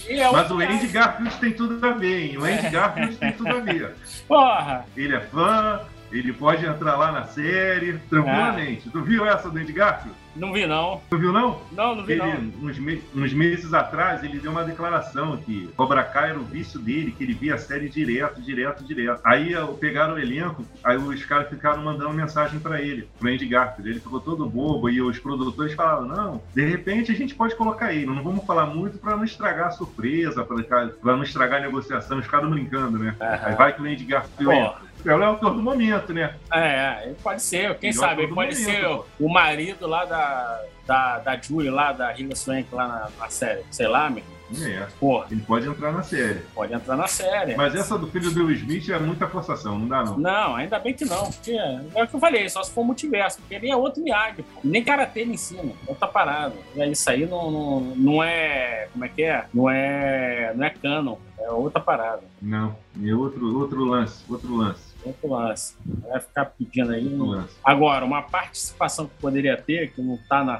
É 0.07 0.31
Mas 0.31 0.51
o 0.51 0.59
Andy. 0.59 0.87
Garfield 0.87 1.35
tem 1.39 1.53
tudo 1.53 1.85
a 1.85 1.91
ver, 1.91 2.31
hein? 2.31 2.37
O 2.37 2.43
Andy 2.45 2.69
Garfield 2.71 3.15
tem 3.17 3.31
tudo 3.33 3.49
a 3.49 3.59
ver. 3.59 3.95
Porra! 4.27 4.85
Ele 4.95 5.15
é 5.15 5.19
fã, 5.21 5.81
ele 6.13 6.31
pode 6.33 6.65
entrar 6.65 6.95
lá 6.95 7.11
na 7.11 7.23
série, 7.25 7.93
tranquilamente. 8.09 8.89
Tu 8.89 9.01
viu 9.01 9.25
essa 9.25 9.49
do 9.49 9.57
Andy 9.59 9.73
Garfield? 9.73 10.15
Não 10.35 10.51
vi 10.51 10.65
não. 10.65 10.99
Tu 11.11 11.17
viu, 11.19 11.31
não? 11.31 11.61
Não, 11.71 11.95
não 11.95 12.03
vi 12.03 12.13
Ele, 12.13 12.21
não. 12.23 12.67
uns, 12.67 12.79
me- 12.79 13.03
uns 13.15 13.31
meses 13.33 13.71
atrás, 13.71 14.23
ele 14.23 14.39
deu 14.39 14.49
uma 14.51 14.63
declaração 14.63 15.37
que 15.37 15.69
Cobra 15.77 16.03
Kai 16.03 16.31
era 16.31 16.39
o 16.39 16.43
vício 16.43 16.79
dele, 16.79 17.11
que 17.15 17.23
ele 17.23 17.33
via 17.35 17.53
a 17.53 17.57
série 17.59 17.87
direto, 17.87 18.41
direto, 18.41 18.83
direto. 18.83 19.19
Aí 19.23 19.53
pegaram 19.79 20.15
o 20.15 20.19
elenco, 20.19 20.65
aí 20.83 20.97
os 20.97 21.23
caras 21.25 21.49
ficaram 21.49 21.83
mandando 21.83 22.09
mensagem 22.13 22.59
pra 22.59 22.81
ele, 22.81 23.07
pro 23.19 23.29
Andy 23.29 23.45
Garfield. 23.45 23.87
Ele 23.91 23.99
ficou 23.99 24.19
todo 24.19 24.49
bobo 24.49 24.89
e 24.89 24.99
os 25.03 25.19
produtores 25.19 25.73
falaram: 25.75 26.07
não, 26.07 26.41
de 26.55 26.65
repente 26.65 27.11
a 27.11 27.15
gente 27.15 27.35
pode 27.35 27.55
colocar 27.55 27.93
ele, 27.93 28.07
não 28.07 28.23
vamos 28.23 28.43
falar 28.45 28.65
muito 28.65 28.97
pra 28.97 29.15
não 29.15 29.23
estragar 29.23 29.67
a 29.67 29.71
surpresa, 29.71 30.43
pra, 30.43 30.87
pra 30.87 31.15
não 31.15 31.21
estragar 31.23 31.59
a 31.59 31.63
negociação. 31.65 32.17
Eles 32.17 32.25
ficaram 32.25 32.49
brincando, 32.49 32.97
né? 32.97 33.15
Aí 33.19 33.27
Aham. 33.51 33.55
vai 33.55 33.73
que 33.73 33.81
o 33.83 33.85
Andy 33.85 34.03
Garfield 34.03 34.45
Pô. 34.45 34.51
entra. 34.51 34.92
É 35.05 35.15
o 35.15 35.23
autor 35.23 35.53
do 35.53 35.61
momento, 35.61 36.13
né? 36.13 36.35
É, 36.53 37.03
ele 37.05 37.17
pode 37.21 37.41
ser, 37.41 37.77
quem 37.77 37.89
Ele 37.89 37.97
sabe, 37.97 38.21
é 38.21 38.25
ele 38.25 38.33
pode 38.33 38.55
momento, 38.59 38.71
ser 38.71 38.87
o, 38.87 39.05
o 39.19 39.29
marido 39.29 39.87
lá 39.87 40.05
da, 40.05 40.61
da, 40.85 41.19
da 41.19 41.37
Julie, 41.41 41.69
lá 41.69 41.91
da 41.91 42.17
Hilda 42.17 42.35
Swank, 42.35 42.73
lá 42.73 42.87
na, 42.87 43.09
na 43.19 43.29
série. 43.29 43.63
Sei 43.71 43.87
lá, 43.87 44.09
meu. 44.09 44.23
É, 44.61 44.85
Porra, 44.99 45.25
ele 45.31 45.41
pode 45.41 45.67
entrar 45.67 45.91
na 45.91 46.03
série. 46.03 46.41
pode 46.53 46.73
entrar 46.73 46.95
na 46.95 47.07
série. 47.07 47.55
Mas 47.55 47.73
essa 47.73 47.97
do 47.97 48.07
filho 48.07 48.29
do 48.29 48.45
Will 48.45 48.55
Smith 48.55 48.89
é 48.89 48.99
muita 48.99 49.27
forçação, 49.27 49.79
não 49.79 49.87
dá 49.87 50.03
não. 50.03 50.17
Não, 50.17 50.55
ainda 50.55 50.77
bem 50.77 50.93
que 50.93 51.05
não. 51.05 51.31
Porque 51.31 51.53
é 51.53 52.03
o 52.03 52.07
que 52.07 52.15
eu 52.15 52.19
falei, 52.19 52.47
só 52.49 52.61
se 52.61 52.71
for 52.71 52.83
multiverso, 52.83 53.39
porque 53.39 53.55
ele 53.55 53.69
é 53.69 53.75
outro 53.75 54.03
Miyagi, 54.03 54.43
pô. 54.43 54.59
Nem 54.63 54.83
karatê 54.83 55.21
ele 55.21 55.33
ensina, 55.33 55.73
outra 55.87 56.07
parada. 56.07 56.53
Aí, 56.77 56.91
isso 56.91 57.09
aí 57.09 57.25
não, 57.25 57.49
não, 57.49 57.79
não 57.95 58.23
é. 58.23 58.87
Como 58.91 59.05
é 59.05 59.09
que 59.09 59.23
é? 59.23 59.45
Não 59.53 59.69
é. 59.69 60.53
Não 60.55 60.65
é 60.65 60.69
canon, 60.69 61.17
é 61.43 61.51
outra 61.51 61.79
parada. 61.81 62.21
Não, 62.41 62.75
e 62.97 63.13
outro, 63.13 63.57
outro 63.59 63.83
lance, 63.83 64.23
outro 64.29 64.55
lance, 64.55 64.93
Outro 65.05 65.29
lance. 65.31 65.75
Vai 65.85 66.19
ficar 66.19 66.45
pedindo 66.45 66.91
aí. 66.93 67.03
lance. 67.13 67.53
Agora, 67.63 68.05
uma 68.05 68.21
participação 68.21 69.05
que 69.05 69.13
poderia 69.19 69.57
ter, 69.57 69.91
que 69.91 70.01
não 70.01 70.17
tá 70.29 70.43
na. 70.43 70.59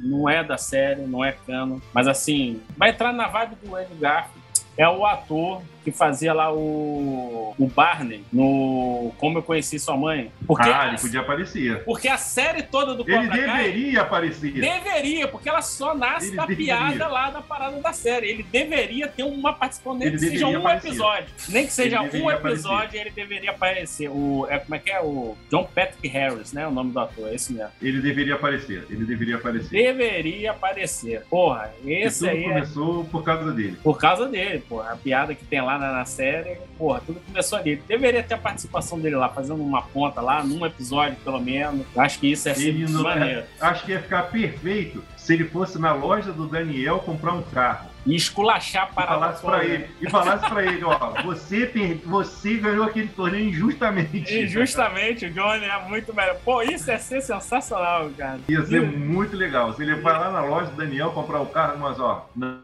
Não 0.00 0.28
é 0.28 0.42
da 0.42 0.58
série, 0.58 1.02
não 1.02 1.24
é 1.24 1.32
canon, 1.32 1.78
mas 1.92 2.08
assim, 2.08 2.60
vai 2.76 2.90
entrar 2.90 3.12
na 3.12 3.28
vibe 3.28 3.54
do 3.62 3.76
Andrew 3.76 3.96
Garfield. 3.98 4.43
É 4.76 4.88
o 4.88 5.04
ator 5.06 5.62
que 5.84 5.92
fazia 5.92 6.32
lá 6.32 6.50
o, 6.50 7.54
o 7.58 7.66
Barney 7.66 8.24
no 8.32 9.12
Como 9.18 9.36
Eu 9.38 9.42
Conheci 9.42 9.78
Sua 9.78 9.94
Mãe. 9.98 10.32
Porque, 10.46 10.66
ah, 10.70 10.88
ele 10.88 10.98
podia 10.98 11.20
aparecer. 11.20 11.84
Porque 11.84 12.08
a 12.08 12.16
série 12.16 12.62
toda 12.62 12.94
do 12.94 13.02
Ele 13.02 13.28
Cobra 13.28 13.44
Kai 13.44 13.64
deveria 13.64 14.00
aparecer. 14.00 14.52
deveria, 14.52 15.28
porque 15.28 15.46
ela 15.46 15.60
só 15.60 15.94
nasce 15.94 16.28
Ele 16.28 16.36
da 16.36 16.46
deveria. 16.46 16.76
piada 16.76 17.06
lá 17.06 17.28
da 17.28 17.42
parada 17.42 17.78
da 17.82 17.92
série. 17.92 18.28
Ele 18.30 18.42
deveria 18.42 19.08
ter 19.08 19.24
uma 19.24 19.52
participação, 19.52 19.98
nem 19.98 20.08
Ele 20.08 20.16
que 20.18 20.26
seja 20.30 20.46
um 20.46 20.56
aparecer. 20.60 20.88
episódio. 20.88 21.26
Nem 21.50 21.66
que 21.66 21.72
seja 21.72 22.02
Ele 22.02 22.22
um 22.22 22.30
episódio, 22.30 22.98
ele 23.00 23.10
deveria 23.10 23.50
aparecer. 23.50 24.08
O, 24.08 24.46
é, 24.48 24.58
como 24.58 24.74
é 24.74 24.78
que 24.78 24.90
é? 24.90 25.02
O 25.02 25.36
John 25.50 25.64
Patrick 25.64 26.08
Harris, 26.08 26.54
né? 26.54 26.66
O 26.66 26.70
nome 26.70 26.92
do 26.92 26.98
ator, 27.00 27.28
é 27.28 27.34
esse 27.34 27.52
mesmo. 27.52 27.70
Ele 27.82 28.00
deveria 28.00 28.36
aparecer. 28.36 28.86
Ele 28.88 29.04
deveria 29.04 29.36
aparecer. 29.36 29.68
Deveria 29.70 30.50
aparecer. 30.52 31.22
Porra, 31.28 31.70
E 31.84 31.92
esse 31.92 32.20
tudo 32.20 32.30
aí 32.30 32.44
é 32.44 32.48
começou 32.48 33.04
por 33.04 33.22
causa 33.22 33.52
dele. 33.52 33.76
por 33.82 33.98
causa 33.98 34.26
dele, 34.28 34.63
porra. 34.68 34.92
A 34.92 34.96
piada 34.96 35.34
que 35.34 35.44
tem 35.44 35.60
lá 35.60 35.78
na, 35.78 35.92
na 35.92 36.04
série, 36.04 36.58
porra, 36.78 37.00
tudo 37.04 37.20
começou 37.20 37.58
ali. 37.58 37.76
Deveria 37.88 38.22
ter 38.22 38.34
a 38.34 38.38
participação 38.38 38.98
dele 38.98 39.16
lá, 39.16 39.28
fazendo 39.28 39.62
uma 39.62 39.82
ponta 39.82 40.20
lá, 40.20 40.42
num 40.42 40.64
episódio 40.64 41.16
pelo 41.24 41.40
menos. 41.40 41.86
Acho 41.96 42.18
que 42.18 42.32
isso 42.32 42.48
é 42.48 42.54
não- 42.88 43.02
maneiro. 43.02 43.44
Acho 43.60 43.84
que 43.84 43.92
ia 43.92 44.00
ficar 44.00 44.24
perfeito 44.24 45.02
se 45.16 45.32
ele 45.34 45.44
fosse 45.44 45.78
na 45.78 45.92
loja 45.92 46.32
do 46.32 46.46
Daniel 46.46 46.98
comprar 47.00 47.32
um 47.32 47.42
carro. 47.42 47.93
E 48.06 48.14
esculachar 48.14 48.90
a 48.96 49.02
E 49.02 49.06
falasse 49.06 49.42
pra 49.42 49.64
ele, 49.64 49.86
e 50.00 50.10
falasse 50.10 50.48
pra 50.48 50.62
ele, 50.64 50.84
ó, 50.84 51.22
você, 51.22 51.66
per- 51.66 51.98
você 52.04 52.54
ganhou 52.56 52.84
aquele 52.84 53.08
torneio 53.08 53.48
injustamente. 53.48 54.32
E 54.34 54.46
justamente 54.46 55.26
o 55.26 55.30
Johnny 55.30 55.64
é 55.64 55.88
muito 55.88 56.14
melhor. 56.14 56.36
Pô, 56.44 56.62
isso 56.62 56.90
ia 56.90 56.98
ser 56.98 57.20
sensacional, 57.22 58.10
cara. 58.16 58.40
Ia 58.48 58.64
ser 58.66 58.82
muito 58.82 59.36
legal. 59.36 59.72
Se 59.74 59.82
ele 59.82 59.94
vai 59.96 60.12
lá 60.18 60.30
na 60.30 60.42
loja 60.42 60.70
do 60.70 60.76
Daniel 60.76 61.12
comprar 61.12 61.40
o 61.40 61.46
carro, 61.46 61.78
mas 61.78 61.98
ó, 61.98 62.28
não, 62.36 62.60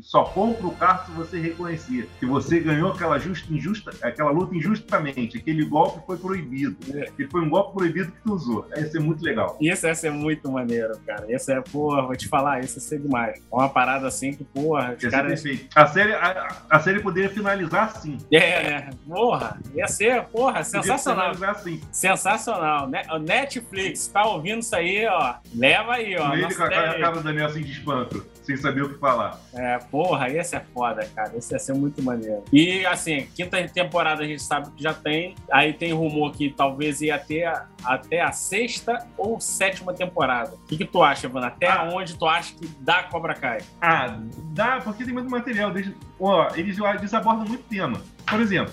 só 0.00 0.24
compra 0.24 0.66
o 0.66 0.74
carro 0.76 1.06
se 1.06 1.12
você 1.12 1.38
reconhecer 1.40 2.08
que 2.20 2.26
você 2.26 2.60
ganhou 2.60 2.92
aquela 2.92 3.18
justa, 3.18 3.52
injusta, 3.52 3.90
aquela 4.02 4.30
luta 4.30 4.54
injustamente, 4.54 5.38
aquele 5.38 5.64
golpe 5.64 6.04
foi 6.06 6.16
proibido. 6.16 6.76
É. 6.96 7.08
Ele 7.18 7.28
foi 7.28 7.40
um 7.40 7.48
golpe 7.48 7.74
proibido 7.76 8.12
que 8.12 8.18
tu 8.22 8.32
usou. 8.34 8.66
Ia 8.76 8.86
ser 8.88 9.00
muito 9.00 9.24
legal. 9.24 9.56
Isso 9.60 9.86
ia 9.86 9.94
ser 9.94 10.10
muito 10.10 10.50
maneiro, 10.50 10.92
cara. 11.06 11.26
Isso 11.32 11.50
é, 11.50 11.60
porra, 11.60 12.02
vou 12.02 12.16
te 12.16 12.28
falar, 12.28 12.60
isso 12.60 12.76
ia 12.78 12.82
ser 12.82 13.00
demais. 13.00 13.38
É 13.38 13.54
uma 13.54 13.68
parada 13.68 14.06
assim 14.06 14.32
que, 14.32 14.44
porra, 14.68 14.90
Ia 14.92 14.98
ser 15.00 15.10
caras. 15.10 15.42
perfeito. 15.42 15.68
A 15.74 15.86
série, 15.86 16.12
a, 16.14 16.48
a 16.70 16.80
série 16.80 17.00
poderia 17.00 17.30
finalizar 17.30 17.84
assim. 17.84 18.18
É, 18.32 18.62
né? 18.70 18.90
Porra, 19.06 19.58
ia 19.74 19.86
ser, 19.88 20.22
porra, 20.24 20.62
sensacional. 20.64 21.32
assim. 21.48 21.80
Sensacional, 21.92 22.88
né? 22.88 23.02
Netflix, 23.20 24.08
tá 24.08 24.24
ouvindo 24.26 24.60
isso 24.60 24.74
aí, 24.76 25.06
ó? 25.06 25.34
Leva 25.54 25.94
aí, 25.94 26.16
ó. 26.16 26.32
ele 26.32 26.42
nossa 26.42 26.56
com 26.56 26.62
a, 26.64 26.68
cara- 26.68 26.90
a 26.90 27.00
cara 27.00 27.12
do 27.16 27.22
Daniel 27.22 27.46
assim 27.46 27.62
de 27.62 27.72
espanto, 27.72 28.24
sem 28.48 28.56
saber 28.56 28.82
o 28.82 28.88
que 28.88 28.98
falar. 28.98 29.38
É, 29.52 29.76
porra, 29.76 30.30
esse 30.30 30.56
é 30.56 30.60
foda, 30.72 31.04
cara. 31.14 31.36
Esse 31.36 31.52
ia 31.52 31.58
ser 31.58 31.74
muito 31.74 32.02
maneiro. 32.02 32.42
E, 32.50 32.86
assim, 32.86 33.26
quinta 33.36 33.62
temporada 33.68 34.22
a 34.22 34.26
gente 34.26 34.42
sabe 34.42 34.70
que 34.70 34.82
já 34.82 34.94
tem. 34.94 35.34
Aí 35.52 35.74
tem 35.74 35.92
rumor 35.92 36.32
que 36.32 36.48
talvez 36.50 37.02
ia 37.02 37.18
ter 37.18 37.44
a- 37.44 37.66
até 37.84 38.22
a 38.22 38.32
sexta 38.32 39.06
ou 39.18 39.38
sétima 39.38 39.92
temporada. 39.92 40.54
O 40.54 40.66
que, 40.66 40.78
que 40.78 40.86
tu 40.86 41.02
acha, 41.02 41.26
Evana? 41.26 41.48
Até 41.48 41.68
Ah. 41.68 41.90
onde 41.92 42.14
tu 42.16 42.26
acha 42.26 42.54
que 42.54 42.66
dá 42.80 43.02
Cobra 43.02 43.34
Kai? 43.34 43.58
Ah, 43.82 44.18
dá, 44.54 44.80
porque 44.82 45.04
tem 45.04 45.12
muito 45.12 45.28
material. 45.30 45.70
Ó, 46.18 46.48
eles, 46.54 46.78
eles 46.78 47.12
abordam 47.14 47.44
muito 47.46 47.64
tema. 47.64 48.00
Por 48.26 48.40
exemplo, 48.40 48.72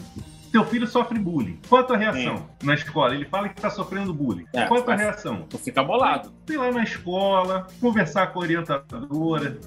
teu 0.56 0.63
filho 0.63 0.88
sofre 0.88 1.20
bullying. 1.20 1.60
Qual 1.68 1.82
a 1.82 1.84
tua 1.84 1.98
reação 1.98 2.48
na 2.63 2.74
escola? 2.76 3.13
Ele 3.13 3.26
fala 3.26 3.50
que 3.50 3.62
tá 3.62 3.70
sofrendo 3.70 4.13
bullying. 4.13 4.46
É, 4.54 4.65
Qual 4.68 4.80
a 4.80 4.84
tua 4.84 4.96
reação? 4.96 5.41
Tu 5.50 5.58
fica 5.58 5.84
bolado. 5.84 6.32
Ir 6.50 6.56
lá 6.56 6.72
na 6.72 6.84
escola, 6.84 7.68
conversar 7.82 8.28
com 8.28 8.39
a 8.39 8.44
orientadora, 8.44 9.58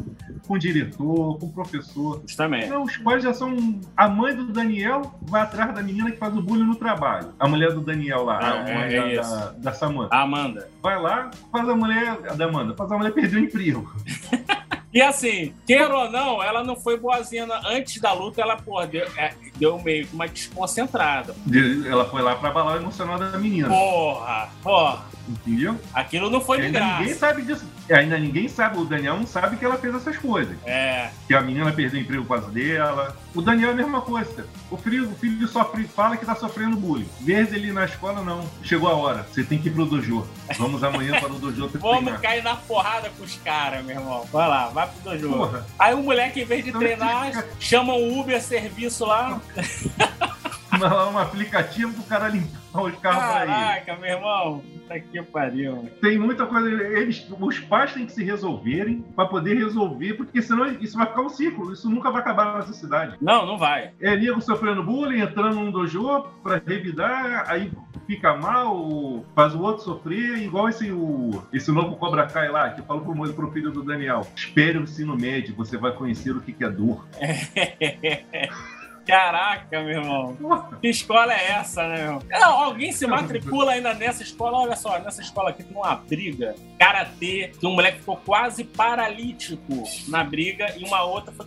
com 0.46 0.55
o 0.55 0.59
diretor, 0.59 1.38
com 1.38 1.44
o 1.46 1.53
professor. 1.53 2.22
Justamente. 2.27 2.68
Não, 2.70 2.85
os 2.85 2.96
pais 2.96 3.22
já 3.22 3.35
são. 3.35 3.55
A 3.94 4.09
mãe 4.09 4.35
do 4.35 4.46
Daniel 4.51 5.03
vai 5.22 5.42
atrás 5.42 5.74
da 5.74 5.83
menina 5.83 6.11
que 6.11 6.16
faz 6.16 6.35
o 6.35 6.40
bullying 6.40 6.64
no 6.64 6.77
trabalho. 6.77 7.35
A 7.38 7.46
mulher 7.46 7.72
do 7.74 7.83
Daniel 7.83 8.24
lá, 8.24 8.38
a 8.38 8.57
É, 8.66 8.74
mãe 8.74 8.94
é 8.94 9.01
da, 9.01 9.12
isso. 9.22 9.31
da, 9.31 9.51
da 9.59 9.72
Samantha. 9.74 10.14
A 10.14 10.22
Amanda. 10.22 10.68
Vai 10.83 10.98
lá, 10.98 11.31
faz 11.53 11.68
a 11.68 11.77
mulher. 11.77 12.18
A 12.31 12.35
da 12.35 12.46
Amanda, 12.46 12.74
faz 12.74 12.90
a 12.90 12.96
mulher 12.96 13.12
perder 13.12 13.37
o 13.37 13.40
emprego. 13.40 13.92
E 14.92 15.03
assim, 15.03 15.53
queira 15.66 15.94
ou 15.96 16.11
não, 16.11 16.42
ela 16.42 16.64
não 16.64 16.74
foi 16.74 16.98
boazinha. 16.98 17.46
Antes 17.66 18.01
da 18.01 18.12
luta, 18.12 18.40
ela, 18.40 18.57
porra, 18.57 18.87
deu, 18.87 19.07
é, 19.18 19.35
deu 19.57 19.79
meio 19.83 20.07
que 20.07 20.14
uma 20.14 20.27
desconcentrada. 20.27 21.35
De- 21.44 21.87
Ela 21.87 22.07
foi 22.07 22.22
lá 22.22 22.35
pra 22.37 22.48
abalar 22.48 22.74
o 22.74 22.81
emocional 22.81 23.18
da 23.18 23.37
menina. 23.38 23.68
Porra, 23.68 24.48
porra. 24.62 25.05
Entendeu? 25.28 25.78
Aquilo 25.92 26.30
não 26.30 26.40
foi 26.40 26.58
de 26.58 26.66
ainda 26.66 26.80
ninguém 26.80 27.04
graça. 27.06 27.18
sabe 27.20 27.42
disso. 27.42 27.64
É, 27.88 27.96
ainda 27.98 28.18
ninguém 28.18 28.48
sabe, 28.48 28.78
o 28.78 28.84
Daniel 28.84 29.16
não 29.16 29.26
sabe 29.26 29.56
que 29.56 29.64
ela 29.64 29.76
fez 29.78 29.94
essas 29.94 30.16
coisas. 30.16 30.56
É, 30.64 31.10
Que 31.26 31.34
a 31.34 31.40
menina 31.40 31.70
perdeu 31.72 31.98
o 32.00 32.02
emprego 32.02 32.24
por 32.24 32.38
causa 32.40 32.50
dela. 32.52 33.16
O 33.34 33.40
Daniel 33.42 33.70
é 33.70 33.72
a 33.72 33.76
mesma 33.76 34.00
coisa. 34.00 34.46
O 34.70 34.76
filho, 34.76 35.10
o 35.10 35.14
filho 35.14 35.46
sofre, 35.48 35.84
fala 35.84 36.16
que 36.16 36.24
tá 36.26 36.34
sofrendo 36.34 36.76
bullying. 36.76 37.08
Verde 37.20 37.56
ele 37.56 37.72
na 37.72 37.84
escola, 37.84 38.22
não. 38.22 38.48
Chegou 38.62 38.88
a 38.88 38.94
hora. 38.94 39.26
Você 39.30 39.42
tem 39.44 39.58
que 39.58 39.68
ir 39.68 39.72
pro 39.72 39.86
dojo. 39.86 40.26
Vamos 40.58 40.82
amanhã 40.82 41.18
para 41.20 41.32
o 41.32 41.38
dojo 41.38 41.68
vamos 41.78 41.98
treinar. 42.00 42.20
cair 42.20 42.42
na 42.42 42.56
porrada 42.56 43.10
com 43.16 43.24
os 43.24 43.36
caras, 43.36 43.84
meu 43.84 43.96
irmão. 43.96 44.26
Vai 44.32 44.48
lá, 44.48 44.68
vai 44.68 44.86
pro 44.88 45.10
dojo. 45.10 45.28
Porra. 45.30 45.66
Aí 45.78 45.94
o 45.94 46.02
moleque, 46.02 46.40
em 46.40 46.44
vez 46.44 46.62
de 46.62 46.70
Então, 46.70 46.80
treinar, 46.80 47.26
fica- 47.26 47.46
chama 47.60 47.94
um 47.94 48.18
Uber 48.20 48.40
serviço 48.42 49.04
lá. 49.06 49.40
Lá 50.78 51.10
um 51.10 51.18
aplicativo 51.18 51.92
pro 51.92 52.02
cara 52.04 52.28
limpar 52.28 52.82
os 52.82 52.94
carros 52.96 53.24
pra 53.24 53.42
ele. 53.42 53.52
Caraca, 53.52 53.96
meu 53.96 54.10
irmão. 54.10 54.58
Puta 54.60 55.00
que 55.00 55.22
pariu. 55.22 55.88
Tem 56.00 56.18
muita 56.18 56.46
coisa. 56.46 56.68
Eles, 56.68 57.26
os 57.38 57.58
pais 57.60 57.92
têm 57.92 58.06
que 58.06 58.12
se 58.12 58.24
resolverem 58.24 59.02
para 59.14 59.28
poder 59.28 59.54
resolver, 59.54 60.14
porque 60.14 60.40
senão 60.40 60.66
isso 60.80 60.96
vai 60.96 61.06
ficar 61.06 61.22
um 61.22 61.28
ciclo. 61.28 61.72
Isso 61.72 61.90
nunca 61.90 62.10
vai 62.10 62.20
acabar 62.20 62.46
na 62.46 62.52
nossa 62.58 62.72
cidade. 62.72 63.16
Não, 63.20 63.46
não 63.46 63.58
vai. 63.58 63.92
É 64.00 64.16
nego 64.16 64.40
sofrendo 64.40 64.82
bullying, 64.82 65.20
entrando 65.20 65.56
num 65.56 65.70
dojo 65.70 65.98
pra 66.42 66.60
revidar, 66.64 67.44
aí 67.48 67.70
fica 68.06 68.34
mal, 68.34 69.24
faz 69.34 69.54
o 69.54 69.60
outro 69.60 69.84
sofrer, 69.84 70.38
igual 70.38 70.68
esse, 70.68 70.90
o, 70.90 71.42
esse 71.52 71.70
novo 71.70 71.96
Cobra 71.96 72.26
Kai 72.26 72.48
lá, 72.48 72.70
que 72.70 72.80
eu 72.80 72.84
falo 72.84 73.02
pro, 73.02 73.34
pro 73.34 73.52
filho 73.52 73.70
do 73.70 73.82
Daniel. 73.82 74.26
Espere 74.34 74.78
o 74.78 74.82
ensino 74.82 75.14
médio, 75.14 75.54
você 75.54 75.76
vai 75.76 75.92
conhecer 75.92 76.30
o 76.30 76.40
que, 76.40 76.52
que 76.52 76.64
é 76.64 76.70
dor. 76.70 77.06
Caraca, 79.08 79.82
meu 79.82 79.88
irmão. 79.88 80.36
Que 80.82 80.88
escola 80.88 81.32
é 81.32 81.52
essa, 81.52 81.88
né, 81.88 82.08
meu? 82.08 82.22
Não, 82.28 82.58
alguém 82.58 82.92
se 82.92 83.06
matricula 83.06 83.72
ainda 83.72 83.94
nessa 83.94 84.22
escola. 84.22 84.58
Olha 84.58 84.76
só, 84.76 84.98
nessa 84.98 85.22
escola 85.22 85.48
aqui 85.48 85.64
tem 85.64 85.74
uma 85.74 85.94
briga. 85.94 86.54
Karatê, 86.78 87.52
que 87.58 87.66
um 87.66 87.74
moleque 87.74 88.00
ficou 88.00 88.18
quase 88.18 88.64
paralítico 88.64 89.82
na 90.08 90.22
briga 90.22 90.74
e 90.76 90.84
uma 90.84 91.04
outra 91.04 91.32
foi, 91.32 91.46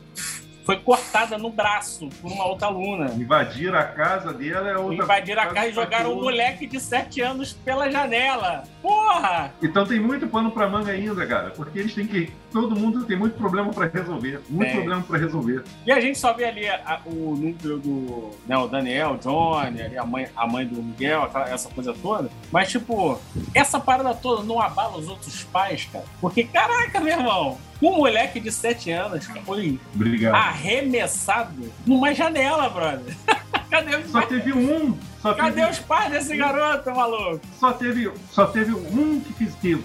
foi 0.66 0.78
cortada 0.78 1.38
no 1.38 1.50
braço 1.50 2.08
por 2.22 2.32
uma 2.32 2.46
outra 2.46 2.68
aluna. 2.68 3.12
invadir 3.14 3.74
a 3.76 3.84
casa 3.84 4.32
dela 4.34 4.70
é 4.70 4.78
outra 4.78 5.04
Invadiram 5.04 5.42
a 5.42 5.48
casa 5.48 5.68
e 5.68 5.74
jogaram 5.74 6.14
um 6.14 6.22
moleque 6.22 6.68
de 6.68 6.80
7 6.80 7.22
anos 7.22 7.54
pela 7.54 7.90
janela. 7.90 8.64
Porra! 8.82 9.54
Então 9.62 9.86
tem 9.86 10.00
muito 10.00 10.28
pano 10.28 10.52
pra 10.52 10.68
manga 10.70 10.92
ainda, 10.92 11.26
cara, 11.26 11.50
porque 11.52 11.80
eles 11.80 11.94
têm 11.94 12.06
que. 12.08 12.32
Todo 12.52 12.76
mundo 12.76 13.06
tem 13.06 13.18
muito 13.18 13.38
problema 13.38 13.72
pra 13.72 13.88
resolver. 13.88 14.42
Muito 14.50 14.68
Tem. 14.68 14.76
problema 14.76 15.02
pra 15.04 15.18
resolver. 15.18 15.64
E 15.86 15.92
a 15.92 16.00
gente 16.02 16.18
só 16.20 16.34
vê 16.34 16.46
ali 16.46 16.68
a- 16.68 17.00
o 17.06 17.36
núcleo 17.36 17.80
do 17.80 18.32
né, 18.46 18.58
o 18.58 18.68
Daniel, 18.68 19.12
o 19.12 19.18
Johnny, 19.18 19.82
ali 19.82 19.98
a, 19.98 20.04
mãe, 20.06 20.28
a 20.36 20.46
mãe 20.48 20.66
do 20.68 20.82
Miguel, 20.84 21.24
aquela- 21.24 21.50
essa 21.50 21.70
coisa 21.70 21.94
toda. 21.94 22.30
Mas, 22.52 22.70
tipo, 22.70 23.18
essa 23.56 23.80
parada 23.80 24.14
toda 24.14 24.44
não 24.44 24.60
abala 24.60 24.98
os 24.98 25.08
outros 25.08 25.44
pais, 25.46 25.88
cara. 25.92 26.04
Porque, 26.20 26.44
caraca, 26.44 27.00
meu 27.00 27.18
irmão, 27.18 27.58
um 27.82 27.98
moleque 27.98 28.40
de 28.40 28.52
7 28.52 28.92
anos 28.92 29.26
foi 29.46 29.80
Obrigado. 29.96 30.36
arremessado 30.36 31.72
numa 31.86 32.14
janela, 32.14 32.70
brother. 32.70 33.16
Cadê 33.70 33.96
os, 33.96 34.12
Só 34.12 34.22
teve 34.22 34.54
um. 34.54 34.98
Só 35.22 35.34
cadê 35.36 35.62
teve, 35.62 35.70
os 35.72 35.80
pais 35.80 36.12
desse 36.12 36.36
garoto, 36.36 36.90
maluco? 36.92 37.40
só 37.60 37.72
teve, 37.74 38.12
só 38.32 38.48
teve 38.48 38.74
um 38.74 39.20
que, 39.20 39.34
fiz, 39.34 39.54
que, 39.56 39.76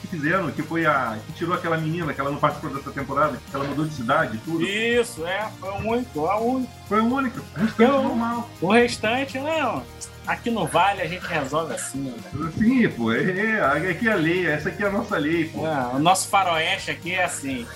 que 0.00 0.06
fizeram, 0.06 0.50
que 0.50 0.62
foi 0.62 0.86
a. 0.86 1.18
que 1.26 1.32
tirou 1.34 1.54
aquela 1.54 1.76
menina, 1.76 2.14
que 2.14 2.20
ela 2.20 2.30
não 2.30 2.38
participou 2.38 2.70
dessa 2.74 2.90
temporada, 2.90 3.36
que 3.50 3.54
ela 3.54 3.64
mudou 3.64 3.84
de 3.84 3.92
cidade 3.94 4.36
e 4.36 4.40
tudo. 4.40 4.64
Isso, 4.64 5.26
é, 5.26 5.48
foi 5.60 5.70
o 5.70 5.88
único, 5.90 6.26
a 6.26 6.40
única. 6.40 6.72
Foi 6.88 7.00
o 7.00 7.14
único. 7.14 7.40
O 7.40 7.60
restante 7.60 7.82
Eu- 7.82 8.02
normal. 8.02 8.50
O 8.62 8.72
restante, 8.72 9.38
não. 9.38 9.82
Aqui 10.26 10.50
no 10.50 10.66
Vale 10.66 11.02
a 11.02 11.06
gente 11.06 11.24
resolve 11.24 11.74
assim, 11.74 12.00
né? 12.32 12.52
Sim, 12.58 12.88
pô. 12.88 13.12
É, 13.12 13.20
é, 13.60 13.90
aqui 13.90 14.08
é 14.08 14.12
a 14.12 14.16
lei, 14.16 14.46
essa 14.46 14.70
aqui 14.70 14.82
é 14.82 14.86
a 14.86 14.90
nossa 14.90 15.16
lei, 15.18 15.44
pô. 15.44 15.64
É, 15.66 15.86
o 15.94 15.98
nosso 16.00 16.26
faroeste 16.28 16.90
aqui 16.90 17.12
é 17.14 17.22
assim. 17.24 17.66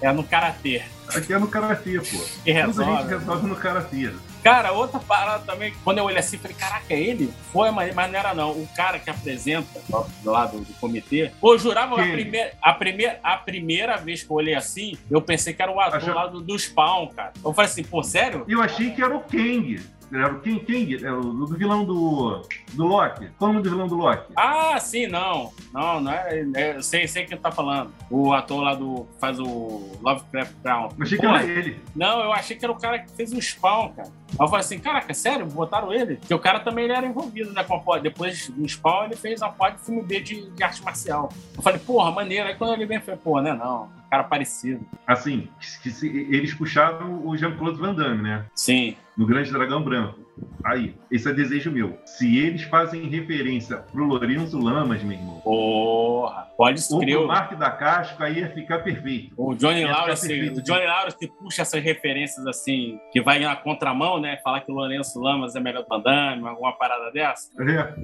É 0.00 0.12
no 0.12 0.24
karatê. 0.24 0.82
Aqui 1.14 1.32
é 1.32 1.38
no 1.38 1.46
karatê, 1.46 1.98
pô. 2.00 2.18
Que 2.44 2.62
Tudo 2.62 2.82
a 2.82 2.84
gente 2.84 2.96
resolve. 2.96 3.14
resolve 3.14 3.46
no 3.46 3.56
karatê. 3.56 4.10
Cara, 4.42 4.72
outra 4.72 4.98
parada 4.98 5.44
também, 5.44 5.72
quando 5.84 5.98
eu 5.98 6.04
olhei 6.04 6.18
assim, 6.18 6.36
falei, 6.36 6.56
caraca, 6.56 6.86
é 6.92 6.98
ele? 6.98 7.32
Foi, 7.52 7.70
mas, 7.70 7.94
mas 7.94 8.10
não 8.10 8.18
era 8.18 8.34
não. 8.34 8.50
O 8.50 8.68
cara 8.74 8.98
que 8.98 9.08
apresenta 9.08 9.80
lá 10.24 10.46
do, 10.46 10.60
do 10.60 10.72
comitê. 10.74 11.30
Pô, 11.40 11.54
eu 11.54 11.58
jurava 11.58 11.94
a 12.00 12.02
Quem? 12.02 12.12
primeira, 12.12 12.52
a, 12.60 12.72
primeira, 12.72 13.20
a 13.22 13.36
primeira 13.36 13.96
vez 13.98 14.22
que 14.24 14.30
eu 14.30 14.36
olhei 14.36 14.54
assim, 14.54 14.98
eu 15.10 15.22
pensei 15.22 15.54
que 15.54 15.62
era 15.62 15.70
o 15.70 15.78
ator 15.80 15.96
Achou- 15.98 16.14
lá 16.14 16.26
do, 16.26 16.40
do 16.40 16.58
Spawn, 16.58 17.06
cara. 17.08 17.32
Eu 17.44 17.54
falei 17.54 17.70
assim, 17.70 17.84
pô, 17.84 18.02
sério? 18.02 18.44
Eu 18.48 18.60
achei 18.60 18.90
que 18.90 19.00
era 19.02 19.14
o 19.16 19.20
Kang. 19.20 19.80
Era 20.12 20.34
o 20.34 20.40
King 20.40 20.60
King, 20.60 21.04
é 21.04 21.10
o 21.10 21.20
do 21.22 21.46
vilão 21.46 21.84
do, 21.84 22.42
do 22.74 22.86
Loki. 22.86 23.28
Qual 23.38 23.50
o 23.50 23.54
nome 23.54 23.64
do 23.64 23.70
vilão 23.70 23.88
do 23.88 23.94
Loki? 23.94 24.32
Ah, 24.36 24.78
sim, 24.78 25.06
não. 25.06 25.52
Não, 25.72 26.00
não 26.00 26.12
é. 26.12 26.44
é 26.54 26.76
eu 26.76 26.82
sei, 26.82 27.08
sei 27.08 27.24
quem 27.24 27.38
tá 27.38 27.50
falando. 27.50 27.90
O 28.10 28.32
ator 28.32 28.62
lá 28.62 28.74
do. 28.74 29.06
faz 29.18 29.40
o 29.40 29.90
Lovecraft 30.02 30.52
Brown. 30.62 30.88
Eu 30.98 31.02
achei 31.02 31.18
que 31.18 31.26
Pô, 31.26 31.34
era 31.34 31.44
ele. 31.44 31.80
Não, 31.96 32.20
eu 32.20 32.32
achei 32.32 32.56
que 32.56 32.64
era 32.64 32.72
o 32.72 32.78
cara 32.78 32.98
que 32.98 33.10
fez 33.12 33.32
o 33.32 33.40
Spawn, 33.40 33.92
cara. 33.94 34.08
Aí 34.08 34.36
eu 34.38 34.48
falei 34.48 34.60
assim, 34.60 34.78
caraca, 34.78 35.14
sério? 35.14 35.46
Botaram 35.46 35.92
ele? 35.92 36.16
Porque 36.16 36.34
o 36.34 36.38
cara 36.38 36.60
também 36.60 36.84
ele 36.84 36.92
era 36.92 37.06
envolvido, 37.06 37.52
né, 37.52 37.64
com 37.64 37.76
a 37.76 37.78
pod. 37.78 38.02
Depois 38.02 38.48
do 38.48 38.68
Spawn, 38.68 39.04
ele 39.04 39.16
fez 39.16 39.40
a 39.40 39.48
pod 39.48 39.76
de 39.76 39.82
filme 39.82 40.02
B 40.02 40.20
de, 40.20 40.50
de 40.50 40.62
arte 40.62 40.82
marcial. 40.82 41.32
Eu 41.56 41.62
falei, 41.62 41.78
porra, 41.78 42.10
maneiro. 42.10 42.48
Aí 42.48 42.54
quando 42.54 42.74
ele 42.74 42.84
vem, 42.84 42.98
eu 42.98 43.02
falei, 43.02 43.20
pô, 43.22 43.40
né, 43.40 43.54
não. 43.54 44.01
Cara 44.12 44.24
parecido. 44.24 44.84
Assim, 45.06 45.48
que 45.82 45.88
eles 46.30 46.52
puxaram 46.52 47.26
o 47.26 47.34
Jean-Claude 47.34 47.80
Van 47.80 47.94
Damme, 47.94 48.22
né? 48.22 48.44
Sim. 48.54 48.94
No 49.16 49.24
Grande 49.24 49.50
Dragão 49.50 49.82
Branco. 49.82 50.20
Aí, 50.62 50.94
esse 51.10 51.30
é 51.30 51.32
desejo 51.32 51.70
meu. 51.70 51.98
Se 52.04 52.36
eles 52.36 52.62
fazem 52.64 53.08
referência 53.08 53.78
pro 53.78 54.04
Lourenço 54.04 54.58
Lamas, 54.58 55.02
meu 55.02 55.16
irmão, 55.16 55.40
Porra, 55.40 56.46
pode 56.58 56.80
escrever. 56.80 57.16
pro 57.16 57.26
Mark 57.26 57.54
da 57.54 57.70
Casca, 57.70 58.24
aí 58.24 58.40
ia 58.40 58.50
ficar 58.50 58.80
perfeito. 58.80 59.32
O 59.34 59.54
Johnny 59.54 59.86
Lawrence, 59.86 60.30
o 60.30 60.62
Johnny 60.62 60.84
Lawrence 60.84 61.26
puxa 61.38 61.62
essas 61.62 61.82
referências 61.82 62.46
assim, 62.46 63.00
que 63.10 63.22
vai 63.22 63.38
na 63.38 63.56
contramão, 63.56 64.20
né? 64.20 64.36
Falar 64.44 64.60
que 64.60 64.70
o 64.70 64.74
Lourenço 64.74 65.18
Lamas 65.20 65.56
é 65.56 65.60
melhor 65.60 65.84
do 65.84 65.88
Van 65.88 66.00
Damme, 66.00 66.46
alguma 66.46 66.72
parada 66.74 67.10
dessa. 67.12 67.48
É, 67.62 67.94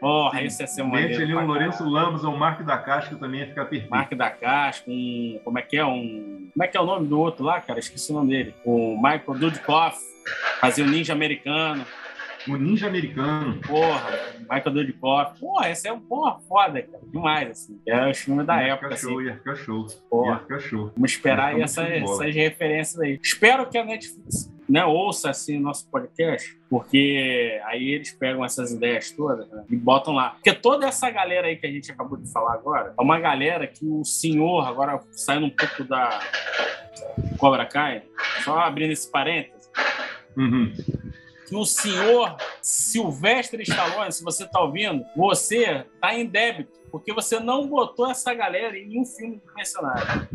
Porra, 0.00 0.42
isso 0.42 0.62
ia 0.62 0.66
ser 0.66 0.82
maneiro. 0.82 1.08
mete 1.10 1.22
ali 1.22 1.34
um 1.34 1.46
Lourenço. 1.46 1.88
Lamas 1.88 2.22
ou 2.24 2.36
Mark 2.36 2.60
da 2.62 2.76
Casca 2.78 3.16
também 3.16 3.40
ia 3.40 3.46
ficar 3.46 3.64
perfeito. 3.64 3.90
Mark 3.90 4.12
da 4.14 4.30
Casca, 4.30 4.90
um. 4.90 5.40
Como 5.44 5.58
é 5.58 5.62
que 5.62 5.76
é? 5.76 5.84
Um. 5.84 6.50
Como 6.52 6.64
é 6.64 6.68
que 6.68 6.76
é 6.76 6.80
o 6.80 6.86
nome 6.86 7.06
do 7.06 7.18
outro 7.18 7.44
lá, 7.44 7.60
cara? 7.60 7.78
Esqueci 7.78 8.10
o 8.12 8.14
nome 8.14 8.30
dele. 8.30 8.54
O 8.64 8.96
Michael 8.96 9.38
Dudikoff, 9.38 9.98
fazia 10.60 10.84
o 10.84 10.88
ninja 10.88 11.12
americano. 11.12 11.84
O 12.48 12.56
ninja 12.56 12.86
americano. 12.86 13.60
Porra, 13.66 14.08
Michael 14.40 14.70
Dudikoff. 14.72 15.40
Porra, 15.40 15.70
esse 15.70 15.88
é 15.88 15.92
um 15.92 15.98
porra 16.00 16.38
foda, 16.48 16.80
cara. 16.80 17.02
Demais, 17.12 17.50
assim. 17.50 17.80
É 17.86 18.08
os 18.08 18.18
filmes 18.18 18.46
da 18.46 18.62
ia 18.62 18.72
época, 18.74 18.94
ficar 18.94 19.00
show, 19.00 19.18
assim. 19.18 19.26
ia 19.28 19.34
ficar 19.34 19.56
show. 19.56 19.86
Porra. 20.08 20.32
Ia 20.34 20.38
ficar 20.38 20.58
show. 20.60 20.92
Vamos 20.94 21.10
esperar 21.10 21.46
aí 21.48 21.58
Ia 21.58 21.64
essa- 21.64 21.82
ficar 21.82 21.94
muito 21.96 22.06
bola. 22.06 22.22
essas 22.24 22.34
referências 22.36 23.00
aí. 23.00 23.18
Espero 23.20 23.66
que 23.68 23.76
a 23.76 23.84
Netflix 23.84 24.52
né, 24.68 24.84
ouça 24.84 25.30
assim 25.30 25.58
o 25.58 25.60
nosso 25.60 25.88
podcast, 25.90 26.58
porque 26.68 27.60
aí 27.66 27.90
eles 27.90 28.12
pegam 28.12 28.44
essas 28.44 28.72
ideias 28.72 29.10
todas 29.10 29.48
né, 29.50 29.64
e 29.70 29.76
botam 29.76 30.14
lá. 30.14 30.30
Porque 30.30 30.52
toda 30.52 30.86
essa 30.86 31.08
galera 31.10 31.46
aí 31.46 31.56
que 31.56 31.66
a 31.66 31.70
gente 31.70 31.90
acabou 31.90 32.18
de 32.18 32.30
falar 32.32 32.54
agora 32.54 32.94
é 32.98 33.02
uma 33.02 33.18
galera 33.20 33.66
que 33.66 33.86
o 33.86 34.04
senhor, 34.04 34.66
agora 34.66 35.00
saindo 35.12 35.46
um 35.46 35.50
pouco 35.50 35.84
da 35.84 36.20
Cobra 37.38 37.64
Kai, 37.66 38.02
só 38.44 38.58
abrindo 38.58 38.92
esse 38.92 39.10
parênteses, 39.10 39.56
Uhum. 40.36 40.70
que 41.48 41.56
o 41.56 41.64
senhor 41.64 42.36
Silvestre 42.60 43.62
Stallone, 43.62 44.12
se 44.12 44.22
você 44.22 44.46
tá 44.46 44.60
ouvindo, 44.60 45.02
você 45.16 45.86
tá 46.00 46.14
em 46.14 46.26
débito, 46.26 46.72
porque 46.90 47.12
você 47.12 47.40
não 47.40 47.66
botou 47.66 48.10
essa 48.10 48.34
galera 48.34 48.76
em 48.76 48.86
nenhum 48.86 49.04
filme 49.06 49.36
de 49.36 49.54
mercenário. 49.54 50.28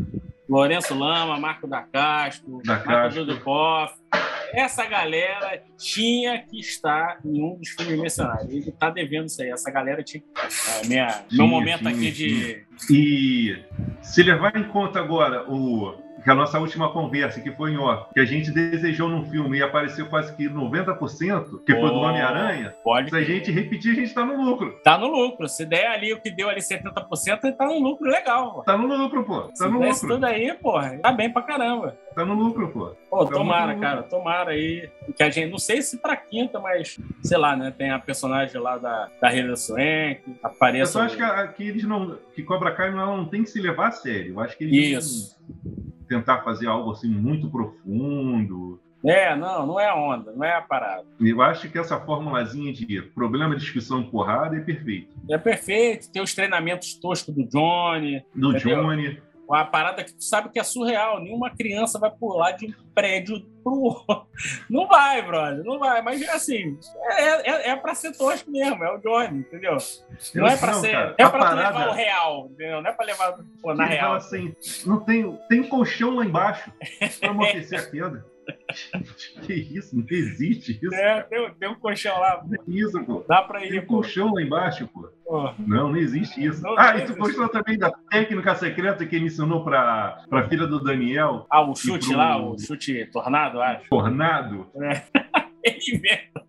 Lourenço 0.52 0.94
Lama, 0.94 1.40
Marco 1.40 1.66
da 1.66 1.80
Castro, 1.80 2.60
Da 2.62 2.74
Marco 2.74 2.88
Castro. 2.88 3.24
Dudikoff. 3.24 3.94
Essa 4.52 4.84
galera 4.84 5.62
tinha 5.78 6.38
que 6.42 6.60
estar 6.60 7.18
em 7.24 7.42
um 7.42 7.56
dos 7.56 7.70
filmes 7.70 7.98
mercenários. 7.98 8.50
Ele 8.50 8.70
tá 8.70 8.90
devendo 8.90 9.28
isso 9.28 9.40
aí. 9.40 9.48
Essa 9.48 9.70
galera 9.70 10.02
tinha 10.02 10.20
que. 10.20 10.28
É, 10.38 10.86
minha, 10.86 11.06
meu 11.06 11.24
Tinha, 11.30 11.46
momento 11.46 11.78
tinha, 11.78 11.90
aqui 11.90 12.10
de. 12.10 12.66
E 12.90 13.64
se 14.02 14.22
levar 14.22 14.54
em 14.54 14.64
conta 14.64 15.00
agora 15.00 15.50
o 15.50 15.94
que 16.22 16.30
a 16.30 16.34
nossa 16.34 16.58
última 16.58 16.92
conversa, 16.92 17.40
que 17.40 17.50
foi 17.52 17.72
em 17.72 17.78
off, 17.78 18.12
que 18.14 18.20
a 18.20 18.24
gente 18.24 18.50
desejou 18.50 19.08
num 19.08 19.24
filme 19.24 19.58
e 19.58 19.62
apareceu 19.62 20.06
quase 20.08 20.34
que 20.36 20.48
90%, 20.48 21.64
que 21.64 21.72
foi 21.72 21.88
do 21.90 21.94
Oh, 21.96 22.02
Homem-Aranha, 22.02 22.74
Pode. 22.84 23.10
se 23.10 23.16
a 23.16 23.22
gente 23.22 23.50
repetir, 23.50 23.92
a 23.92 23.94
gente 23.94 24.14
tá 24.14 24.24
no 24.24 24.42
lucro. 24.42 24.78
Tá 24.82 24.96
no 24.98 25.08
lucro. 25.08 25.48
Se 25.48 25.64
der 25.64 25.86
ali 25.88 26.12
o 26.12 26.20
que 26.20 26.30
deu 26.30 26.48
ali 26.48 26.60
70%, 26.60 27.44
ele 27.44 27.52
tá 27.52 27.64
no 27.66 27.78
lucro 27.78 28.08
legal. 28.08 28.54
pô. 28.54 28.62
Tá 28.62 28.76
no 28.76 28.86
lucro, 28.86 29.24
pô. 29.24 29.42
Tá 29.42 29.54
Se 29.56 29.68
no 29.68 29.80
lucro. 29.82 30.08
tudo 30.08 30.24
aí, 30.24 30.52
porra, 30.54 30.98
tá 30.98 31.12
bem 31.12 31.30
pra 31.32 31.42
caramba. 31.42 31.96
Tá 32.14 32.24
no 32.24 32.34
lucro, 32.34 32.68
pô. 32.68 32.94
Pô, 33.10 33.24
Tá 33.24 33.32
tomara, 33.32 33.74
cara, 33.76 34.02
tomara 34.02 34.50
aí. 34.52 34.88
Que 35.16 35.22
a 35.22 35.30
gente, 35.30 35.50
não 35.50 35.58
sei 35.58 35.80
se 35.82 35.98
pra 35.98 36.16
quinta, 36.16 36.58
mas 36.60 36.98
sei 37.22 37.38
lá, 37.38 37.56
né? 37.56 37.72
Tem 37.76 37.90
a 37.90 37.98
personagem 37.98 38.60
lá 38.60 38.76
da, 38.78 39.08
da 39.20 39.34
Hilda 39.34 39.56
Swank, 39.56 40.20
Eu 40.26 40.34
apareça. 40.42 40.92
só 40.92 41.02
acho 41.02 41.16
que, 41.16 41.22
a- 41.22 41.48
que 41.48 41.68
eles 41.68 41.84
não. 41.84 42.18
Que 42.34 42.42
Cobra 42.42 42.72
Kai 42.72 42.90
não, 42.90 43.16
não 43.18 43.24
tem 43.26 43.42
que 43.42 43.50
se 43.50 43.60
levar 43.60 43.88
a 43.88 43.90
sério. 43.92 44.34
Eu 44.34 44.40
acho 44.40 44.56
que 44.56 44.64
eles 44.64 45.04
Isso. 45.04 45.36
vão 45.48 45.61
tentar 46.12 46.42
fazer 46.42 46.66
algo 46.66 46.90
assim 46.90 47.08
muito 47.08 47.50
profundo. 47.50 48.78
É, 49.04 49.34
não, 49.34 49.66
não 49.66 49.80
é 49.80 49.88
a 49.88 49.96
onda, 49.96 50.30
não 50.32 50.44
é 50.44 50.54
a 50.54 50.62
parada. 50.62 51.04
Eu 51.20 51.42
acho 51.42 51.68
que 51.68 51.76
essa 51.76 51.98
formulazinha 51.98 52.72
de 52.72 53.02
problema, 53.02 53.56
discussão, 53.56 54.02
porrada 54.04 54.56
é 54.56 54.60
perfeito. 54.60 55.08
É 55.28 55.36
perfeito, 55.36 56.10
tem 56.12 56.22
os 56.22 56.34
treinamentos 56.34 56.94
toscos 56.94 57.34
do 57.34 57.44
Johnny, 57.44 58.22
Do 58.34 58.50
Entendeu? 58.56 58.82
Johnny. 58.82 59.20
Uma 59.58 59.64
parada 59.66 60.02
que 60.04 60.12
tu 60.14 60.22
sabe 60.24 60.48
que 60.50 60.58
é 60.58 60.64
surreal. 60.64 61.20
Nenhuma 61.20 61.50
criança 61.50 61.98
vai 61.98 62.10
pular 62.10 62.52
de 62.52 62.66
um 62.66 62.72
prédio 62.94 63.40
pro 63.62 63.72
outro. 63.74 64.26
Não 64.68 64.86
vai, 64.86 65.22
brother, 65.22 65.62
não 65.64 65.78
vai. 65.78 66.02
Mas 66.02 66.26
assim, 66.28 66.78
é, 67.16 67.50
é, 67.50 67.70
é 67.70 67.76
pra 67.76 67.94
ser 67.94 68.12
tosco 68.16 68.50
mesmo, 68.50 68.82
é 68.82 68.94
o 68.94 68.98
Johnny, 68.98 69.38
entendeu? 69.40 69.76
Não 70.34 70.46
é 70.46 70.56
pra 70.56 70.72
Não, 70.72 70.80
ser. 70.80 70.92
cara, 70.92 71.10
é 71.16 71.28
pra 71.28 71.30
parada- 71.30 71.68
levar 71.68 71.88
o 71.88 71.92
real, 71.92 72.48
entendeu? 72.50 72.82
Não 72.82 72.90
é 72.90 72.92
pra 72.92 73.06
levar 73.06 73.38
pô, 73.62 73.72
na 73.74 73.84
Ele 73.86 73.96
fala 73.96 74.08
real. 74.08 74.14
assim, 74.16 74.54
não 74.84 75.00
tem, 75.00 75.38
tem 75.48 75.60
um 75.60 75.68
colchão 75.68 76.14
lá 76.16 76.24
embaixo 76.24 76.70
para 77.20 77.30
amortecer 77.30 77.78
a 77.78 77.90
queda. 77.90 78.26
Que 79.46 79.52
isso? 79.54 79.96
Não 79.96 80.04
existe 80.10 80.78
isso. 80.82 80.94
É, 80.94 81.22
tem, 81.22 81.54
tem 81.54 81.68
um 81.68 81.74
colchão 81.74 82.18
lá, 82.18 82.42
Que 82.64 82.78
isso, 82.80 83.02
pô? 83.04 83.24
dá 83.28 83.42
pra 83.42 83.60
Tem 83.60 83.72
ir, 83.74 83.78
um 83.80 83.86
pô. 83.86 83.94
colchão 83.96 84.32
lá 84.34 84.42
embaixo, 84.42 84.88
pô. 84.88 85.08
Pô, 85.24 85.52
Não, 85.58 85.88
não 85.88 85.96
existe 85.96 86.44
isso. 86.44 86.62
Não, 86.62 86.74
ah, 86.78 86.92
não 86.94 87.00
e 87.00 87.04
tu 87.06 87.14
gostou 87.16 87.48
também 87.48 87.78
da 87.78 87.90
técnica 88.10 88.54
secreta 88.54 89.06
que 89.06 89.16
ele 89.16 89.26
ensinou 89.26 89.62
pra, 89.64 90.24
pra 90.28 90.48
filha 90.48 90.66
do 90.66 90.82
Daniel, 90.82 91.46
Ah, 91.50 91.62
o 91.62 91.74
chute 91.74 92.08
pro- 92.08 92.16
lá, 92.18 92.36
o 92.40 92.58
chute 92.58 93.06
tornado, 93.12 93.60
acho. 93.60 93.88
Tornado? 93.88 94.66
Ele 95.64 95.78
inventa. 95.96 96.42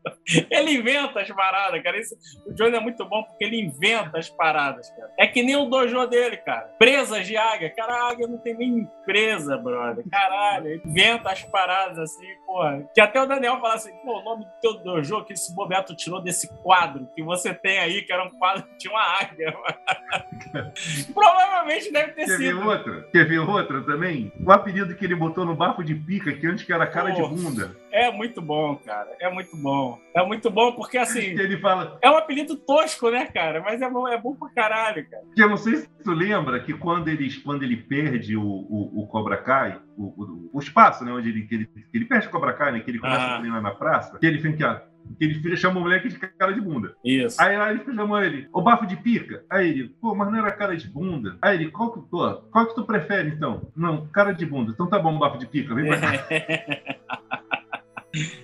Ele 0.50 0.72
inventa 0.78 1.20
as 1.22 1.28
paradas, 1.30 1.84
cara. 1.84 1.98
Esse- 2.00 2.16
o 2.48 2.54
Johnny 2.54 2.76
é 2.76 2.80
muito 2.80 3.04
bom 3.06 3.24
porque 3.24 3.44
ele 3.44 3.60
inventa 3.60 4.18
as 4.18 4.30
paradas, 4.30 4.90
cara. 4.92 5.12
É 5.20 5.28
que 5.28 5.44
nem 5.44 5.56
o 5.58 5.66
dojo 5.66 6.06
dele, 6.08 6.38
cara. 6.38 6.62
Presas 6.80 7.28
de 7.28 7.36
águia. 7.36 7.70
Cara, 7.76 7.94
a 7.94 8.10
águia 8.12 8.26
não 8.28 8.38
tem 8.38 8.56
nem 8.56 8.88
presa, 9.06 9.58
brother. 9.58 10.04
Caralho, 10.10 10.68
ele 10.68 10.82
inventa 10.86 11.30
as 11.30 11.44
paradas 11.44 12.00
assim, 12.00 12.26
porra. 12.46 12.90
Que 12.94 13.02
até 13.02 13.22
o 13.22 13.26
Daniel 13.26 13.60
fala 13.60 13.74
assim, 13.76 13.92
pô, 14.04 14.20
o 14.20 14.24
nome 14.24 14.46
do 14.46 14.52
teu 14.62 14.74
dojo 14.84 15.24
que 15.26 15.34
esse 15.34 15.54
bobeto 15.54 15.94
tirou 15.96 16.22
desse 16.22 16.48
quadro 16.64 17.08
que 17.14 17.22
você 17.22 17.54
tem 17.54 17.80
aí, 17.80 18.02
que 18.02 18.12
era 18.14 18.24
um 18.24 18.30
quadro 18.32 18.64
que 18.64 18.78
tinha 18.78 18.94
uma 18.94 19.04
águia. 19.20 19.54
Provavelmente 21.14 21.92
deve 21.92 22.14
ter 22.14 22.26
Quer 22.26 22.38
ver 22.38 22.54
sido. 22.54 22.66
outra? 22.68 23.02
Quer 23.12 23.28
ver 23.28 23.40
outra 23.40 23.82
também? 23.84 24.32
O 24.46 24.52
apelido 24.52 24.96
que 24.96 25.06
ele 25.06 25.16
botou 25.16 25.46
no 25.46 25.56
bafo 25.56 25.84
de 25.84 25.96
pica, 25.96 26.32
que 26.34 26.48
antes 26.48 26.64
que 26.66 26.74
era 26.74 26.88
cara 26.88 27.12
de 27.12 27.22
Porra. 27.22 27.36
bunda. 27.36 27.76
É 27.94 28.12
muito 28.12 28.42
bom, 28.42 28.76
cara. 28.78 29.16
É 29.22 29.32
muito 29.32 29.56
bom. 29.56 30.00
É 30.16 30.26
muito 30.26 30.50
bom 30.50 30.72
porque, 30.74 30.98
Que 30.98 30.98
assim, 30.98 31.20
ele 31.40 31.58
fala, 31.60 32.00
é 32.02 32.10
um 32.10 32.18
apelido 32.18 32.56
tosco, 32.56 33.12
né, 33.12 33.28
cara? 33.28 33.62
Mas 33.62 33.82
é 33.82 33.90
bom, 33.90 34.08
é 34.08 34.20
bom 34.20 34.34
pra 34.36 34.50
caralho, 34.50 35.08
cara. 35.08 35.24
eu 35.38 35.48
não 35.50 35.58
sei 35.58 35.76
se 35.78 35.90
tu 36.04 36.12
lembra 36.12 36.60
que 36.60 36.74
quando 36.74 37.08
ele, 37.08 37.30
quando 37.42 37.62
ele 37.62 37.78
perde 37.78 38.36
o, 38.36 38.42
o, 38.44 39.04
o 39.04 39.08
Cobra 39.08 39.38
Kai, 39.38 39.80
o, 39.96 40.06
o, 40.06 40.50
o 40.54 40.60
espaço, 40.60 41.06
né, 41.06 41.12
onde 41.12 41.30
ele, 41.30 41.44
que 41.44 41.54
ele, 41.54 41.70
ele 41.94 42.06
perde 42.06 42.28
o 42.28 42.32
Cobra 42.32 42.54
Kai, 42.54 42.72
né, 42.72 42.80
que 42.80 42.90
ele 42.90 43.00
começa 43.00 43.22
Ah. 43.22 43.36
a 43.36 43.40
treinar 43.40 43.62
na 43.62 43.72
praça, 43.72 44.18
que 44.18 44.26
ele 44.26 44.40
fica 44.40 44.84
que 45.20 45.26
ele 45.26 45.58
chama 45.58 45.80
o 45.80 45.84
moleque 45.84 46.08
de 46.08 46.18
cara 46.18 46.54
de 46.54 46.62
bunda. 46.62 46.96
Isso. 47.04 47.40
Aí 47.42 47.58
lá 47.58 47.70
ele 47.72 47.84
chamou 47.84 48.24
ele, 48.24 48.48
o 48.54 48.62
bafo 48.62 48.88
de 48.88 48.96
pica. 48.96 49.44
Aí 49.50 49.70
ele, 49.70 49.90
pô, 50.02 50.16
mas 50.16 50.32
não 50.32 50.40
era 50.40 50.50
cara 50.50 50.78
de 50.78 50.88
bunda. 50.88 51.38
Aí 51.42 51.58
ele, 51.58 51.70
qual 51.72 51.92
que, 51.92 52.00
pô, 52.10 52.34
qual 52.50 52.66
que 52.68 52.74
tu 52.74 52.86
prefere 52.86 53.28
então? 53.30 53.70
Não, 53.76 54.08
cara 54.08 54.32
de 54.32 54.46
bunda. 54.46 54.72
Então 54.72 54.88
tá 54.88 54.98
bom, 54.98 55.20
bafo 55.20 55.38
de 55.38 55.46
pica, 55.46 55.76
vem 55.76 55.88
pra 55.88 56.00
cá. 56.00 56.24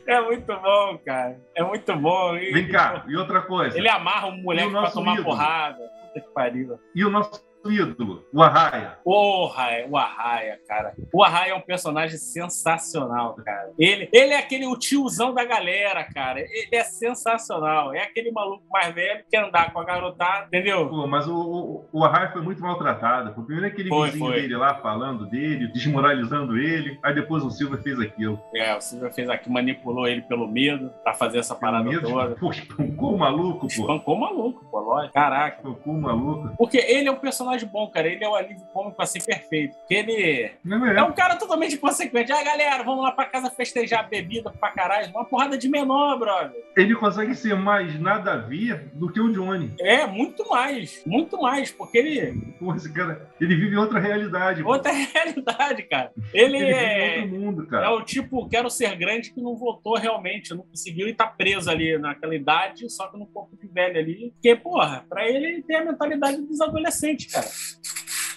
É 0.07 0.19
muito 0.21 0.47
bom, 0.59 0.97
cara. 1.05 1.39
É 1.55 1.63
muito 1.63 1.95
bom. 1.95 2.35
E- 2.35 2.51
Vem 2.51 2.67
cá. 2.69 3.05
E 3.07 3.15
outra 3.15 3.41
coisa. 3.41 3.77
Ele 3.77 3.87
amarra 3.89 4.27
um 4.27 4.41
moleque 4.41 4.71
pra 4.71 4.89
tomar 4.91 5.13
ídolo? 5.13 5.25
porrada. 5.25 5.77
Puta 6.07 6.21
que 6.21 6.33
pariu. 6.33 6.79
E 6.95 7.05
o 7.05 7.09
nosso 7.09 7.43
ídolo, 7.65 8.23
o 8.33 8.41
Arraia. 8.41 8.97
Porra, 9.03 9.71
é 9.71 9.87
o 9.87 9.97
Arraia, 9.97 10.59
cara. 10.67 10.93
O 11.13 11.23
Arraia 11.23 11.51
é 11.51 11.55
um 11.55 11.61
personagem 11.61 12.17
sensacional, 12.17 13.35
cara. 13.35 13.71
Ele, 13.77 14.09
ele 14.13 14.33
é 14.33 14.37
aquele 14.39 14.65
o 14.65 14.77
tiozão 14.77 15.33
da 15.33 15.43
galera, 15.43 16.03
cara. 16.03 16.39
Ele 16.39 16.69
é 16.71 16.83
sensacional. 16.83 17.93
É 17.93 18.03
aquele 18.03 18.31
maluco 18.31 18.63
mais 18.71 18.93
velho 18.93 19.23
que 19.29 19.37
andar 19.37 19.73
com 19.73 19.79
a 19.79 19.83
garotada, 19.83 20.45
entendeu? 20.47 20.87
Pô, 20.87 21.07
mas 21.07 21.27
o, 21.27 21.35
o, 21.35 21.85
o 21.91 22.03
Arraia 22.05 22.31
foi 22.31 22.41
muito 22.41 22.61
maltratado. 22.61 23.31
O 23.31 23.43
primeiro 23.43 23.65
é 23.65 23.69
aquele 23.69 23.89
Foi, 23.89 24.09
vizinho 24.11 24.31
foi. 24.31 24.41
dele 24.41 24.57
lá 24.57 24.75
falando 24.75 25.25
dele, 25.25 25.67
desmoralizando 25.71 26.57
ele. 26.57 26.97
Aí 27.03 27.13
depois 27.13 27.43
o 27.43 27.49
Silva 27.49 27.77
fez 27.77 27.99
aquilo. 27.99 28.39
É, 28.55 28.75
o 28.75 28.81
Silvio 28.81 29.11
fez 29.11 29.29
aqui, 29.29 29.49
manipulou 29.49 30.07
ele 30.07 30.21
pelo 30.21 30.47
medo 30.47 30.91
pra 31.03 31.13
fazer 31.13 31.39
essa 31.39 31.55
parada 31.55 31.89
Mesmo, 31.89 32.07
toda. 32.09 32.35
Pô, 32.39 32.51
espancou 32.51 33.15
o 33.15 33.17
maluco, 33.17 33.61
pô. 33.61 33.67
Espancou 33.67 34.15
o 34.15 34.19
maluco, 34.19 34.65
pô, 34.69 34.79
lógico. 34.79 35.13
Caraca. 35.13 35.57
Espancou 35.57 35.93
o 35.93 36.01
maluco. 36.01 36.55
Porque 36.57 36.77
ele 36.77 37.07
é 37.07 37.11
um 37.11 37.17
personagem 37.17 37.48
personagem 37.49 37.69
bom, 37.69 37.87
cara. 37.89 38.07
Ele 38.07 38.23
é 38.23 38.29
o 38.29 38.35
alívio 38.35 38.65
cômico 38.73 39.01
assim 39.01 39.19
perfeito. 39.19 39.75
Porque 39.77 39.93
ele 39.95 40.13
é 40.13 40.55
é. 40.97 41.03
um 41.03 41.11
cara 41.11 41.35
totalmente 41.35 41.75
inconsequente. 41.75 42.31
Ah, 42.31 42.43
galera, 42.43 42.83
vamos 42.83 43.03
lá 43.03 43.11
pra 43.11 43.25
casa 43.25 43.49
festejar 43.49 44.07
bebida 44.09 44.51
pra 44.51 44.71
caralho. 44.71 45.09
Uma 45.11 45.25
porrada 45.25 45.57
de 45.57 45.67
menor, 45.67 46.17
brother. 46.19 46.55
Ele 46.75 46.95
consegue 46.95 47.33
ser 47.35 47.55
mais 47.55 47.99
nada 47.99 48.33
a 48.33 48.37
ver 48.37 48.89
do 48.93 49.11
que 49.11 49.19
o 49.19 49.31
Johnny. 49.31 49.73
É, 49.79 50.05
muito 50.05 50.47
mais. 50.49 51.03
Muito 51.05 51.41
mais. 51.41 51.71
Porque 51.71 51.97
ele. 51.97 52.53
Pô, 52.59 52.73
esse 52.75 52.91
cara, 52.93 53.29
ele 53.39 53.55
vive 53.55 53.75
outra 53.77 53.99
realidade. 53.99 54.63
Outra 54.63 54.91
realidade, 54.93 55.83
cara. 55.83 56.11
Ele, 56.33 56.57
Ele 56.57 56.65
vive 56.65 56.73
é. 56.73 57.25
mundo, 57.25 57.63
É 57.63 57.67
cara. 57.67 57.91
o 57.91 58.03
tipo, 58.03 58.47
quero 58.47 58.69
ser 58.69 58.95
grande 58.95 59.31
que 59.31 59.41
não 59.41 59.55
votou 59.55 59.97
realmente, 59.97 60.53
não 60.53 60.63
conseguiu 60.63 61.07
e 61.07 61.13
tá 61.13 61.27
preso 61.27 61.69
ali 61.69 61.97
naquela 61.97 62.35
idade, 62.35 62.89
só 62.89 63.07
que 63.07 63.17
no 63.17 63.25
corpo 63.25 63.57
de 63.57 63.67
velho 63.67 63.97
ali. 63.97 64.31
Porque, 64.33 64.55
porra, 64.55 65.05
pra 65.09 65.27
ele 65.27 65.45
ele 65.45 65.63
tem 65.63 65.77
a 65.77 65.85
mentalidade 65.85 66.41
dos 66.41 66.61
adolescentes, 66.61 67.31
cara. 67.31 67.38
cara. 67.41 67.51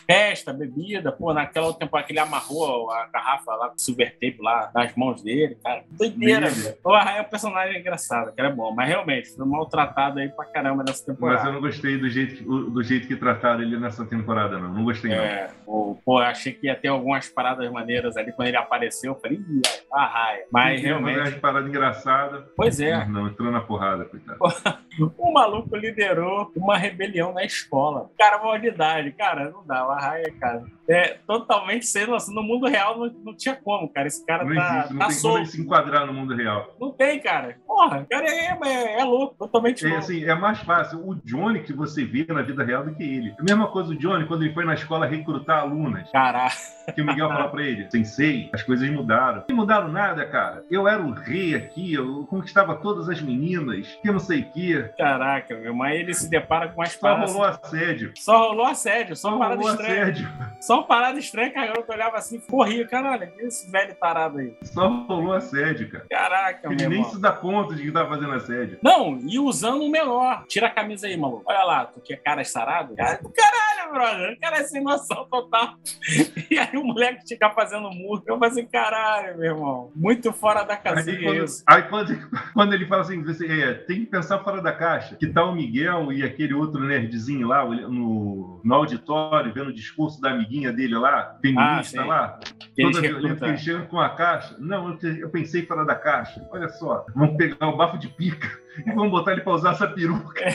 Festa, 0.07 0.53
bebida, 0.53 1.13
pô, 1.13 1.33
naquela 1.33 1.67
outra 1.67 1.81
temporada 1.87 2.07
que 2.07 2.13
ele 2.13 2.21
amarrou 2.21 2.91
a 2.91 3.07
garrafa 3.07 3.55
lá 3.55 3.69
com 3.69 3.77
o 3.77 3.81
silver 3.81 4.13
tape 4.13 4.37
lá 4.41 4.71
nas 4.75 4.95
mãos 4.97 5.23
dele, 5.23 5.57
cara. 5.63 5.85
Doideira, 5.91 6.49
velho. 6.51 6.77
O 6.85 6.93
Arraia 6.93 7.19
é 7.19 7.23
um 7.23 7.29
personagem 7.29 7.79
engraçado, 7.81 8.33
cara, 8.35 8.49
é 8.49 8.53
bom, 8.53 8.73
mas 8.75 8.89
realmente 8.89 9.35
foi 9.35 9.47
maltratado 9.47 10.19
aí 10.19 10.29
pra 10.29 10.45
caramba 10.45 10.83
nessa 10.87 11.01
Mas 11.01 11.09
eu 11.09 11.15
temporada. 11.15 11.53
não 11.53 11.61
gostei 11.61 11.97
do 11.99 12.09
jeito, 12.09 12.37
que, 12.37 12.45
do 12.45 12.83
jeito 12.83 13.07
que 13.07 13.17
trataram 13.17 13.63
ele 13.63 13.79
nessa 13.79 14.05
temporada, 14.05 14.59
não. 14.59 14.69
Não 14.73 14.85
gostei, 14.85 15.11
não. 15.11 15.23
É, 15.23 15.49
pô, 15.65 15.97
pô, 16.05 16.19
achei 16.19 16.53
que 16.53 16.67
ia 16.67 16.75
ter 16.75 16.89
algumas 16.89 17.29
paradas 17.29 17.71
maneiras 17.71 18.17
ali 18.17 18.33
quando 18.33 18.49
ele 18.49 18.57
apareceu. 18.57 19.13
Eu 19.13 19.21
falei, 19.21 19.39
ih, 19.39 19.63
Arraia. 19.93 20.45
Mas 20.51 20.73
Ele 20.73 20.81
queria 20.81 20.95
fazer 20.95 21.05
realmente. 21.11 21.31
umas 21.33 21.41
paradas 21.41 21.69
engraçadas. 21.69 22.45
Pois 22.57 22.81
é, 22.81 22.97
Mas 22.97 23.09
Não, 23.09 23.27
entrou 23.29 23.51
na 23.51 23.61
porrada, 23.61 24.05
coitado. 24.05 24.39
o 25.19 25.33
maluco 25.33 25.77
liderou 25.77 26.51
uma 26.57 26.77
rebelião 26.77 27.33
na 27.33 27.45
escola. 27.45 28.11
Cara, 28.19 28.39
maldade, 28.43 29.13
cara, 29.13 29.51
não 29.51 29.65
dá, 29.67 29.85
o 29.93 29.97
Arraia, 29.97 30.33
cara. 30.41 30.65
É 30.89 31.17
totalmente 31.27 31.87
sem 31.87 32.07
noção. 32.07 32.35
No 32.35 32.43
mundo 32.43 32.67
real 32.67 32.99
não, 32.99 33.07
não 33.25 33.37
tinha 33.37 33.55
como, 33.55 33.89
cara. 33.89 34.09
Esse 34.09 34.25
cara 34.27 34.45
Não 34.45 34.55
tá, 34.55 34.75
existe, 34.79 34.93
não 34.93 34.99
tá 35.01 35.09
tem 35.09 35.21
como 35.23 35.39
ele 35.39 35.47
se 35.47 35.61
enquadrar 35.61 36.07
no 36.07 36.13
mundo 36.13 36.35
real. 36.35 36.75
Não 36.81 36.91
tem, 36.93 37.21
cara. 37.21 37.57
Porra, 37.67 38.01
o 38.01 38.07
cara 38.07 38.27
é, 38.27 38.59
é, 38.65 39.01
é 39.01 39.05
louco, 39.05 39.35
totalmente 39.39 39.85
É, 39.85 39.89
louco. 39.89 40.03
assim, 40.05 40.25
é 40.25 40.35
mais 40.35 40.59
fácil 40.61 40.99
o 41.09 41.15
Johnny 41.25 41.63
que 41.63 41.73
você 41.73 42.05
vê 42.05 42.27
na 42.29 42.43
vida 42.43 42.65
real 42.65 42.85
do 42.85 42.95
que 42.95 43.03
ele. 43.03 43.35
A 43.39 43.43
mesma 43.43 43.69
coisa 43.69 43.91
o 43.91 43.97
Johnny 43.97 44.27
quando 44.27 44.43
ele 44.45 44.53
foi 44.53 44.65
na 44.65 44.75
escola 44.75 45.07
recrutar 45.07 45.61
alunas. 45.61 46.11
Caralho. 46.11 46.53
Que 46.95 47.01
o 47.01 47.07
Miguel 47.07 47.29
falou 47.29 47.49
pra 47.49 47.63
ele, 47.63 47.89
sensei, 47.91 48.51
as 48.53 48.63
coisas 48.65 48.91
mudaram. 48.91 49.45
Não 49.49 49.57
mudaram 49.57 49.89
nada, 49.89 50.27
cara. 50.27 50.65
Eu 50.69 50.89
era 50.89 51.01
o 51.01 51.13
rei 51.13 51.55
aqui, 51.55 51.95
eu 51.95 52.27
conquistava 52.29 52.75
todas 52.75 53.09
as 53.09 53.21
meninas, 53.23 53.87
que 54.03 54.11
não 54.11 54.19
sei 54.19 54.41
o 54.41 54.51
quê. 54.51 54.91
Caraca, 54.99 55.55
meu. 55.57 55.73
Mas 55.75 56.01
ele 56.01 56.13
se 56.13 56.29
depara 56.29 56.69
com 56.69 56.81
umas 56.81 56.93
Só 56.93 57.01
paradas. 57.01 57.33
rolou 57.33 57.47
assédio. 57.47 58.13
Só 58.19 58.49
rolou 58.49 58.67
assédio, 58.67 59.15
só 59.15 59.31
Só 59.31 59.39
parada 59.39 59.61
rolou 59.61 59.77
estranha. 59.83 60.53
Só 60.61 60.75
uma 60.75 60.87
parada 60.87 61.19
estranha 61.19 61.51
que 61.51 61.59
a 61.59 61.67
garota 61.67 61.93
olhava 61.93 62.17
assim, 62.17 62.39
corria. 62.41 62.87
Caralho, 62.87 63.31
que 63.33 63.43
esse 63.43 63.71
velho 63.71 63.95
tarado 63.97 64.39
aí. 64.39 64.57
Só 64.63 64.89
rolou 64.89 65.33
assédio, 65.33 65.91
cara. 65.91 66.07
Caraca, 66.09 66.69
Ele 66.73 66.87
nem 66.89 66.99
irmão. 66.99 67.11
se 67.11 67.21
dá 67.21 67.33
conta 67.33 67.75
de 67.75 67.83
que 67.83 67.91
tá 67.91 68.07
fazendo 68.07 68.33
assédio. 68.33 68.79
Não, 68.83 69.19
e 69.27 69.39
usando 69.39 69.83
o 69.83 69.91
menor. 69.91 70.45
Tira 70.47 70.69
a 70.69 70.71
camisa 70.71 71.07
aí, 71.07 71.17
maluco. 71.17 71.43
Olha 71.47 71.65
lá, 71.65 71.87
tu 71.87 72.01
que 72.01 72.15
é 72.15 72.17
cara 72.17 72.45
sarado? 72.45 72.95
Cara 72.95 73.19
caralho, 73.35 73.93
brother. 73.93 74.33
O 74.35 74.41
cara 74.41 74.59
é 74.59 74.65
sem 74.65 74.83
noção 74.83 75.27
total. 75.31 75.75
E 76.51 76.59
aí 76.59 76.77
o 76.77 76.85
moleque 76.85 77.27
fica 77.27 77.49
fazendo 77.51 77.91
murro. 77.91 78.23
Eu 78.27 78.39
falei 78.39 78.51
assim, 78.51 78.67
caralho, 78.67 79.39
meu 79.39 79.53
irmão. 79.55 79.91
Muito 79.97 80.33
fora 80.35 80.63
da 80.65 80.75
Aí, 80.75 80.81
casinha 80.81 81.23
quando, 81.23 81.45
isso. 81.45 81.65
aí 81.67 81.83
quando, 81.85 82.31
quando 82.53 82.75
ele 82.75 82.87
fala 82.87 83.03
assim, 83.03 83.23
você, 83.23 83.47
é, 83.47 83.75
tem 83.75 84.01
que 84.01 84.07
pensar 84.07 84.41
fora 84.41 84.61
da 84.61 84.73
caixa. 84.73 85.17
Que 85.17 85.27
tá 85.27 85.43
o 85.45 85.55
Miguel 85.55 86.13
e 86.13 86.23
aquele 86.23 86.53
outro 86.53 86.85
nerdzinho 86.85 87.49
lá 87.49 87.65
no, 87.65 88.61
no 88.63 88.75
auditório, 88.75 89.53
vendo 89.53 89.72
discurso 89.73 90.21
da 90.21 90.31
amiguinha 90.31 90.73
dele 90.73 90.97
lá, 90.97 91.37
feminista 91.41 92.03
Ah, 92.03 92.07
lá, 92.07 92.41
toda 92.77 93.01
violenta, 93.01 93.57
chega 93.57 93.83
com 93.87 94.01
a 94.01 94.11
caixa. 94.11 94.57
Não, 94.59 94.99
eu, 95.03 95.29
pensei 95.31 95.67
fora 95.67 95.85
da 95.85 95.95
caixa. 95.95 96.47
Olha 96.51 96.69
só, 96.69 97.05
vamos 97.15 97.37
pegar 97.37 97.69
o 97.69 97.77
bafo 97.77 97.99
de 97.99 98.09
pica 98.09 98.49
e 98.87 98.91
vamos 98.93 99.11
botar 99.11 99.33
ele 99.33 99.43
pra 99.43 99.53
usar 99.53 99.73
essa 99.73 99.89
peruca. 99.89 100.43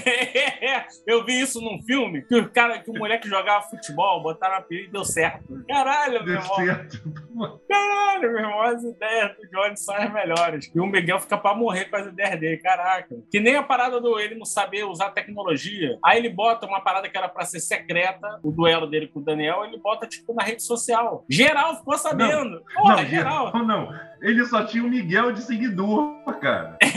Eu 1.06 1.24
vi 1.26 1.42
isso 1.42 1.62
num 1.62 1.82
filme 1.84 2.22
que 2.24 2.36
o 2.36 2.50
cara, 2.50 2.80
que 2.80 2.90
o 2.90 2.94
moleque 2.94 3.28
jogava 3.28 3.68
futebol, 3.68 4.22
botaram 4.22 4.56
a 4.56 4.62
peruca 4.62 4.90
e 4.90 4.92
deu 4.92 5.06
certo. 5.06 5.64
Caralho, 5.68 6.24
meu 6.24 6.26
Deu 6.26 6.36
irmão. 6.36 6.56
certo. 6.56 7.02
Caralho, 7.68 8.32
meu 8.32 8.40
irmão, 8.40 8.62
as 8.62 8.84
ideias 8.84 9.36
do 9.38 9.48
Johnny 9.50 9.78
são 9.78 9.96
as 9.96 10.12
melhores. 10.12 10.72
E 10.74 10.80
o 10.80 10.86
Miguel 10.86 11.20
fica 11.20 11.38
pra 11.38 11.54
morrer 11.54 11.86
com 11.86 11.96
as 11.98 12.08
ideias 12.08 12.40
dele, 12.40 12.58
caraca. 12.58 13.16
Que 13.30 13.40
nem 13.40 13.56
a 13.56 13.64
parada 13.64 14.00
do 14.02 14.20
ele 14.20 14.36
não 14.36 14.46
saber 14.46 14.84
usar 14.84 15.12
tecnologia. 15.12 15.98
Aí 16.04 16.18
ele 16.18 16.30
bota 16.30 16.66
uma 16.66 16.82
parada 16.82 17.10
que 17.10 17.18
era 17.18 17.30
pra 17.30 17.46
ser 17.46 17.60
secreta, 17.60 18.40
o 18.44 18.52
duelo 18.52 18.88
dele 18.88 19.08
com 19.08 19.20
o 19.20 19.24
Daniel, 19.24 19.66
ele 19.66 19.78
bota, 19.78 20.08
tipo, 20.08 20.34
na 20.34 20.44
rede 20.44 20.64
social. 20.64 21.26
Geral 21.30 21.78
ficou 21.78 21.98
sabendo. 22.10 22.64
Porra, 22.76 22.96
não, 22.98 23.06
geral. 23.06 23.52
geral, 23.52 23.64
não. 23.64 24.07
Ele 24.22 24.46
só 24.46 24.64
tinha 24.66 24.84
o 24.84 24.90
Miguel 24.90 25.32
de 25.32 25.42
seguidor, 25.42 26.16
cara. 26.42 26.78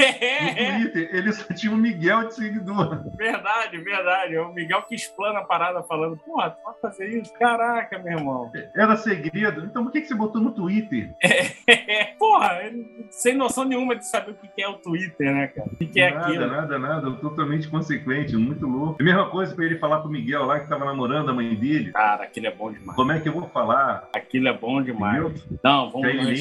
No 0.41 0.47
É, 0.47 0.79
Twitter, 0.79 1.11
ele 1.13 1.33
só 1.33 1.55
tinha 1.55 1.73
o 1.73 1.77
Miguel 1.77 2.29
de 2.29 2.35
seguidor. 2.35 3.05
verdade, 3.17 3.79
verdade. 3.79 4.35
É 4.35 4.41
o 4.41 4.53
Miguel 4.53 4.83
que 4.83 4.95
explana 4.95 5.41
a 5.41 5.45
parada 5.45 5.83
falando, 5.83 6.17
porra, 6.17 6.51
tu 6.51 6.63
vai 6.65 6.75
fazer 6.81 7.09
isso? 7.09 7.33
Caraca, 7.35 7.99
meu 7.99 8.19
irmão. 8.19 8.51
Era 8.75 8.97
segredo. 8.97 9.65
Então 9.65 9.85
por 9.85 9.93
que, 9.93 10.01
que 10.01 10.09
você 10.09 10.15
botou 10.15 10.41
no 10.41 10.51
Twitter? 10.53 11.11
porra, 12.19 12.61
ele- 12.65 13.07
sem 13.11 13.35
noção 13.37 13.65
nenhuma 13.65 13.97
de 13.97 14.07
saber 14.07 14.33
o 14.33 14.35
que 14.35 14.63
é 14.63 14.69
o 14.69 14.75
Twitter, 14.75 15.33
né, 15.35 15.47
cara? 15.49 15.69
O 15.73 15.77
que 15.77 16.01
é 16.01 16.11
nada, 16.13 16.27
aquilo. 16.27 16.47
nada, 16.47 16.79
nada. 16.79 17.11
Totalmente 17.13 17.69
consequente, 17.69 18.37
muito 18.37 18.67
louco. 18.67 18.97
É 18.99 19.03
a 19.03 19.05
mesma 19.05 19.31
coisa 19.31 19.55
pra 19.55 19.65
ele 19.65 19.79
falar 19.79 20.01
pro 20.01 20.11
Miguel 20.11 20.45
lá 20.47 20.61
que 20.61 20.69
tava 20.69 20.85
namorando 20.85 21.31
a 21.31 21.35
mãe 21.35 21.55
dele. 21.55 21.93
Cara, 21.93 22.25
aquilo 22.25 22.47
é 22.47 22.51
bom 22.51 22.73
demais. 22.73 22.97
Como 22.97 23.13
é 23.13 23.21
que 23.21 23.29
eu 23.29 23.33
vou 23.33 23.49
falar? 23.49 24.09
Aquilo 24.15 24.49
é 24.49 24.53
bom 24.53 24.83
demais. 24.83 25.25
Entendeu? 25.25 25.59
Não, 25.63 25.91
vamos 25.91 26.09
Que 26.11 26.17
no 26.17 26.29
aí 26.29 26.37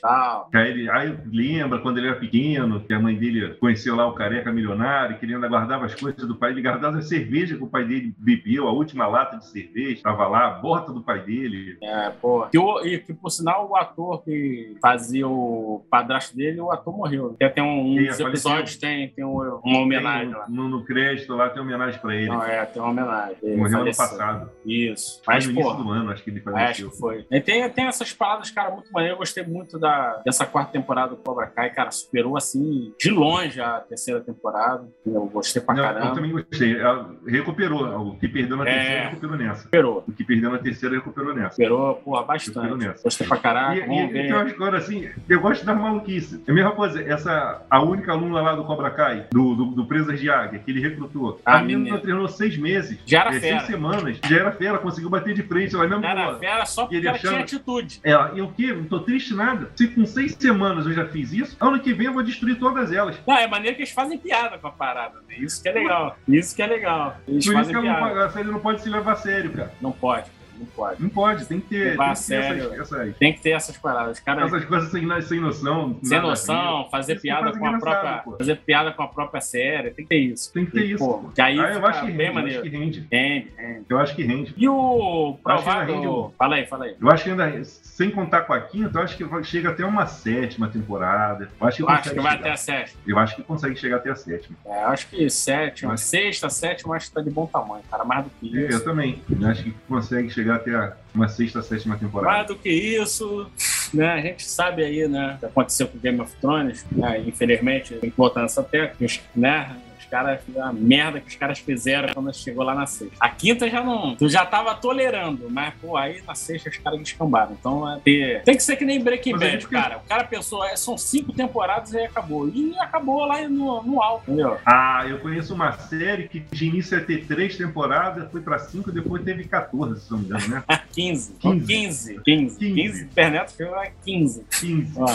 tal. 0.00 0.48
Que 0.50 0.56
Aí 0.56 0.70
ele 0.70 0.90
aí 0.90 1.16
lembra 1.32 1.78
quando 1.80 1.98
ele 1.98 2.08
era 2.08 2.16
pequeno, 2.18 2.80
que 2.80 2.92
a 2.92 3.00
mãe 3.00 3.14
dele 3.16 3.54
conheceu 3.54 3.94
lá 3.96 4.06
o 4.06 4.14
careca 4.14 4.52
milionário, 4.52 5.18
que 5.18 5.24
ele 5.26 5.34
ainda 5.34 5.48
guardava 5.48 5.86
as 5.86 5.94
coisas 5.94 6.26
do 6.26 6.36
pai. 6.36 6.50
Ele 6.52 6.62
guardava 6.62 6.98
a 6.98 7.02
cerveja 7.02 7.56
que 7.56 7.62
o 7.62 7.68
pai 7.68 7.84
dele 7.84 8.14
bebeu, 8.18 8.66
a 8.68 8.72
última 8.72 9.06
lata 9.06 9.36
de 9.38 9.46
cerveja, 9.46 10.02
tava 10.02 10.26
lá, 10.28 10.46
a 10.46 10.50
bota 10.50 10.92
do 10.92 11.02
pai 11.02 11.20
dele. 11.20 11.76
É, 11.82 12.10
pô. 12.10 12.46
Que 12.50 12.58
o- 12.58 12.80
e 12.84 12.98
que, 12.98 13.12
por 13.14 13.30
sinal, 13.30 13.68
o 13.68 13.76
ator 13.76 14.22
que 14.24 14.76
fazia 14.80 15.26
o 15.28 15.84
padrasto 15.90 16.36
dele, 16.36 16.60
o 16.60 16.70
ator 16.70 16.96
morreu. 16.96 17.34
Tem 17.38 17.48
até 17.48 17.62
um, 17.62 17.92
um 17.92 18.04
dos 18.04 18.18
episódios, 18.20 18.76
tem, 18.76 19.08
tem 19.08 19.24
um- 19.24 19.60
uma 19.64 19.78
homenagem 19.80 20.30
Tem 20.30 20.38
lá. 20.38 20.46
no, 20.48 20.68
no 20.68 20.84
crédito 20.84 21.34
lá 21.34 21.50
tem 21.50 21.62
homenagem 21.62 22.00
pra 22.00 22.14
ele. 22.14 22.28
Não, 22.28 22.42
é, 22.42 22.64
tem 22.66 22.80
uma 22.82 22.90
homenagem. 22.90 23.36
Ele 23.42 23.56
Morreu 23.56 23.80
ano 23.80 23.94
faleceu. 23.94 24.18
passado. 24.18 24.50
Isso. 24.64 25.20
Foi 25.24 25.34
Mas, 25.34 25.46
no 25.46 25.54
pô, 25.54 25.60
início 25.60 25.84
do 25.84 25.90
ano, 25.90 26.10
acho 26.10 26.22
que 26.24 26.30
ele 26.30 26.38
Acho 26.38 26.50
faleceu. 26.50 26.90
que 26.90 26.98
foi. 26.98 27.26
E 27.30 27.40
tem, 27.40 27.68
tem 27.70 27.86
essas 27.86 28.12
paradas, 28.12 28.50
cara, 28.50 28.70
muito 28.70 28.90
maneiro. 28.92 29.14
Eu 29.14 29.18
gostei 29.18 29.44
muito 29.44 29.75
da, 29.78 30.20
dessa 30.24 30.44
quarta 30.46 30.72
temporada 30.72 31.10
do 31.10 31.16
Cobra 31.16 31.46
Kai, 31.46 31.70
cara. 31.70 31.90
Superou, 31.90 32.36
assim, 32.36 32.92
de 32.98 33.10
longe 33.10 33.60
a 33.60 33.80
terceira 33.80 34.20
temporada. 34.20 34.86
Eu 35.04 35.26
gostei 35.26 35.62
pra 35.62 35.74
Não, 35.74 35.82
caramba. 35.82 36.06
eu 36.06 36.14
também 36.14 36.30
gostei. 36.32 36.78
Ela 36.80 37.14
recuperou. 37.26 38.08
O 38.08 38.18
que 38.18 38.28
perdeu 38.28 38.56
na 38.56 38.68
É. 38.68 38.74
terceira, 38.74 39.08
recuperou 39.08 39.36
nessa. 39.36 39.62
Superou. 39.62 40.04
O 40.06 40.12
que 40.12 40.24
perdeu 40.24 40.50
na 40.50 40.58
terceira, 40.58 40.94
recuperou 40.96 41.34
nessa. 41.34 41.50
Superou, 41.56 41.94
porra, 41.96 42.22
bastante. 42.24 42.74
nessa. 42.76 43.02
Gostei 43.02 43.26
pra 43.26 43.36
caraca. 43.38 43.74
E, 43.76 43.80
e, 43.80 44.04
e 44.04 44.06
ver. 44.08 44.22
tem 44.22 44.32
umas 44.32 44.52
coisas 44.52 44.82
assim, 44.84 45.08
eu 45.28 45.40
gosto 45.40 45.64
das 45.64 45.76
maluquices. 45.76 46.40
É 46.46 46.50
a 46.50 46.54
mesma 46.54 46.72
coisa, 46.72 47.02
essa, 47.02 47.62
a 47.70 47.82
única 47.82 48.12
aluna 48.12 48.40
lá 48.40 48.54
do 48.54 48.64
Cobra 48.64 48.90
Kai, 48.90 49.26
do, 49.32 49.54
do, 49.54 49.64
do 49.66 49.86
Presas 49.86 50.18
de 50.20 50.30
Águia, 50.30 50.58
que 50.58 50.70
ele 50.70 50.80
recrutou. 50.80 51.40
Ah, 51.44 51.58
a 51.58 51.60
menina 51.62 51.78
menina. 51.84 51.98
treinou 52.00 52.28
seis 52.28 52.56
meses. 52.56 52.98
Já 53.06 53.20
era 53.20 53.36
é, 53.36 53.40
fera. 53.40 53.58
Seis 53.58 53.70
semanas. 53.70 54.18
Já 54.26 54.36
era 54.36 54.52
fera, 54.52 54.78
conseguiu 54.78 55.10
bater 55.10 55.34
de 55.34 55.42
frente. 55.42 55.74
Ela 55.74 55.86
mesmo 55.86 56.02
falou, 56.02 56.38
fera 56.38 56.64
só 56.66 56.82
porque 56.82 56.96
ele 56.96 57.08
ela 57.08 57.18
tinha 57.18 57.40
atitude. 57.40 58.00
ela, 58.02 58.32
e 58.34 58.40
o 58.40 58.48
quê? 58.52 58.72
Não 58.72 58.84
tô 58.84 59.00
triste 59.00 59.34
nada. 59.34 59.65
Se 59.74 59.88
com 59.88 60.06
seis 60.06 60.36
semanas 60.38 60.86
eu 60.86 60.92
já 60.92 61.06
fiz 61.06 61.32
isso, 61.32 61.56
ano 61.60 61.80
que 61.80 61.92
vem 61.92 62.06
eu 62.06 62.12
vou 62.12 62.22
destruir 62.22 62.58
todas 62.58 62.92
elas. 62.92 63.16
Não, 63.26 63.36
é 63.36 63.46
maneiro 63.46 63.76
que 63.76 63.82
eles 63.82 63.92
fazem 63.92 64.18
piada 64.18 64.58
com 64.58 64.66
a 64.66 64.72
parada. 64.72 65.16
Né? 65.28 65.36
Isso 65.38 65.62
que 65.62 65.68
é 65.68 65.72
legal. 65.72 66.16
Isso 66.28 66.54
que 66.54 66.62
é 66.62 66.66
legal. 66.66 67.16
Eles 67.26 67.44
Por 67.44 67.60
isso 67.60 67.70
que 67.70 67.76
ela 67.76 68.32
não, 68.44 68.52
não 68.52 68.60
pode 68.60 68.82
se 68.82 68.88
levar 68.88 69.12
a 69.12 69.16
sério, 69.16 69.50
cara. 69.50 69.72
Não 69.80 69.92
pode, 69.92 70.30
não 70.58 70.66
pode. 70.66 71.02
Não 71.02 71.08
pode, 71.08 71.44
tem 71.46 71.60
que 71.60 71.68
ter, 71.68 71.90
Levar 71.90 72.04
tem 72.06 72.14
que 72.14 72.18
ter 72.20 72.24
sério. 72.24 72.62
essas, 72.72 72.92
essas, 72.92 73.16
Tem 73.16 73.32
que 73.32 73.40
ter 73.40 73.50
essas 73.50 73.76
paradas. 73.76 74.20
Cara, 74.20 74.44
essas 74.44 74.64
coisas 74.64 74.90
sem, 74.90 75.20
sem 75.22 75.40
noção. 75.40 75.98
sem 76.02 76.20
noção, 76.20 76.88
fazer 76.90 77.14
Isso 77.14 77.22
piada 77.22 77.52
com 77.58 77.66
a 77.66 77.78
própria. 77.78 78.18
pô. 78.18 78.36
Fazer 78.36 78.56
piada 78.56 78.92
com 78.92 79.02
a 79.02 79.08
própria 79.08 79.40
série. 79.40 79.90
Tem 79.90 80.04
que 80.04 80.08
ter 80.08 80.18
isso. 80.18 80.52
Tem 80.52 80.64
que 80.64 80.72
ter 80.72 80.84
E, 80.86 80.92
isso. 80.92 81.04
pô, 81.04 81.28
que 81.34 81.40
aí 81.40 81.58
Ah, 81.58 81.72
eu 81.74 81.86
acho 81.86 82.00
que 82.06 82.10
rende, 82.12 82.38
eu 82.38 82.46
acho 82.46 82.62
que 82.62 82.68
rende. 82.68 83.06
Rende, 83.10 83.52
rende. 83.56 83.84
Eu 83.88 83.98
acho 83.98 84.14
que 84.16 84.22
rende. 84.22 84.54
E 84.56 84.68
o 84.68 85.30
rende 85.30 85.42
provável. 85.42 86.26
um. 86.26 86.30
Fala 86.38 86.56
aí, 86.56 86.66
fala 86.66 86.84
aí. 86.86 86.96
Eu 87.00 87.10
acho 87.10 87.24
que 87.24 87.30
ainda, 87.30 87.64
sem 87.64 88.10
contar 88.10 88.42
com 88.42 88.52
a 88.52 88.60
quinta, 88.60 88.98
eu 88.98 89.02
acho 89.02 89.16
que 89.16 89.44
chega 89.44 89.70
até 89.70 89.84
uma 89.84 90.06
sétima 90.06 90.68
temporada. 90.68 91.48
Eu 91.60 91.66
acho 91.66 91.76
que, 91.78 91.82
Eu 91.82 91.88
acho 91.88 92.10
que 92.10 92.20
vai 92.20 92.32
chegar. 92.32 92.40
até 92.40 92.50
a 92.50 92.56
sétima. 92.56 93.00
Eu 93.06 93.18
acho 93.18 93.36
que 93.36 93.42
consegue 93.42 93.76
chegar 93.76 93.96
até 93.96 94.10
a 94.10 94.14
sétima. 94.16 94.56
É, 94.66 94.84
eu 94.84 94.88
acho 94.88 95.08
que 95.08 95.28
sétima, 95.30 95.90
Mas- 95.92 96.00
sexta, 96.02 96.48
sétima, 96.50 96.96
acho 96.96 97.08
que 97.08 97.14
tá 97.14 97.20
de 97.20 97.30
bom 97.30 97.46
tamanho, 97.46 97.82
cara. 97.90 98.04
Mais 98.04 98.24
do 98.24 98.30
que 98.30 98.56
É, 98.58 98.64
eu 98.64 98.68
isso. 98.68 98.84
também. 98.84 99.22
Eu 99.40 99.48
acho 99.48 99.62
que 99.64 99.70
consegue 99.88 100.30
chegar 100.30 100.45
até 100.50 100.74
a- 100.74 100.96
uma 101.14 101.28
sexta, 101.28 101.62
sétima 101.62 101.96
temporada. 101.96 102.34
Mais 102.36 102.46
do 102.46 102.56
que 102.56 102.68
isso, 102.70 103.50
né? 103.92 104.12
A 104.12 104.20
gente 104.20 104.44
sabe 104.46 104.84
aí, 104.84 105.06
né? 105.08 105.34
O 105.36 105.38
que 105.40 105.46
aconteceu 105.46 105.88
com 105.88 105.98
Game 105.98 106.20
of 106.20 106.34
Thrones, 106.40 106.84
né? 106.92 107.20
Infelizmente, 107.26 107.98
voltar 108.16 108.42
nessa 108.42 108.62
tecla, 108.62 109.06
né? 109.34 109.76
Caras, 110.06 110.40
a 110.58 110.72
merda 110.72 111.20
que 111.20 111.28
os 111.28 111.36
caras 111.36 111.58
fizeram 111.58 112.12
quando 112.14 112.34
chegou 112.34 112.64
lá 112.64 112.74
na 112.74 112.86
sexta. 112.86 113.16
A 113.20 113.28
quinta 113.28 113.68
já 113.68 113.82
não. 113.82 114.16
Tu 114.16 114.28
já 114.28 114.44
tava 114.44 114.74
tolerando, 114.74 115.48
mas, 115.50 115.74
pô, 115.80 115.96
aí 115.96 116.22
na 116.26 116.34
sexta 116.34 116.70
os 116.70 116.78
caras 116.78 116.98
descambaram. 116.98 117.56
Então 117.58 117.90
é 117.90 118.00
ter... 118.00 118.42
tem 118.42 118.56
que 118.56 118.62
ser 118.62 118.76
que 118.76 118.84
nem 118.84 119.02
Breaking 119.02 119.38
Bad, 119.38 119.66
cara. 119.68 119.98
O 119.98 120.08
cara 120.08 120.24
pensou, 120.24 120.64
é, 120.64 120.76
são 120.76 120.96
cinco 120.96 121.32
temporadas 121.32 121.92
e 121.92 121.98
aí 121.98 122.06
acabou. 122.06 122.48
E 122.48 122.74
acabou 122.78 123.24
lá 123.24 123.46
no, 123.48 123.82
no 123.82 124.02
alto, 124.02 124.30
entendeu? 124.30 124.58
Ah, 124.64 125.04
eu 125.08 125.18
conheço 125.18 125.54
uma 125.54 125.72
série 125.72 126.28
que 126.28 126.40
de 126.40 126.66
início 126.66 126.98
ia 126.98 127.04
ter 127.04 127.26
três 127.26 127.56
temporadas, 127.56 128.30
foi 128.30 128.40
pra 128.40 128.58
cinco, 128.58 128.90
depois 128.92 129.22
teve 129.22 129.44
14, 129.44 130.00
se 130.00 130.10
não 130.10 130.18
me 130.18 130.24
engano, 130.26 130.48
né? 130.48 130.62
15. 130.92 131.34
15. 131.40 131.66
15. 131.66 132.20
15. 132.24 132.58
15. 132.58 132.74
15 132.74 133.02
internet 133.04 133.52
foi 133.56 133.66
lá 133.66 133.86
15. 134.04 134.44
15. 134.60 134.92
Ó. 134.96 135.06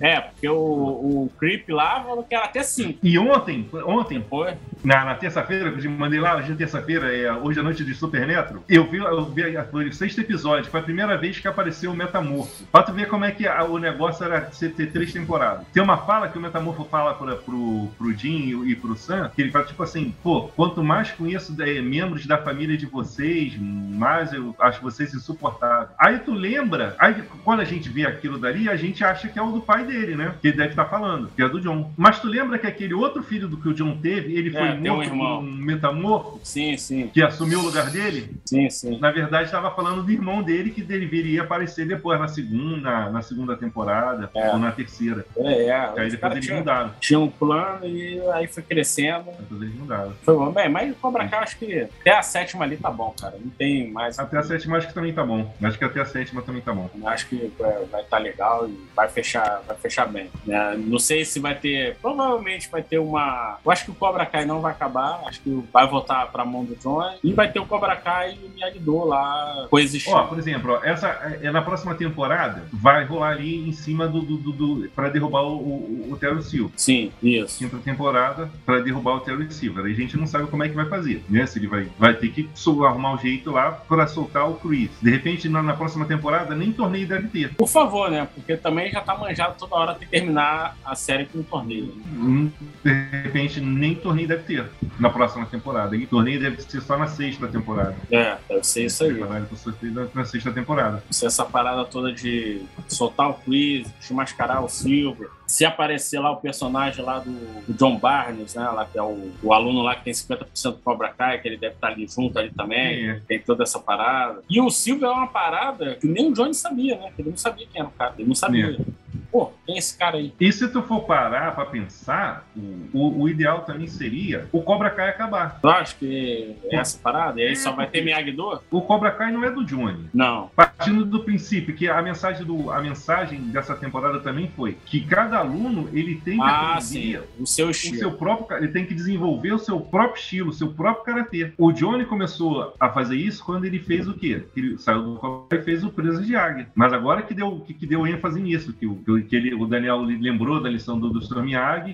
É, 0.00 0.20
porque 0.20 0.48
o, 0.48 0.54
o 0.54 1.30
Creep 1.38 1.68
lá 1.70 2.02
falou 2.02 2.22
que 2.22 2.34
era 2.34 2.44
até 2.44 2.62
5. 2.62 2.98
E 3.02 3.18
ontem, 3.18 3.68
ontem, 3.84 4.24
Foi. 4.28 4.54
na, 4.84 5.04
na 5.04 5.14
terça-feira, 5.14 5.70
que 5.72 5.84
eu 5.86 5.90
mandei 5.90 6.20
lá, 6.20 6.36
hoje 6.36 6.52
é 6.52 6.54
terça-feira, 6.54 7.14
é, 7.14 7.32
hoje 7.32 7.58
à 7.60 7.62
noite 7.62 7.84
de 7.84 7.94
Supernetro, 7.94 8.62
eu 8.68 8.84
vi, 8.88 8.98
eu 8.98 9.24
vi 9.24 9.38
foi 9.70 9.88
o 9.88 9.92
sexto 9.92 10.20
episódio, 10.20 10.70
foi 10.70 10.80
a 10.80 10.82
primeira 10.82 11.16
vez 11.16 11.38
que 11.38 11.48
apareceu 11.48 11.90
o 11.90 11.96
Metamorfo. 11.96 12.64
Pra 12.70 12.82
tu 12.82 12.92
ver 12.92 13.08
como 13.08 13.24
é 13.24 13.30
que 13.30 13.46
a- 13.46 13.64
o 13.64 13.78
negócio 13.78 14.24
era 14.24 14.40
ter 14.40 14.90
três 14.90 15.12
temporadas. 15.12 15.66
Tem 15.72 15.82
uma 15.82 15.96
fala 15.98 16.28
que 16.28 16.38
o 16.38 16.40
Metamorfo 16.40 16.84
fala 16.84 17.14
pra, 17.14 17.36
pro, 17.36 17.88
pro 17.96 18.12
Jim 18.12 18.62
e, 18.64 18.72
e 18.72 18.76
pro 18.76 18.96
Sam, 18.96 19.30
que 19.34 19.42
ele 19.42 19.50
fala 19.50 19.64
tipo 19.64 19.82
assim, 19.82 20.14
pô, 20.22 20.48
quanto 20.48 20.82
mais 20.82 21.10
conheço 21.10 21.54
é, 21.62 21.80
membros 21.80 22.26
da 22.26 22.38
família 22.38 22.76
de 22.76 22.86
vocês, 22.86 23.56
mais 23.58 24.32
eu 24.32 24.54
acho 24.58 24.80
vocês 24.82 25.14
insuportáveis. 25.14 25.90
Aí 25.98 26.18
tu 26.18 26.32
lembra, 26.32 26.94
aí 26.98 27.22
quando 27.44 27.60
a 27.60 27.64
gente 27.64 27.88
vê 27.88 28.06
aquilo 28.06 28.38
dali, 28.38 28.68
a 28.68 28.76
gente 28.76 29.04
acha 29.04 29.28
que 29.28 29.38
é 29.38 29.42
o 29.42 29.50
do 29.52 29.60
pai 29.60 29.84
dele, 29.84 30.14
né? 30.16 30.34
Que 30.40 30.48
ele 30.48 30.56
deve 30.56 30.70
estar 30.70 30.84
falando, 30.86 31.30
que 31.34 31.42
é 31.42 31.48
do 31.48 31.60
John. 31.60 31.92
Mas 31.96 32.20
tu 32.20 32.26
lembra 32.28 32.58
que 32.58 32.66
aquele 32.66 32.94
outro 32.94 33.22
filho 33.22 33.48
do 33.48 33.56
que 33.56 33.68
o 33.68 33.74
John 33.74 33.96
teve, 33.96 34.17
ele 34.18 34.48
É, 34.56 34.58
foi 34.60 34.70
um 34.70 34.80
morto 34.94 35.02
irmão. 35.08 35.38
um 35.40 35.42
metamorfo 35.42 36.40
Sim, 36.42 36.76
sim. 36.76 37.08
que 37.12 37.22
assumiu 37.22 37.60
o 37.60 37.62
lugar 37.62 37.90
dele? 37.90 38.36
Sim, 38.44 38.68
sim. 38.70 38.98
Na 38.98 39.10
verdade, 39.10 39.44
estava 39.46 39.70
falando 39.70 40.02
do 40.02 40.10
irmão 40.10 40.42
dele 40.42 40.70
que 40.70 40.82
deveria 40.82 41.42
aparecer 41.42 41.86
depois 41.86 42.18
na 42.18 42.28
segunda, 42.28 43.10
na 43.10 43.22
segunda 43.22 43.56
temporada 43.56 44.30
É. 44.34 44.50
ou 44.52 44.58
na 44.58 44.72
terceira. 44.72 45.24
É, 45.36 45.66
é. 45.68 45.92
Que 45.92 46.00
aí 46.00 46.10
depois 46.10 46.32
eles 46.32 46.44
tinham, 46.44 46.58
mudaram. 46.58 46.90
tinham 47.00 47.22
um 47.24 47.30
plano 47.30 47.86
e 47.86 48.20
aí 48.32 48.46
foi 48.46 48.62
crescendo. 48.62 49.26
Depois 49.38 49.62
eles 49.62 49.74
mudaram. 49.74 50.12
Foi 50.22 50.34
bom. 50.36 50.50
Bem, 50.50 50.68
mas 50.68 50.90
o 50.90 50.94
Cobra 50.96 51.28
Kai, 51.28 51.40
acho 51.42 51.58
que 51.58 51.80
até 52.00 52.10
a 52.16 52.22
sétima 52.22 52.64
ali 52.64 52.76
tá 52.76 52.90
bom, 52.90 53.14
cara. 53.20 53.36
Não 53.42 53.50
tem 53.50 53.90
mais. 53.90 54.18
Até 54.18 54.38
a 54.38 54.42
sétima 54.42 54.76
acho 54.76 54.88
que 54.88 54.94
também 54.94 55.12
tá 55.12 55.24
bom. 55.24 55.54
Acho 55.62 55.78
que 55.78 55.84
até 55.84 56.00
a 56.00 56.04
sétima 56.04 56.42
também 56.42 56.60
tá 56.62 56.72
bom. 56.72 56.88
Acho 57.04 57.28
que 57.28 57.52
é, 57.60 57.84
vai 57.90 58.02
estar 58.02 58.18
legal 58.18 58.68
e 58.68 58.78
vai 58.94 59.08
fechar, 59.08 59.62
vai 59.66 59.76
fechar 59.76 60.06
bem. 60.06 60.30
né? 60.46 60.74
Não 60.78 60.98
sei 60.98 61.24
se 61.24 61.38
vai 61.40 61.54
ter. 61.54 61.96
Provavelmente 62.00 62.68
vai 62.70 62.82
ter 62.82 62.98
uma. 62.98 63.58
Eu 63.64 63.70
acho 63.70 63.84
que 63.84 63.90
o 63.90 63.94
Cobra 64.08 64.24
Kai 64.24 64.46
não 64.46 64.62
vai 64.62 64.72
acabar. 64.72 65.20
Acho 65.26 65.40
que 65.42 65.62
vai 65.70 65.86
voltar 65.86 66.26
pra 66.32 66.42
mão 66.42 66.64
do 66.64 66.74
John. 66.76 67.18
E 67.22 67.34
vai 67.34 67.52
ter 67.52 67.60
o 67.60 67.66
Cobra 67.66 67.94
Kai 67.94 68.38
e 68.42 68.46
o 68.46 68.50
Miyagi-Do 68.50 69.04
lá 69.04 69.66
coexistindo. 69.70 70.16
Ó, 70.16 70.24
por 70.24 70.38
exemplo, 70.38 70.72
ó, 70.72 70.84
essa 70.84 71.08
é 71.42 71.50
na 71.50 71.60
próxima 71.60 71.94
temporada 71.94 72.62
vai 72.72 73.04
rolar 73.04 73.32
ali 73.32 73.68
em 73.68 73.72
cima 73.72 74.08
do, 74.08 74.20
do, 74.22 74.38
do, 74.38 74.52
do 74.52 74.88
para 74.90 75.10
derrubar 75.10 75.42
o, 75.42 75.56
o, 75.56 76.08
o 76.12 76.16
Terry 76.16 76.42
Silver. 76.42 76.72
Sim, 76.76 77.12
isso. 77.22 77.58
Quinta 77.58 77.76
temporada 77.78 78.50
para 78.64 78.80
derrubar 78.80 79.16
o 79.16 79.20
Terry 79.20 79.52
Silver. 79.52 79.84
Aí 79.84 79.92
a 79.92 79.96
gente 79.96 80.16
não 80.16 80.26
sabe 80.26 80.46
como 80.46 80.64
é 80.64 80.68
que 80.70 80.74
vai 80.74 80.86
fazer, 80.86 81.22
né? 81.28 81.44
Se 81.46 81.58
ele 81.58 81.66
vai, 81.66 81.88
vai 81.98 82.14
ter 82.14 82.28
que 82.28 82.48
arrumar 82.86 83.12
um 83.12 83.18
jeito 83.18 83.50
lá 83.50 83.72
para 83.72 84.06
soltar 84.06 84.48
o 84.48 84.54
Chris. 84.54 84.90
De 85.02 85.10
repente, 85.10 85.50
na, 85.50 85.62
na 85.62 85.74
próxima 85.74 86.06
temporada, 86.06 86.54
nem 86.54 86.72
torneio 86.72 87.06
deve 87.06 87.28
ter. 87.28 87.54
Por 87.54 87.68
favor, 87.68 88.10
né? 88.10 88.26
Porque 88.34 88.56
também 88.56 88.90
já 88.90 89.02
tá 89.02 89.16
manjado 89.16 89.56
toda 89.58 89.74
hora 89.74 89.94
tem 89.94 90.08
que 90.08 90.10
terminar 90.10 90.76
a 90.82 90.94
série 90.94 91.26
com 91.26 91.40
um 91.40 91.42
torneio. 91.42 91.94
né? 92.06 92.50
De 92.82 93.18
repente, 93.22 93.60
nem 93.60 93.94
torneio 93.98 94.28
deve 94.28 94.42
ter 94.42 94.70
na 94.98 95.10
próxima 95.10 95.46
temporada. 95.46 95.96
E 95.96 96.06
torneio 96.06 96.40
deve 96.40 96.62
ser 96.62 96.80
só 96.80 96.96
na 96.96 97.06
sexta 97.06 97.46
temporada. 97.48 97.96
É, 98.10 98.36
deve 98.48 98.64
ser 98.64 98.84
isso 98.84 99.04
aí. 99.04 99.14
Feito 99.14 100.10
na 100.14 100.24
sexta 100.24 100.50
temporada. 100.52 101.02
Se 101.10 101.26
essa 101.26 101.44
parada 101.44 101.84
toda 101.84 102.12
de 102.12 102.62
soltar 102.88 103.30
o 103.30 103.34
quiz, 103.34 103.90
desmascarar 104.00 104.64
o 104.64 104.68
Silver, 104.68 105.28
se 105.46 105.64
aparecer 105.64 106.20
lá 106.20 106.30
o 106.30 106.36
personagem 106.36 107.04
lá 107.04 107.18
do, 107.20 107.32
do 107.66 107.74
John 107.74 107.98
Barnes, 107.98 108.54
né? 108.54 108.68
Lá 108.68 108.84
que 108.84 108.98
é 108.98 109.02
o, 109.02 109.30
o 109.42 109.52
aluno 109.52 109.82
lá 109.82 109.94
que 109.94 110.04
tem 110.04 110.12
50% 110.12 110.72
do 110.72 110.78
Cobra 110.78 111.08
Kai, 111.08 111.40
que 111.40 111.48
ele 111.48 111.56
deve 111.56 111.74
estar 111.74 111.88
ali 111.88 112.06
junto 112.06 112.38
ali 112.38 112.50
também. 112.50 113.10
É. 113.10 113.20
Tem 113.26 113.40
toda 113.40 113.62
essa 113.62 113.78
parada. 113.78 114.42
E 114.48 114.60
o 114.60 114.70
Silver 114.70 115.08
é 115.08 115.12
uma 115.12 115.26
parada 115.26 115.94
que 115.94 116.06
nem 116.06 116.30
o 116.30 116.34
Johnny 116.34 116.54
sabia, 116.54 116.96
né? 116.96 117.12
Ele 117.18 117.30
não 117.30 117.36
sabia 117.36 117.66
quem 117.66 117.80
era 117.80 117.88
o 117.88 117.92
cara. 117.92 118.14
Ele 118.18 118.28
não 118.28 118.34
sabia. 118.34 118.76
É. 118.78 118.84
Pô, 119.30 119.52
é 119.68 119.78
esse 119.78 119.96
cara 119.98 120.16
aí? 120.16 120.32
E 120.40 120.52
se 120.52 120.68
tu 120.68 120.82
for 120.82 121.00
parar 121.02 121.54
pra 121.54 121.66
pensar, 121.66 122.46
o, 122.92 123.22
o 123.22 123.28
ideal 123.28 123.62
também 123.62 123.86
seria 123.86 124.46
o 124.52 124.62
Cobra 124.62 124.90
Kai 124.90 125.10
acabar. 125.10 125.58
Eu 125.62 125.70
acho 125.70 125.96
que 125.96 126.56
é 126.64 126.76
essa 126.76 126.98
parada. 126.98 127.40
E 127.40 127.48
aí 127.48 127.56
só 127.56 127.72
vai 127.72 127.86
ter 127.86 128.02
Miyagi-Do? 128.02 128.60
O 128.70 128.80
Cobra 128.82 129.10
Kai 129.10 129.30
não 129.32 129.44
é 129.44 129.50
do 129.50 129.64
Johnny. 129.64 130.08
Não. 130.12 130.50
Partindo 130.56 131.04
do 131.04 131.20
princípio 131.24 131.74
que 131.74 131.88
a 131.88 132.00
mensagem, 132.02 132.44
do, 132.46 132.70
a 132.70 132.80
mensagem 132.80 133.40
dessa 133.48 133.74
temporada 133.74 134.20
também 134.20 134.48
foi 134.56 134.76
que 134.86 135.00
cada 135.00 135.38
aluno 135.38 135.88
ele 135.92 136.16
tem 136.24 136.36
que 136.38 136.42
Ah, 136.44 136.78
sim. 136.80 137.14
aprender 137.16 137.28
O 137.38 137.46
seu 137.46 137.66
o 137.68 137.70
estilo. 137.70 137.96
seu 137.98 138.12
próprio, 138.12 138.56
ele 138.58 138.68
tem 138.68 138.84
que 138.86 138.94
desenvolver 138.94 139.52
o 139.52 139.58
seu 139.58 139.80
próprio 139.80 140.20
estilo, 140.20 140.50
o 140.50 140.52
seu 140.52 140.68
próprio 140.72 141.04
karatê. 141.04 141.52
O 141.58 141.72
Johnny 141.72 142.04
começou 142.04 142.74
a 142.78 142.88
fazer 142.90 143.16
isso 143.16 143.44
quando 143.44 143.64
ele 143.64 143.78
fez 143.78 144.08
o 144.08 144.14
quê? 144.14 144.44
Ele 144.56 144.78
saiu 144.78 145.02
do 145.02 145.16
Cobra 145.16 145.58
e 145.58 145.62
fez 145.62 145.84
o 145.84 145.90
Presa 145.90 146.22
de 146.22 146.34
Águia. 146.36 146.68
Mas 146.74 146.92
agora 146.92 147.22
que 147.22 147.34
deu, 147.34 147.60
que, 147.60 147.74
que 147.74 147.86
deu 147.86 148.06
ênfase 148.06 148.40
nisso, 148.40 148.72
que, 148.72 148.86
o, 148.86 148.96
que 149.22 149.36
ele, 149.36 149.54
o 149.58 149.66
Daniel 149.66 149.98
lembrou 150.00 150.62
da 150.62 150.68
lição 150.68 150.98
do, 150.98 151.10
do 151.10 151.20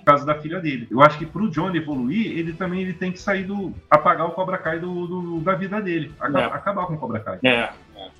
por 0.00 0.04
causa 0.06 0.24
da 0.26 0.34
filha 0.34 0.60
dele. 0.60 0.86
Eu 0.90 1.00
acho 1.02 1.18
que 1.18 1.26
pro 1.26 1.48
Johnny 1.50 1.78
evoluir, 1.78 2.26
ele 2.38 2.52
também 2.52 2.80
ele 2.82 2.92
tem 2.92 3.10
que 3.12 3.18
sair 3.18 3.44
do. 3.44 3.72
apagar 3.90 4.26
o 4.26 4.30
Cobra 4.32 4.58
Kai 4.58 4.78
do, 4.78 5.06
do- 5.06 5.40
da 5.40 5.54
vida 5.54 5.80
dele. 5.80 6.12
Aca- 6.20 6.40
É. 6.40 6.44
Acabar 6.44 6.86
com 6.86 6.94
o 6.94 6.98
Cobra 6.98 7.20
Kai. 7.20 7.38
É, 7.44 7.70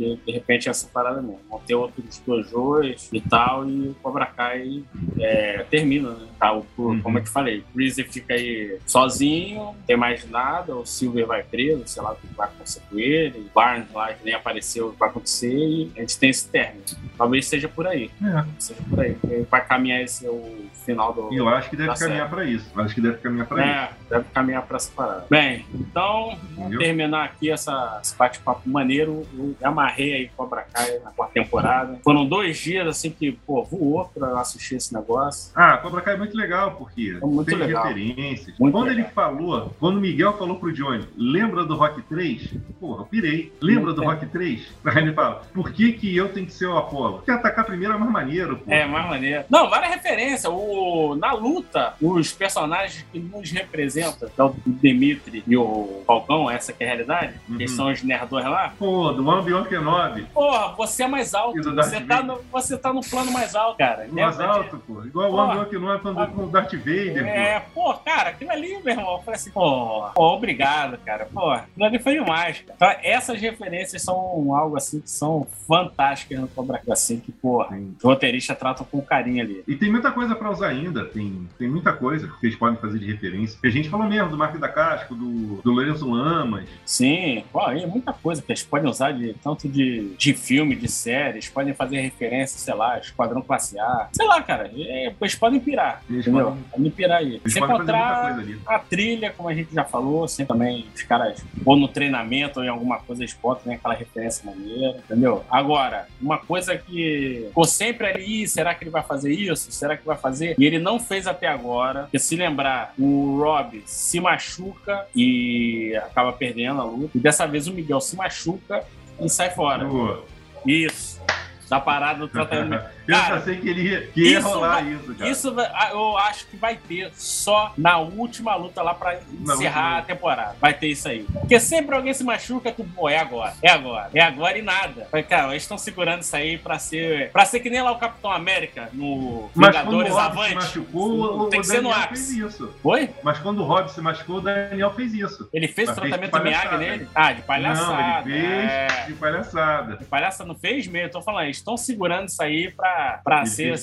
é, 0.01 0.16
que 0.16 0.20
de 0.26 0.32
repente 0.32 0.68
é 0.68 0.70
essa 0.70 0.88
parada 0.92 1.20
mesmo. 1.20 1.40
Vão 1.49 1.61
ter 1.61 1.74
outros 1.74 2.20
dojos 2.26 3.09
e 3.12 3.20
tal, 3.20 3.68
e 3.68 3.88
o 3.88 3.95
Cobra 4.03 4.26
Kai 4.26 4.82
é, 5.20 5.64
termina, 5.70 6.11
né? 6.11 6.26
Tá, 6.38 6.55
Uhum. 6.78 7.01
Como 7.03 7.18
eu 7.18 7.22
te 7.24 7.30
falei, 7.30 7.59
o 7.61 7.64
Freezer 7.72 8.09
fica 8.11 8.34
aí 8.34 8.78
sozinho, 8.86 9.57
não 9.64 9.74
tem 9.86 9.97
mais 9.97 10.28
nada, 10.30 10.74
o 10.76 10.84
Silver 10.86 11.26
vai 11.26 11.42
preso, 11.42 11.82
sei 11.86 12.03
lá 12.03 12.12
o 12.12 12.16
que 12.16 12.26
vai 12.34 12.47
acontecer 12.49 12.80
com 12.90 12.99
ele, 12.99 13.38
o 13.40 13.51
Barnes 13.55 13.90
lá 13.92 14.12
que 14.12 14.24
nem 14.24 14.34
apareceu, 14.34 14.88
o 14.88 14.92
que 14.92 14.99
vai 14.99 15.09
acontecer, 15.09 15.53
e 15.53 15.90
a 15.97 16.01
gente 16.01 16.18
tem 16.18 16.30
esse 16.30 16.49
término. 16.49 16.82
Talvez 17.16 17.47
seja 17.47 17.68
por 17.68 17.86
aí, 17.86 18.11
É. 18.22 18.45
seja 18.59 18.80
por 18.88 19.01
aí. 19.01 19.14
Porque 19.14 19.45
Vai 19.51 19.64
caminhar 19.66 20.01
esse 20.03 20.26
é 20.26 20.30
o 20.30 20.64
final 20.84 21.12
do. 21.12 21.32
Eu 21.32 21.49
acho 21.49 21.70
que 21.70 21.76
deve 21.76 21.95
caminhar 21.99 22.28
pra 22.28 22.45
isso. 22.45 22.66
Eu 22.74 22.82
acho 22.82 22.95
que 22.95 23.01
deve 23.01 23.18
caminhar 23.18 23.47
pra 23.47 23.64
isso. 23.64 23.74
É, 23.74 23.90
deve 24.11 24.24
caminhar 24.34 24.62
pra 24.62 24.76
essa 24.76 24.90
parada. 24.95 25.26
Bem, 25.30 25.64
então, 25.74 26.36
vamos 26.57 26.78
terminar 26.78 27.24
aqui 27.24 27.51
essa, 27.51 28.01
esse 28.03 28.16
bate-papo 28.16 28.68
maneiro. 28.68 29.22
Eu 29.36 29.55
amarrei 29.85 30.14
aí 30.14 30.30
Cobra 30.37 30.62
Kai 30.62 30.99
na 31.05 31.11
quarta 31.11 31.35
temporada. 31.35 31.99
Foram 32.03 32.26
dois 32.26 32.57
dias 32.59 32.87
assim 32.87 33.11
que, 33.11 33.32
pô, 33.32 33.62
voou 33.64 34.05
pra 34.07 34.41
assistir 34.41 34.76
esse 34.76 34.93
negócio. 34.95 35.53
Ah, 35.55 35.76
Cobra 35.78 36.01
Kai 36.01 36.14
é 36.14 36.18
muito 36.18 36.37
legal, 36.37 36.72
porque 36.72 37.18
é 37.20 37.26
muito 37.26 37.47
tem 37.47 37.57
legal. 37.57 37.85
referências. 37.85 38.59
Muito 38.59 38.72
quando 38.72 38.89
legal. 38.89 39.05
ele 39.05 39.12
falou, 39.12 39.74
quando 39.78 39.99
o 39.99 40.01
Miguel 40.01 40.37
falou 40.39 40.57
pro 40.59 40.72
Johnny, 40.72 41.07
lembra 41.16 41.64
do 41.64 41.76
Rock 41.76 42.03
3? 42.03 42.55
Porra, 42.80 43.03
eu 43.03 43.07
pirei. 43.07 43.53
Lembra 43.61 43.85
muito 43.85 44.01
do. 44.01 44.05
Rock 44.05 44.26
3? 44.26 44.74
Aí 44.85 44.99
ele 44.99 45.12
fala, 45.12 45.43
por 45.53 45.72
que 45.72 45.93
que 45.93 46.16
eu 46.16 46.28
tenho 46.32 46.47
que 46.47 46.53
ser 46.53 46.66
o 46.66 46.76
Apolo? 46.76 47.16
Porque 47.16 47.30
atacar 47.30 47.64
primeiro 47.64 47.95
é 47.95 47.99
mais 47.99 48.11
maneiro, 48.11 48.59
pô. 48.59 48.72
É, 48.72 48.87
mais 48.87 49.07
maneiro. 49.09 49.45
Não, 49.51 49.68
várias 49.68 49.91
referências. 49.91 50.45
O, 50.53 51.16
na 51.16 51.32
luta, 51.32 51.95
os 52.01 52.32
personagens 52.32 53.05
que 53.12 53.18
nos 53.18 53.51
representam, 53.51 54.28
que 54.28 54.41
é 54.41 54.45
o 54.45 54.55
Dimitri 54.66 55.43
e 55.47 55.57
o 55.57 56.03
Falcão, 56.07 56.51
essa 56.51 56.72
que 56.72 56.82
é 56.82 56.87
a 56.87 56.91
realidade, 56.91 57.35
uhum. 57.49 57.59
que 57.59 57.68
são 57.68 57.91
os 57.91 58.03
nerdões 58.03 58.45
lá. 58.47 58.72
Pô, 58.78 59.12
do 59.12 59.26
One 59.26 59.45
Beyond 59.45 59.68
1,99. 59.81 60.27
Porra, 60.33 60.75
você 60.77 61.03
é 61.03 61.09
mais 61.09 61.35
alto. 61.35 61.62
Você 61.62 62.01
tá, 62.01 62.22
no, 62.22 62.41
você 62.53 62.79
tá 62.79 62.93
no 62.93 63.01
plano 63.01 63.31
mais 63.33 63.55
alto, 63.55 63.79
cara. 63.79 64.05
Né, 64.05 64.22
mais 64.22 64.41
alto, 64.41 64.79
pô. 64.87 65.05
Igual 65.05 65.31
porra. 65.31 65.47
o 65.47 65.51
André 65.53 65.64
que 65.70 65.79
não 65.79 65.93
é 65.93 65.97
andou 66.05 66.27
com 66.29 66.45
o 66.45 66.47
Darth 66.49 66.72
Vader. 66.75 67.27
É, 67.27 67.61
pô. 67.75 67.95
cara, 67.95 68.31
aquilo 68.31 68.51
ali, 68.51 68.79
meu 68.83 68.95
irmão. 68.95 69.16
Eu 69.16 69.22
falei 69.22 69.37
assim, 69.37 69.51
pô, 69.51 70.11
obrigado, 70.16 70.99
cara. 70.99 71.27
Pô, 71.33 71.51
aquilo 71.51 71.85
ali 71.85 71.99
foi 71.99 72.14
demais, 72.14 72.61
cara. 72.61 72.75
Então, 72.75 73.11
essas 73.11 73.41
referências 73.41 74.03
são 74.03 74.55
algo 74.55 74.77
assim 74.77 75.01
que 75.01 75.11
são 75.11 75.47
fantásticas 75.66 76.39
no 76.39 76.49
Cobra 76.49 76.79
Kai. 76.79 76.93
Assim, 76.95 77.18
que, 77.18 77.33
porra, 77.33 77.77
Sim. 77.77 77.97
o 78.03 78.09
roteirista 78.09 78.55
trata 78.55 78.85
com 78.85 79.01
carinho 79.03 79.43
ali. 79.43 79.64
E 79.66 79.75
tem 79.75 79.91
muita 79.91 80.12
coisa 80.12 80.35
pra 80.35 80.51
usar 80.51 80.68
ainda. 80.68 81.05
Tem, 81.05 81.49
tem 81.59 81.68
muita 81.68 81.93
coisa 81.93 82.29
que 82.29 82.47
eles 82.47 82.57
podem 82.57 82.79
fazer 82.79 82.99
de 82.99 83.07
referência. 83.07 83.55
Porque 83.55 83.68
a 83.68 83.70
gente 83.70 83.89
falou 83.89 84.07
mesmo 84.07 84.31
do 84.31 84.39
Mark 84.39 84.57
da 84.59 84.68
Casco, 84.68 85.14
do, 85.14 85.61
do 85.62 85.72
Lorenzo 85.72 86.09
Lamas. 86.09 86.68
Sim, 86.85 87.45
pô, 87.53 87.68
é 87.68 87.87
muita 87.87 88.12
coisa 88.12 88.43
que 88.43 88.53
eles 88.53 88.62
podem 88.62 88.89
usar 88.89 89.12
de 89.12 89.35
tanto 89.35 89.63
tanto 89.64 89.68
de, 89.68 90.14
de 90.16 90.34
filme, 90.34 90.76
de 90.76 90.88
séries, 90.90 91.48
podem 91.48 91.74
fazer 91.74 92.00
referência, 92.00 92.58
sei 92.58 92.74
lá, 92.74 92.98
Esquadrão 92.98 93.40
Classe 93.42 93.78
A. 93.78 94.08
Sei 94.12 94.26
lá, 94.26 94.42
cara. 94.42 94.70
É, 94.76 95.12
eles 95.20 95.34
podem 95.34 95.58
pirar. 95.60 96.02
Eles 96.08 96.26
entendeu? 96.26 96.46
podem- 96.48 96.62
Podem 96.70 96.90
pirar 96.90 97.18
aí. 97.18 97.40
Eles 97.44 97.54
podem 97.54 97.60
muita 97.60 97.74
encontrar 97.92 98.44
a 98.66 98.78
trilha, 98.78 99.32
como 99.36 99.48
a 99.48 99.54
gente 99.54 99.74
já 99.74 99.84
falou, 99.84 100.26
sempre 100.28 100.54
também 100.54 100.86
os 100.94 101.02
caras, 101.02 101.44
ou 101.64 101.76
no 101.76 101.88
treinamento, 101.88 102.60
ou 102.60 102.64
em 102.64 102.68
alguma 102.68 102.98
coisa, 102.98 103.22
eles 103.22 103.34
botam 103.40 103.62
né, 103.66 103.74
aquela 103.76 103.94
referência 103.94 104.44
maneira, 104.44 104.98
entendeu? 104.98 105.44
Agora, 105.50 106.06
uma 106.20 106.38
coisa 106.38 106.76
que 106.76 107.44
ficou 107.48 107.64
sempre 107.64 108.06
ali, 108.08 108.42
"Ih, 108.42 108.48
será 108.48 108.74
que 108.74 108.84
ele 108.84 108.90
vai 108.90 109.02
fazer 109.02 109.32
isso? 109.32 109.70
Será 109.72 109.96
que 109.96 110.04
vai 110.04 110.16
fazer? 110.16 110.54
E 110.58 110.64
ele 110.64 110.78
não 110.78 110.98
fez 111.00 111.26
até 111.26 111.46
agora. 111.46 112.02
Porque 112.02 112.18
se 112.18 112.36
lembrar, 112.36 112.92
o 112.98 113.38
Rob 113.40 113.82
se 113.86 114.20
machuca 114.20 115.06
e 115.14 115.94
acaba 115.96 116.32
perdendo 116.32 116.80
a 116.80 116.84
luta. 116.84 117.10
E 117.16 117.20
dessa 117.20 117.46
vez 117.46 117.66
o 117.66 117.72
Miguel 117.72 118.00
se 118.00 118.16
machuca 118.16 118.82
e 119.20 119.28
sai 119.28 119.50
fora. 119.50 119.86
Pô, 119.86 120.18
Isso. 120.66 121.20
Da 121.68 121.80
parada 121.80 122.20
do 122.20 122.28
tratamento. 122.28 122.84
Eu 123.07 123.14
Cara, 123.14 123.36
já 123.36 123.40
sei 123.42 123.57
que 123.57 123.68
ele 123.68 123.82
ia, 123.82 124.07
que 124.09 124.20
ia 124.22 124.38
isso 124.38 124.48
rolar 124.48 124.74
vai- 124.82 124.92
isso, 124.92 125.14
cara. 125.14 125.30
Isso 125.30 125.55
vai- 125.55 125.70
ah, 125.74 125.90
eu 125.92 126.16
acho 126.18 126.46
que 126.46 126.57
vai 126.57 126.76
ter 126.76 127.11
só 127.14 127.72
na 127.76 127.98
última 127.98 128.55
luta 128.57 128.82
lá 128.82 128.94
pra 128.94 129.14
encerrar 129.14 129.55
última. 129.84 129.98
a 129.98 130.02
temporada. 130.02 130.57
Vai 130.61 130.72
ter 130.74 130.88
isso 130.88 131.09
aí. 131.09 131.24
Porque 131.32 131.61
sempre 131.61 131.94
alguém 131.94 132.14
se 132.14 132.24
machuca, 132.24 132.72
tu, 132.72 132.84
pô, 132.94 133.09
é 133.09 133.18
agora, 133.18 133.55
é 133.62 133.70
agora, 133.70 134.11
é 134.14 134.20
agora 134.20 134.59
e 134.59 134.62
nada. 134.62 135.07
Falei, 135.11 135.24
cara, 135.24 135.50
eles 135.52 135.62
estão 135.62 135.76
segurando 135.78 136.22
isso 136.22 136.34
aí 136.34 136.57
pra 136.59 136.78
ser. 136.78 137.30
para 137.30 137.44
ser 137.44 137.61
que 137.61 137.68
nem 137.70 137.82
lá 137.82 137.92
o 137.92 137.98
Capitão 137.98 138.30
América 138.30 138.88
no 138.92 139.50
Mas 139.55 139.74
quando 139.76 139.86
o 139.86 139.90
Vingadores 140.02 140.12
Rob 140.12 140.22
se 140.22 140.38
Avante. 140.38 140.55
machucou, 140.55 141.40
o, 141.42 141.48
Tem 141.48 141.59
o 141.61 141.62
que 141.62 141.68
ser 141.68 141.80
no 141.82 141.88
Daniel 141.90 142.05
ápice. 142.05 142.40
fez 142.40 142.52
isso. 142.55 142.74
Oi? 142.82 143.11
Mas 143.22 143.38
quando 143.38 143.61
o 143.61 143.64
Rob 143.64 143.88
se 143.90 144.00
machucou, 144.00 144.36
o 144.36 144.40
Daniel 144.40 144.92
fez 144.94 145.12
isso. 145.14 145.48
Ele 145.52 145.68
fez 145.68 145.88
o 145.88 145.92
Mas 145.92 145.98
fez 146.00 146.11
tratamento 146.11 146.36
de 146.38 146.42
Miyagi 146.44 146.76
nele? 146.78 147.09
Ah, 147.14 147.32
de 147.32 147.42
palhaçada. 147.42 148.22
Não, 148.24 148.30
ele 148.30 148.40
fez 148.40 148.70
é. 148.72 148.86
de 149.07 149.12
palhaçada. 149.14 149.96
De 149.96 150.05
palhaçada 150.05 150.48
não 150.48 150.55
fez 150.55 150.86
mesmo, 150.86 151.07
eu 151.07 151.11
tô 151.11 151.22
falando, 151.22 151.44
eles 151.44 151.57
estão 151.59 151.76
segurando 151.76 152.28
isso 152.28 152.42
aí 152.42 152.70
pra, 152.70 152.93
pra 153.22 153.47
ser. 153.47 153.76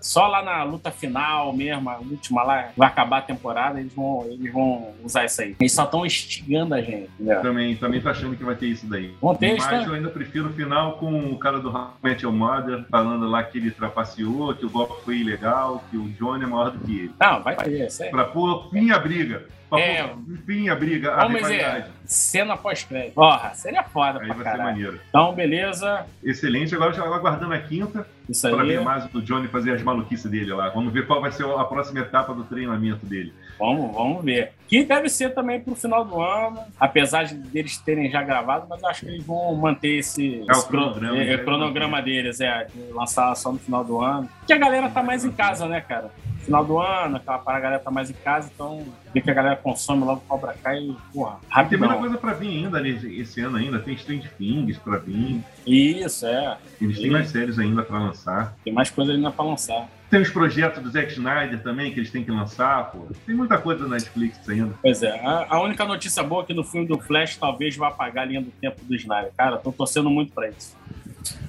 Só 0.00 0.26
lá 0.26 0.42
na 0.42 0.62
luta 0.62 0.90
final 0.90 1.52
mesmo, 1.52 1.88
a 1.90 1.98
última 1.98 2.42
lá, 2.42 2.68
vai 2.76 2.88
acabar 2.88 3.18
a 3.18 3.22
temporada, 3.22 3.80
eles 3.80 3.94
vão, 3.94 4.24
eles 4.26 4.52
vão 4.52 4.92
usar 5.02 5.24
isso 5.24 5.42
aí. 5.42 5.56
Eles 5.58 5.72
só 5.72 5.84
estão 5.84 6.04
instigando 6.04 6.74
a 6.74 6.80
gente, 6.80 7.10
entendeu? 7.14 7.40
Também, 7.42 7.76
também 7.76 8.00
tô 8.00 8.08
achando 8.08 8.36
que 8.36 8.44
vai 8.44 8.54
ter 8.54 8.66
isso 8.66 8.86
daí. 8.86 9.14
Vão 9.20 9.34
ter, 9.34 9.56
Mas 9.58 9.86
eu 9.86 9.94
ainda 9.94 10.08
prefiro 10.08 10.48
o 10.48 10.52
final 10.52 10.98
com 10.98 11.32
o 11.32 11.38
cara 11.38 11.58
do 11.58 11.68
How 11.68 11.96
I 12.02 12.08
Met 12.08 12.24
Your 12.24 12.34
Mother 12.34 12.84
falando 12.90 13.26
lá 13.26 13.42
que 13.42 13.58
ele 13.58 13.70
trapaceou, 13.70 14.54
que 14.54 14.66
o 14.66 14.70
golpe 14.70 15.04
foi 15.04 15.18
ilegal, 15.18 15.84
que 15.90 15.96
o 15.96 16.08
Johnny 16.10 16.44
é 16.44 16.46
maior 16.46 16.70
do 16.70 16.78
que 16.78 16.98
ele. 16.98 17.12
Não, 17.20 17.42
vai 17.42 17.56
ter. 17.56 17.88
Pra 18.10 18.24
pôr 18.24 18.70
fim 18.70 18.90
à 18.90 18.98
briga. 18.98 19.46
Pra 19.70 19.80
É. 19.80 20.02
pôr 20.08 20.18
fim 20.46 20.68
à 20.68 20.74
briga, 20.74 21.12
a 21.14 21.22
Vamos 21.24 21.36
rivalidade. 21.42 21.84
ver, 21.86 21.90
cena 22.04 22.56
pós-crédito. 22.56 23.14
Porra, 23.14 23.54
seria 23.54 23.82
foda 23.82 24.20
Aí 24.20 24.26
pra 24.26 24.34
vai 24.34 24.36
ser 24.36 24.42
caralho. 24.44 24.64
maneiro. 24.64 25.00
Então, 25.08 25.32
beleza. 25.34 26.06
Excelente. 26.22 26.74
Agora 26.74 26.92
já 26.92 27.02
aguardando 27.02 27.54
a 27.54 27.58
quinta 27.58 28.06
Isso 28.28 28.46
aí. 28.46 28.54
ver 28.66 28.80
mais 28.82 29.04
do 29.06 29.20
Johnny 29.22 29.48
fazer 29.48 29.72
as 29.72 29.82
maluquices 29.82 30.30
dele 30.30 30.52
lá. 30.52 30.68
Vamos 30.68 30.92
ver 30.92 31.06
qual 31.06 31.20
vai 31.20 31.32
ser 31.32 31.44
a 31.46 31.64
próxima 31.64 32.00
etapa 32.00 32.34
do 32.34 32.44
treinamento 32.44 33.04
dele. 33.06 33.32
Vamos, 33.58 33.92
vamos 33.94 34.24
ver. 34.24 34.52
Que 34.68 34.84
deve 34.84 35.08
ser 35.08 35.30
também 35.34 35.60
pro 35.60 35.74
final 35.74 36.04
do 36.04 36.20
ano, 36.20 36.60
apesar 36.78 37.24
de 37.24 37.34
deles 37.36 37.78
terem 37.78 38.10
já 38.10 38.22
gravado, 38.22 38.66
mas 38.68 38.82
acho 38.84 39.00
que 39.02 39.06
eles 39.12 39.24
vão 39.24 39.54
manter 39.54 39.98
esse, 39.98 40.36
É, 40.48 40.52
esse 40.52 40.68
cro- 40.68 40.80
cronograma, 40.80 41.16
é, 41.18 41.24
né? 41.24 41.34
o 41.36 41.44
cronograma 41.44 42.02
deles, 42.02 42.40
é, 42.40 42.64
de 42.64 42.92
lançar 42.92 43.34
só 43.36 43.52
no 43.52 43.58
final 43.58 43.84
do 43.84 44.00
ano. 44.00 44.28
Porque 44.40 44.52
a 44.52 44.58
galera 44.58 44.88
tá 44.90 45.02
mais 45.02 45.24
em 45.24 45.30
casa, 45.30 45.66
né, 45.68 45.80
cara? 45.80 46.10
Final 46.44 46.64
do 46.64 46.78
ano, 46.78 47.16
aquela 47.16 47.38
para 47.38 47.56
a 47.56 47.60
galera 47.60 47.82
tá 47.82 47.90
mais 47.90 48.10
em 48.10 48.14
casa, 48.14 48.50
então 48.54 48.84
vê 49.12 49.20
que 49.20 49.30
a 49.30 49.34
galera 49.34 49.56
consome 49.56 50.04
logo 50.04 50.20
Cobra 50.28 50.54
Kai 50.62 50.78
e, 50.78 50.96
porra, 51.12 51.38
Tem 51.68 51.78
muita 51.78 51.94
coisa 51.94 52.18
para 52.18 52.32
vir 52.34 52.48
ainda 52.64 52.80
nesse- 52.80 53.18
esse 53.20 53.40
ano 53.40 53.56
ainda. 53.56 53.78
Tem 53.78 53.94
Strange 53.94 54.28
Things 54.36 54.76
para 54.78 54.98
vir. 54.98 55.42
Isso, 55.66 56.26
é. 56.26 56.58
Eles 56.80 56.96
têm 56.96 57.06
Sim. 57.06 57.10
mais 57.12 57.28
séries 57.30 57.58
ainda 57.58 57.82
para 57.82 57.98
lançar. 57.98 58.54
Tem 58.64 58.72
mais 58.72 58.90
coisa 58.90 59.12
ainda 59.12 59.30
pra 59.30 59.44
lançar. 59.44 59.88
Tem 60.10 60.20
os 60.20 60.30
projetos 60.30 60.80
do 60.82 60.90
Zack 60.90 61.10
Snyder 61.12 61.60
também 61.62 61.92
que 61.92 61.98
eles 61.98 62.10
têm 62.10 62.22
que 62.22 62.30
lançar, 62.30 62.90
pô. 62.92 63.06
Tem 63.26 63.34
muita 63.34 63.58
coisa 63.58 63.82
na 63.84 63.96
Netflix 63.96 64.46
ainda. 64.48 64.72
Pois 64.80 65.02
é, 65.02 65.18
a, 65.26 65.46
a 65.48 65.60
única 65.62 65.84
notícia 65.84 66.22
boa 66.22 66.42
é 66.42 66.46
que 66.46 66.54
no 66.54 66.62
filme 66.62 66.86
do 66.86 66.98
Flash 67.00 67.36
talvez 67.36 67.74
vá 67.76 67.88
apagar 67.88 68.24
a 68.24 68.26
linha 68.26 68.40
do 68.40 68.50
tempo 68.60 68.80
do 68.84 68.94
Snyder. 68.94 69.32
Cara, 69.36 69.56
tô 69.56 69.72
torcendo 69.72 70.08
muito 70.10 70.32
pra 70.32 70.48
isso. 70.48 70.76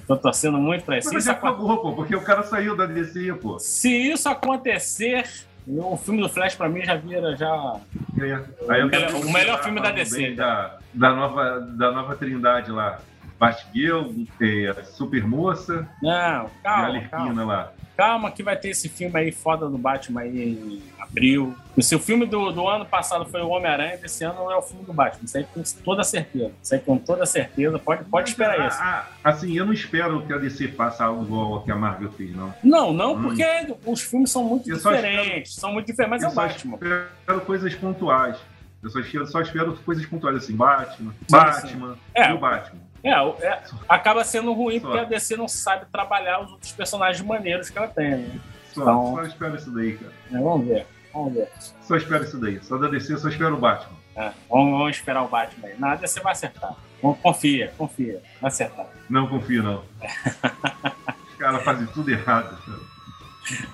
Tô 0.06 0.16
torcendo 0.16 0.58
muito 0.58 0.84
pra 0.84 0.98
isso. 0.98 1.08
Mas 1.12 1.22
Isso 1.24 1.30
acabou, 1.32 1.78
pô, 1.78 1.92
porque 1.92 2.14
o 2.16 2.22
cara 2.22 2.42
saiu 2.42 2.76
da 2.76 2.86
DC, 2.86 3.32
pô. 3.34 3.58
Se 3.58 3.90
isso 3.90 4.28
acontecer, 4.28 5.28
o 5.66 5.96
filme 5.96 6.22
do 6.22 6.28
Flash 6.28 6.54
pra 6.54 6.68
mim 6.68 6.82
já 6.84 6.94
vira 6.94 7.36
já. 7.36 7.76
É. 8.18 8.82
O 8.82 8.86
melhor- 8.86 9.14
o 9.14 9.32
melhor 9.32 9.62
filme 9.62 9.80
da 9.82 9.90
DC. 9.90 10.32
Da, 10.34 10.78
da, 10.94 11.12
nova, 11.14 11.60
da 11.60 11.90
nova 11.92 12.14
trindade 12.16 12.70
lá. 12.70 13.00
Batgirl, 13.38 14.12
é, 14.40 14.72
Super 14.84 15.26
Moça 15.26 15.86
Não, 16.02 16.10
e 16.10 16.46
a 16.46 16.50
calma, 16.62 16.84
Alerquina 16.86 17.10
calma. 17.10 17.44
lá. 17.44 17.72
Calma 17.96 18.30
que 18.30 18.42
vai 18.42 18.56
ter 18.56 18.68
esse 18.70 18.88
filme 18.88 19.18
aí 19.18 19.32
foda 19.32 19.68
do 19.68 19.78
Batman 19.78 20.20
aí 20.20 20.38
em 20.52 20.82
abril. 21.00 21.54
Se 21.80 21.94
o 21.94 21.98
filme 21.98 22.26
do, 22.26 22.52
do 22.52 22.68
ano 22.68 22.84
passado 22.84 23.24
foi 23.24 23.40
o 23.40 23.48
Homem-Aranha, 23.48 23.96
desse 23.96 24.22
ano 24.24 24.50
é 24.50 24.56
o 24.56 24.60
filme 24.62 24.84
do 24.84 24.92
Batman. 24.92 25.24
Isso 25.24 25.38
aí 25.38 25.44
com 25.44 25.62
toda 25.82 26.04
certeza. 26.04 26.52
Isso 26.62 26.74
aí 26.74 26.80
com 26.80 26.98
toda 26.98 27.24
certeza. 27.24 27.78
Pode, 27.78 28.04
pode 28.04 28.28
esperar 28.30 28.66
isso. 28.68 28.78
a- 28.78 29.06
a- 29.24 29.30
assim, 29.30 29.56
eu 29.56 29.64
não 29.64 29.72
espero 29.72 30.20
que 30.26 30.32
a 30.32 30.36
DC 30.38 30.68
faça 30.68 31.04
algo 31.04 31.24
igual 31.24 31.62
que 31.62 31.70
a 31.70 31.76
Marvel 31.76 32.10
fez, 32.12 32.34
não. 32.36 32.52
Não, 32.62 32.92
não, 32.92 33.14
Hum. 33.14 33.22
porque 33.22 33.44
os 33.86 34.02
filmes 34.02 34.30
são 34.30 34.44
muito 34.44 34.68
Eu 34.68 34.76
diferentes. 34.76 35.54
São 35.54 35.72
muito 35.72 35.86
diferentes, 35.86 36.10
mas 36.10 36.22
é 36.22 36.26
eu 36.26 36.30
o 36.30 36.34
Batman. 36.34 36.74
espero 36.82 37.40
coisas 37.46 37.74
pontuais. 37.74 38.36
Eu 38.82 38.90
só 38.90 39.00
espero, 39.00 39.26
só 39.26 39.40
espero 39.40 39.74
coisas 39.84 40.04
pontuais, 40.06 40.36
assim, 40.36 40.54
Batman, 40.54 41.12
Sim, 41.12 41.16
Batman 41.30 41.96
É. 42.14 42.30
e 42.30 42.32
o 42.34 42.38
Batman. 42.38 42.80
É, 43.08 43.46
é, 43.46 43.62
acaba 43.88 44.24
sendo 44.24 44.52
ruim 44.52 44.80
Só. 44.80 44.86
porque 44.86 44.98
a 45.00 45.04
DC 45.04 45.36
não 45.36 45.46
sabe 45.48 45.86
trabalhar 45.92 46.40
os 46.40 46.50
outros 46.52 46.72
personagens 46.72 47.24
maneiros 47.26 47.70
que 47.70 47.78
ela 47.78 47.88
tem. 47.88 48.16
Né? 48.16 48.40
Só, 48.72 48.82
Então- 48.82 49.14
só 49.14 49.22
espero 49.22 49.56
isso 49.56 49.70
daí, 49.74 49.96
cara. 49.96 50.12
É, 50.32 50.38
Vamos 50.38 50.66
ver, 50.66 50.86
vamos 51.12 51.34
ver. 51.34 51.48
Só 51.82 51.96
espero 51.96 52.24
isso 52.24 52.38
daí. 52.40 52.62
Só 52.62 52.76
da 52.78 52.88
DC, 52.88 53.16
só 53.18 53.28
espero 53.28 53.54
o 53.54 53.58
Batman. 53.58 53.96
É, 54.16 54.32
vamos, 54.48 54.70
vamos 54.78 54.96
esperar 54.96 55.22
o 55.22 55.28
Batman 55.28 55.68
aí. 55.68 55.78
Na 55.78 55.94
DC 55.94 56.20
vai 56.20 56.32
acertar. 56.32 56.74
Confia, 57.22 57.72
confia. 57.76 58.22
Vai 58.40 58.48
acertar. 58.48 58.86
Não 59.08 59.26
confio, 59.28 59.62
não. 59.62 59.84
Os 61.28 61.34
caras 61.38 61.62
fazem 61.62 61.86
tudo 61.88 62.10
errado. 62.10 62.58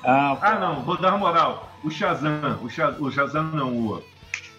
Ah. 0.05 0.37
Ah, 0.41 0.59
não, 0.59 0.83
vou 0.83 0.99
dar 1.01 1.11
uma 1.11 1.19
moral. 1.19 1.71
O 1.83 1.91
Shazam, 1.91 2.59
o, 2.63 2.69
Sha, 2.69 2.91
o 2.91 3.11
Shazam 3.11 3.45
não, 3.45 3.73
o 3.73 4.03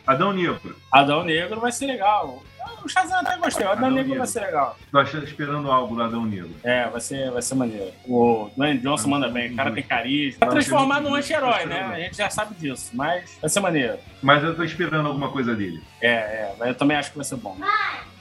Adão 0.08 0.34
Negro. 0.34 0.76
Adão 0.92 1.24
Negro 1.24 1.60
vai 1.60 1.72
ser 1.72 1.86
legal. 1.88 2.42
O 2.84 2.90
Shazam 2.90 3.20
até 3.20 3.38
gostei. 3.38 3.66
O 3.66 3.70
Adão, 3.70 3.86
Adão 3.86 3.96
Negro, 3.96 4.18
vai 4.18 4.28
ser 4.28 4.42
legal. 4.42 4.78
Tô 4.92 5.00
achando, 5.00 5.24
esperando 5.24 5.72
algo 5.72 5.96
do 5.96 6.04
Adão 6.04 6.26
Negro. 6.26 6.52
É, 6.64 6.88
vai 6.90 7.00
ser, 7.00 7.32
vai 7.32 7.42
ser 7.42 7.56
maneiro. 7.56 7.92
O 8.06 8.50
Dwayne 8.56 8.80
Johnson 8.80 9.10
manda 9.10 9.30
bem. 9.30 9.54
O 9.54 9.56
cara 9.56 9.72
tem 9.72 9.84
carisma. 9.84 10.40
Vai 10.42 10.50
transformar 10.50 11.00
num 11.02 11.16
anti-herói, 11.16 11.66
né? 11.66 11.82
A 11.84 12.00
gente 12.00 12.18
já 12.18 12.30
sabe 12.30 12.56
disso. 12.56 12.92
Mas 12.94 13.38
vai 13.40 13.50
ser 13.50 13.60
maneiro. 13.62 13.98
Mas 14.22 14.44
eu 14.44 14.56
tô 14.56 14.64
esperando 14.64 15.08
alguma 15.08 15.30
coisa 15.30 15.56
dele. 15.56 15.82
É, 16.02 16.10
é. 16.10 16.56
Eu 16.62 16.76
também 16.76 16.98
acho 16.98 17.12
que 17.12 17.18
vai 17.18 17.26
ser 17.26 17.38
bom. 17.38 17.58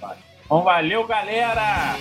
Vai. 0.00 0.16
Então 0.44 0.62
valeu, 0.62 1.06
galera! 1.06 1.96